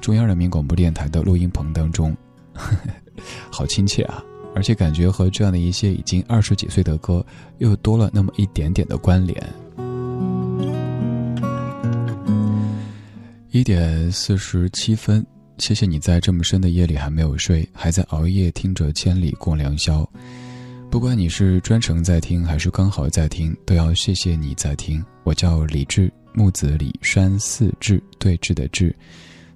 [0.00, 2.16] 中央人民广播电台的录音棚当中。
[3.50, 4.22] 好亲切啊，
[4.54, 7.24] 而且感觉和这样的一些已经二十几岁的歌
[7.58, 9.42] 又多了那么一点点的关联。
[13.50, 15.24] 一点四十七分，
[15.58, 20.02] 谢谢你在这么深的夜里还没有睡，还在熬夜听着《千里共良宵》。
[20.90, 25.04] 不管你是专程在听还是刚好在听，都要谢谢你在听。
[25.22, 28.94] 我叫李志，木子李山四志对峙的志。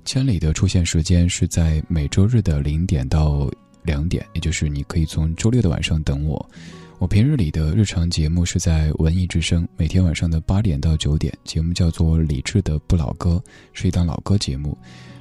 [0.08, 3.46] 千里的出现时间是在每周日的零点到
[3.82, 6.50] 两点，也就是你可以从周六的晚上等我。
[6.98, 13.42] 我平日里的日常节目是在文艺之声，每天晚上的八点到九点，节目叫做《理智的不老歌》，
[13.74, 14.74] 是一档老歌节目。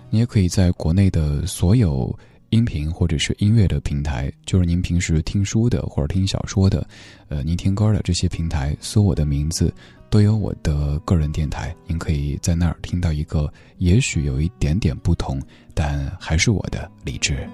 [0.09, 2.17] 你也可以在国内的所有
[2.51, 6.87] 音频或者是音乐的平台，就是您平时听书的或者听小说的，
[7.27, 9.73] 呃，您听歌的这些平台，搜我的名字。
[10.09, 15.41] 都有我的个人电台，您可以在那儿听到一个也许有一点点不同，
[15.73, 17.47] 但还是我的理智。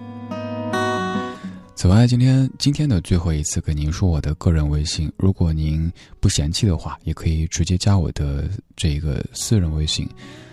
[1.76, 10.08] 此外，今天今天的最后一次跟您说我的个人微信，如果您不嫌弃的话，也可以直接加我的这个私人微信。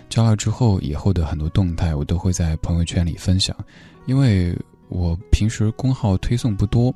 [0.09, 3.55] 加了之后，以后的很多动态我都会在朋友圈里分享，
[4.07, 4.57] 因为
[4.89, 6.93] 我平时公号推送不多，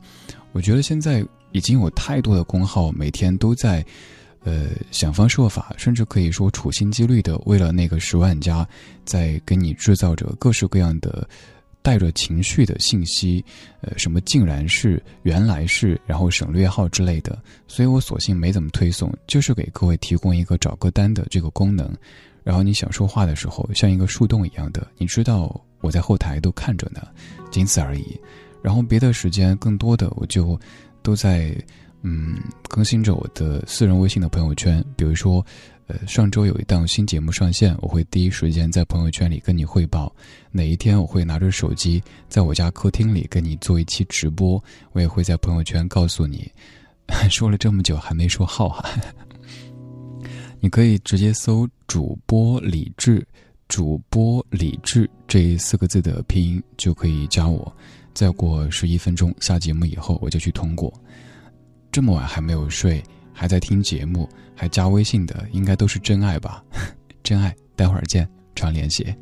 [0.52, 3.86] 我觉得现在已经有太多的公号每天都在。
[4.46, 8.66] 呃，想方设法，甚至可以说处心积虑的，为了那个十万加，
[9.04, 11.28] 在给你制造着各式各样的
[11.82, 13.44] 带着情绪的信息，
[13.82, 21.92] 呃，什么竟然是、原来是，然后省略号之类的，所以我索性没怎么推送，就是给各位提供一个找歌单的这个功能，
[22.44, 27.02] 然后你想说话的时候，像一个树洞一样的，你知道我在后台都看着呢，
[27.50, 28.16] 仅此而已。
[28.62, 30.60] 然后别的时间更多的，我就
[31.02, 31.58] 都在。
[32.08, 32.38] 嗯，
[32.70, 35.44] 更新着我的私人微信的朋友圈，比如说，
[35.88, 40.08] 呃，上周有一档新节目上线，我会第一时间在朋友圈里跟你汇报；
[40.52, 42.00] 哪一天我会拿着手机
[42.30, 46.48] 在我家客厅里跟你做一期直播，我也会在朋友圈告诉你。
[47.28, 48.88] 说了这么久还没说号哈，
[50.60, 53.26] 你可以直接搜“主播李智
[53.68, 57.76] ”，“主播李智”这四个字的拼音就可以加我。
[58.14, 60.94] 再过十一分钟下节目以后，我就去通过。
[61.96, 63.02] 这么晚还没有睡，
[63.32, 66.62] 还在听节目，还加微信的，应该都是真爱吧？
[67.24, 69.16] 真爱，待会儿见，常联系。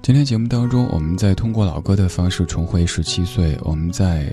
[0.00, 4.32] 今天节目当中，我们在通过老歌的方式重回十七岁，我们在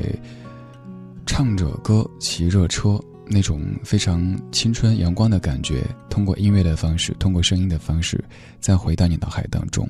[1.26, 2.98] 唱着歌，骑着车。
[3.32, 8.22] 那种非常青春阳光的感觉，通过音乐的方式，通过声音的方式，
[8.60, 9.88] 再回到你脑海当中。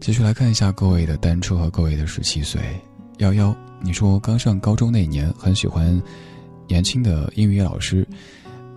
[0.00, 2.60] 继续来看一下各位的单车和各位的十七岁。
[3.18, 6.00] 幺幺，你说刚上高中那年很喜欢
[6.66, 8.06] 年轻的英语老师，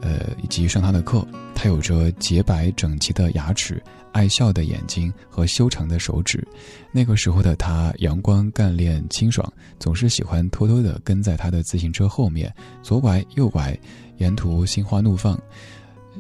[0.02, 1.26] 呃，以及上他的课。
[1.54, 3.82] 他有着洁白整齐的牙齿、
[4.14, 6.46] 爱笑的眼睛和修长的手指。
[6.92, 9.48] 那个时候的他阳光、干练、清爽，
[9.78, 12.52] 总是喜欢偷偷地跟在他的自行车后面，
[12.82, 13.78] 左拐右拐，
[14.18, 15.40] 沿途心花怒放。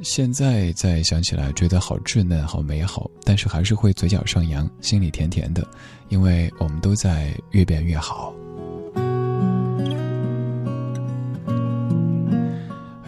[0.03, 5.68] 现在再想起来，觉得好稚嫩、好美好，但是还是会嘴角上扬，心里甜甜的，
[6.10, 8.34] 因为我们都在越变越好。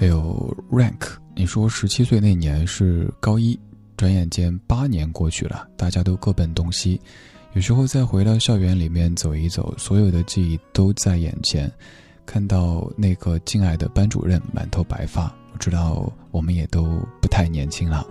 [0.04, 1.14] 还有 rank。
[1.34, 3.58] 你说十七岁那年是高一，
[3.96, 7.00] 转眼间八年过去了，大家都各奔东西。
[7.54, 11.72] 有时候再回到校园里面走一走，所有的记忆都在眼前。
[12.26, 18.06] 看到那个敬爱的班主任满头白发，我知道我们也都不太年轻了。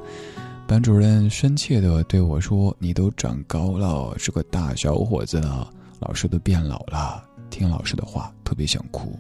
[0.66, 5.70] 班主任深切地对我说：“你都长高了，是个大小伙子了。”
[6.00, 9.14] 老师都变老了，听老师的话特别想哭。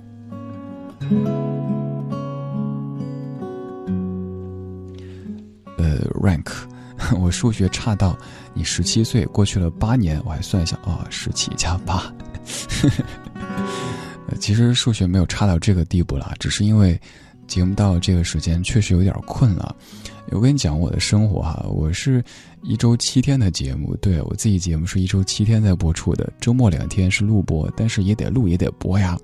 [5.82, 6.46] 呃，rank，
[7.18, 8.16] 我数学差到
[8.54, 12.12] 你十七岁过去了八年，我还算一下啊，十七加八。
[14.38, 16.98] 其实数学没有差到这个地步了，只是因为
[17.48, 19.74] 节目到这个时间确实有点困了。
[20.30, 22.24] 我跟你讲我的生活哈，我是
[22.62, 29.18] 一周七天的节目，对我自己节目是一周七天在播出的，周末两天是录播，但是也得录也得播呀。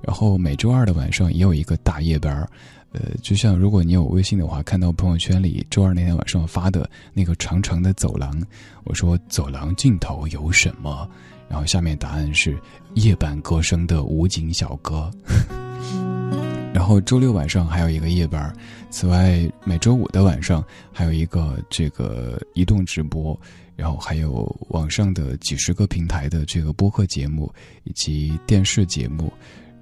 [0.00, 2.48] 然后每周二的晚上也有一个大夜班。
[2.96, 8.42] 呃，就像如果你有微信的话，看到朋友圈里周二那天晚上发的那个长长的走廊，
[8.84, 11.06] 我说走廊尽头有什么？
[11.48, 12.56] 然后下面答案是
[12.94, 15.10] 夜半歌声的武警小哥。
[16.72, 18.54] 然后周六晚上还有一个夜班，
[18.90, 23.38] 此外每周五的晚上还有一个这个移动直播，
[23.74, 27.52] 然后还有网上的几十个平台的这个播客节目
[27.84, 29.32] 以及电视节目。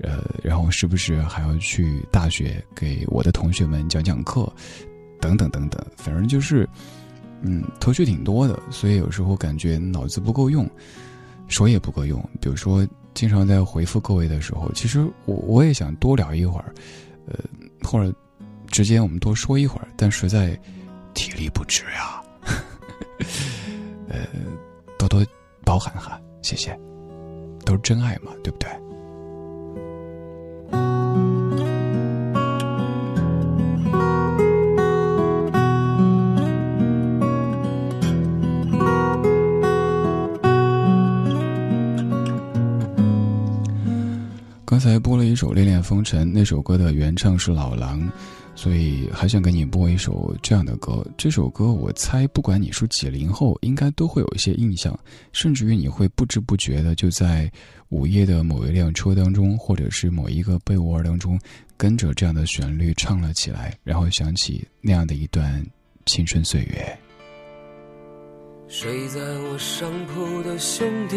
[0.00, 4.52] 呃，然后时不时还要去大学给我的同学们讲讲课，
[5.20, 6.68] 等等等等，反正就是，
[7.42, 10.68] 嗯，头绪挺多的，所以有时候感觉脑子不够用，
[11.48, 12.20] 手也不够用。
[12.40, 16.74] 比如说，经常在回复各位的时候，其实我我也想多聊一会儿，
[17.26, 17.38] 呃，
[17.82, 18.12] 或者
[18.66, 20.58] 直接我们多说一会儿，但实在
[21.14, 22.20] 体力不支呀，
[24.08, 24.26] 呃，
[24.98, 25.24] 多多
[25.64, 26.76] 包涵哈，谢谢，
[27.64, 28.68] 都是真爱嘛，对不对？
[44.84, 48.06] 才播了一首《恋恋风尘》，那首歌的原唱是老狼，
[48.54, 51.02] 所以还想给你播一首这样的歌。
[51.16, 54.94] 这首歌我猜，不管你是几零后，应该都会有一些印象，
[55.32, 57.50] 甚至于你会不知不觉的就在
[57.88, 61.40] 午夜的某一辆车当中，或者是某一个被窝当中，
[61.78, 65.64] 跟着这样的旋律唱了起来，然后想起那样的一段
[66.04, 66.98] 青春岁月。
[68.68, 71.16] 睡在我上铺的兄弟。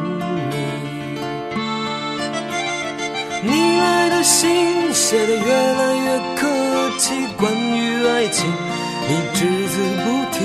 [3.43, 6.47] 你来的信写的越来越客
[6.97, 8.45] 气，关于爱情
[9.09, 10.37] 你只字不提。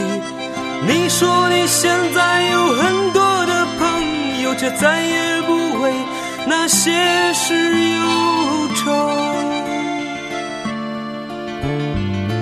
[0.89, 5.93] 你说你现在有很多的朋友，却再也不为
[6.47, 6.91] 那些
[7.35, 8.85] 事忧愁。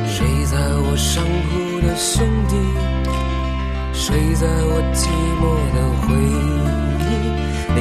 [0.06, 0.56] 睡在
[0.86, 2.54] 我上铺的兄弟，
[3.92, 5.08] 睡在我寂
[5.40, 5.42] 寞
[5.74, 6.83] 的回忆，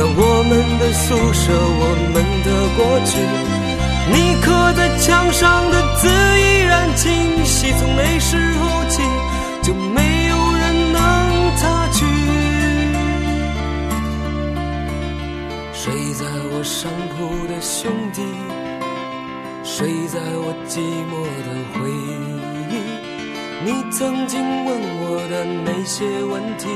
[0.00, 3.20] 看看我们的宿舍，我们的过去。
[4.10, 9.02] 你刻在墙上的字依然清晰，从那时候起
[9.62, 12.06] 就没有人能擦去。
[15.74, 18.22] 睡在我上铺的兄弟，
[19.62, 21.12] 睡在我寂寞
[21.44, 22.72] 的回忆。
[23.62, 26.66] 你曾经问我的那些问题，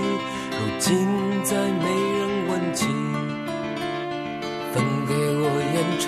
[0.51, 1.09] 如今
[1.43, 1.89] 再没
[2.19, 2.29] 人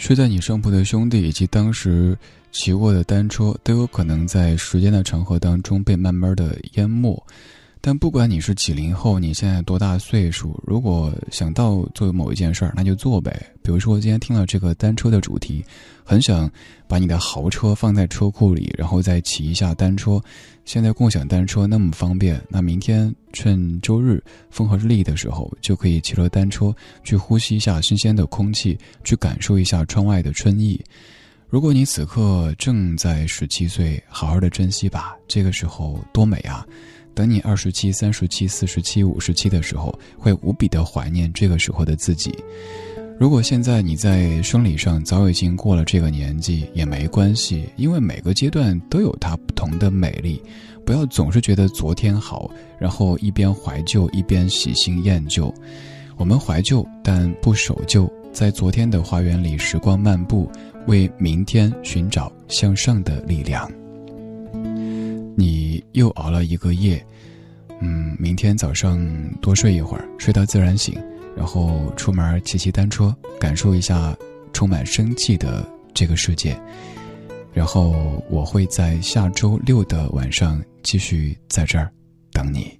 [0.00, 2.16] 睡在你上铺的兄弟，以及当时。
[2.52, 7.24] 骑过的单车都有可能在时间的长河当中被慢慢的淹没，
[7.82, 13.50] 但不管你是几零后，你现在多大岁数，如果想到做某一件事儿，那就做呗。
[13.62, 15.64] 比如说今天听了这个单车的主题，
[16.04, 16.50] 很想
[16.86, 20.20] 把你的豪车放在车库里，然后再骑一下单车。
[20.66, 30.78] 现在共享单车那么方便，那明天趁周日风和日丽的时候，就可以骑着单车去呼吸一下新鲜的空气，去感受一下窗外的春意。
[31.48, 36.64] 如果你此刻正在十七岁，好好的珍惜吧，这个时候多美啊！
[37.20, 42.34] 等你二十七、三十七、四十七、五十七的时候，会无比的怀念这个时候的自己。
[43.18, 50.42] 如果现在你在生理上早已经过了这个年纪，也没关系，因为每个阶段都有它不同的美丽。
[50.82, 55.52] 不要总是觉得昨天好，然后一边怀旧一边喜新厌旧。
[56.16, 60.50] 我们怀旧，但不守旧，在昨天的花园里时光漫步。
[60.86, 63.70] 为明天寻找向上的力量。
[65.36, 67.04] 你又熬了一个夜，
[67.80, 69.00] 嗯，明天早上
[69.40, 70.94] 多睡一会儿，睡到自然醒，
[71.36, 74.16] 然后出门骑骑单车，感受一下
[74.52, 76.58] 充满生气的这个世界。
[77.52, 81.90] 然后我会在下周六的晚上继续在这儿
[82.32, 82.76] 等你。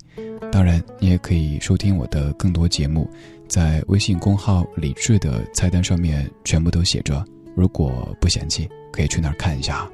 [0.52, 3.08] 当然，你也可以收听我的更多节目，
[3.48, 7.24] 在微信公号“李智”的菜单上面全部都写着。
[7.56, 9.90] 如果不嫌弃，可以去那儿看一下。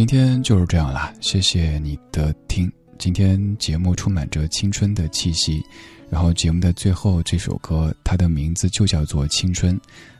[0.00, 2.72] 今天就是这样啦，谢谢你的听。
[2.98, 5.62] 今天节目充满着青春的气息，
[6.08, 9.76] 然后节目的最后这首歌，它的名字就叫做《青春》，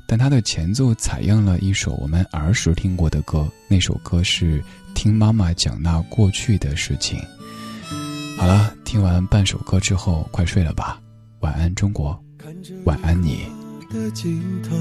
[0.06, 4.62] 但它的前奏采样了一首我们儿时听过的歌，那首歌是
[4.94, 7.18] 听妈妈讲那过去的事情。
[8.36, 11.00] 好了，听完半首歌之后，快睡了吧，
[11.38, 12.22] 晚安中国，
[12.84, 13.46] 晚安你。
[13.90, 14.76] 的尽头，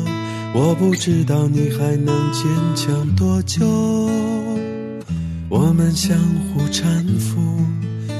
[0.53, 2.45] 我不知道你还能坚
[2.75, 3.65] 强多久。
[5.49, 6.15] 我们相
[6.53, 6.83] 互搀
[7.17, 7.41] 扶，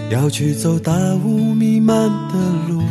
[0.10, 0.91] 要去走大
[1.23, 2.34] 雾弥漫的
[2.68, 2.81] 路。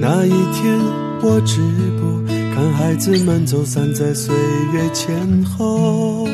[0.00, 0.76] 那一天，
[1.22, 1.60] 我止
[2.00, 4.34] 步，看孩子们走散在岁
[4.72, 6.26] 月前后。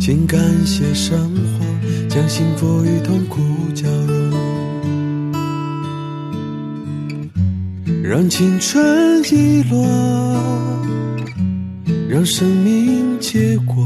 [0.00, 3.42] 请感谢生活，将幸福与痛苦
[3.74, 4.32] 交融。
[8.02, 9.84] 让青春遗落，
[12.08, 13.84] 让生命结果。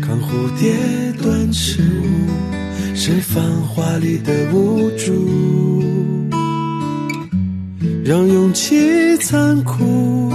[0.00, 0.74] 看蝴蝶
[1.22, 5.12] 断翅舞，是繁华里的无助。
[8.04, 10.32] 让勇气残酷，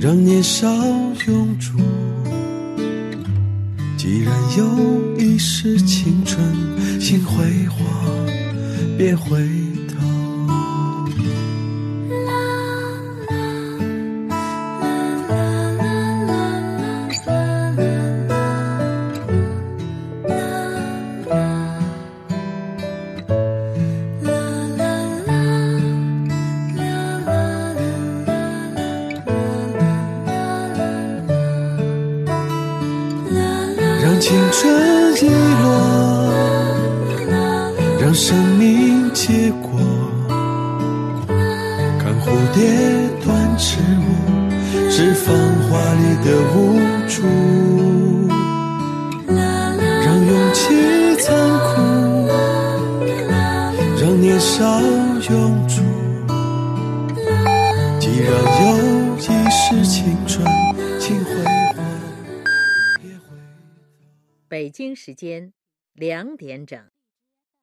[0.00, 0.66] 让年少
[1.26, 1.72] 永驻。
[3.96, 6.40] 既然有一世青春，
[6.98, 7.84] 心辉煌，
[8.96, 9.67] 别回。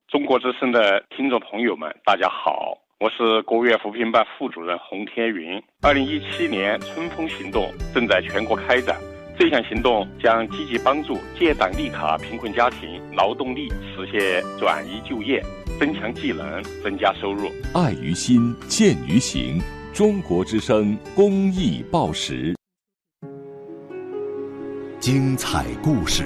[0.07, 5.61] 中国之声的听众朋友们，大家好，我是国务院扶贫办副主任洪天云。
[5.82, 8.95] 二零一七年春风行动正在全国开展，
[9.38, 15.44] 这项行动将积极帮助建档立卡贫困家庭劳动力实现转移就业，
[15.80, 17.49] 增强技能，增加收入。
[17.73, 19.60] 爱于心，见于行。
[19.94, 22.53] 中国之声公益报时，
[24.99, 26.23] 精彩故事，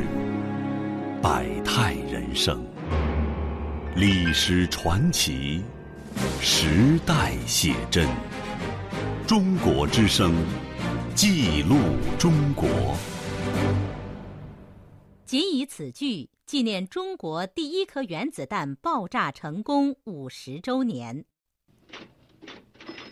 [1.22, 2.66] 百态人生，
[3.96, 5.64] 历史传奇，
[6.42, 8.08] 时代写真。
[9.28, 10.34] 中国之声，
[11.14, 11.76] 记录
[12.18, 12.68] 中国。
[15.26, 21.26] 仅以此句纪念中国第一颗原子弹爆炸成功五十周年。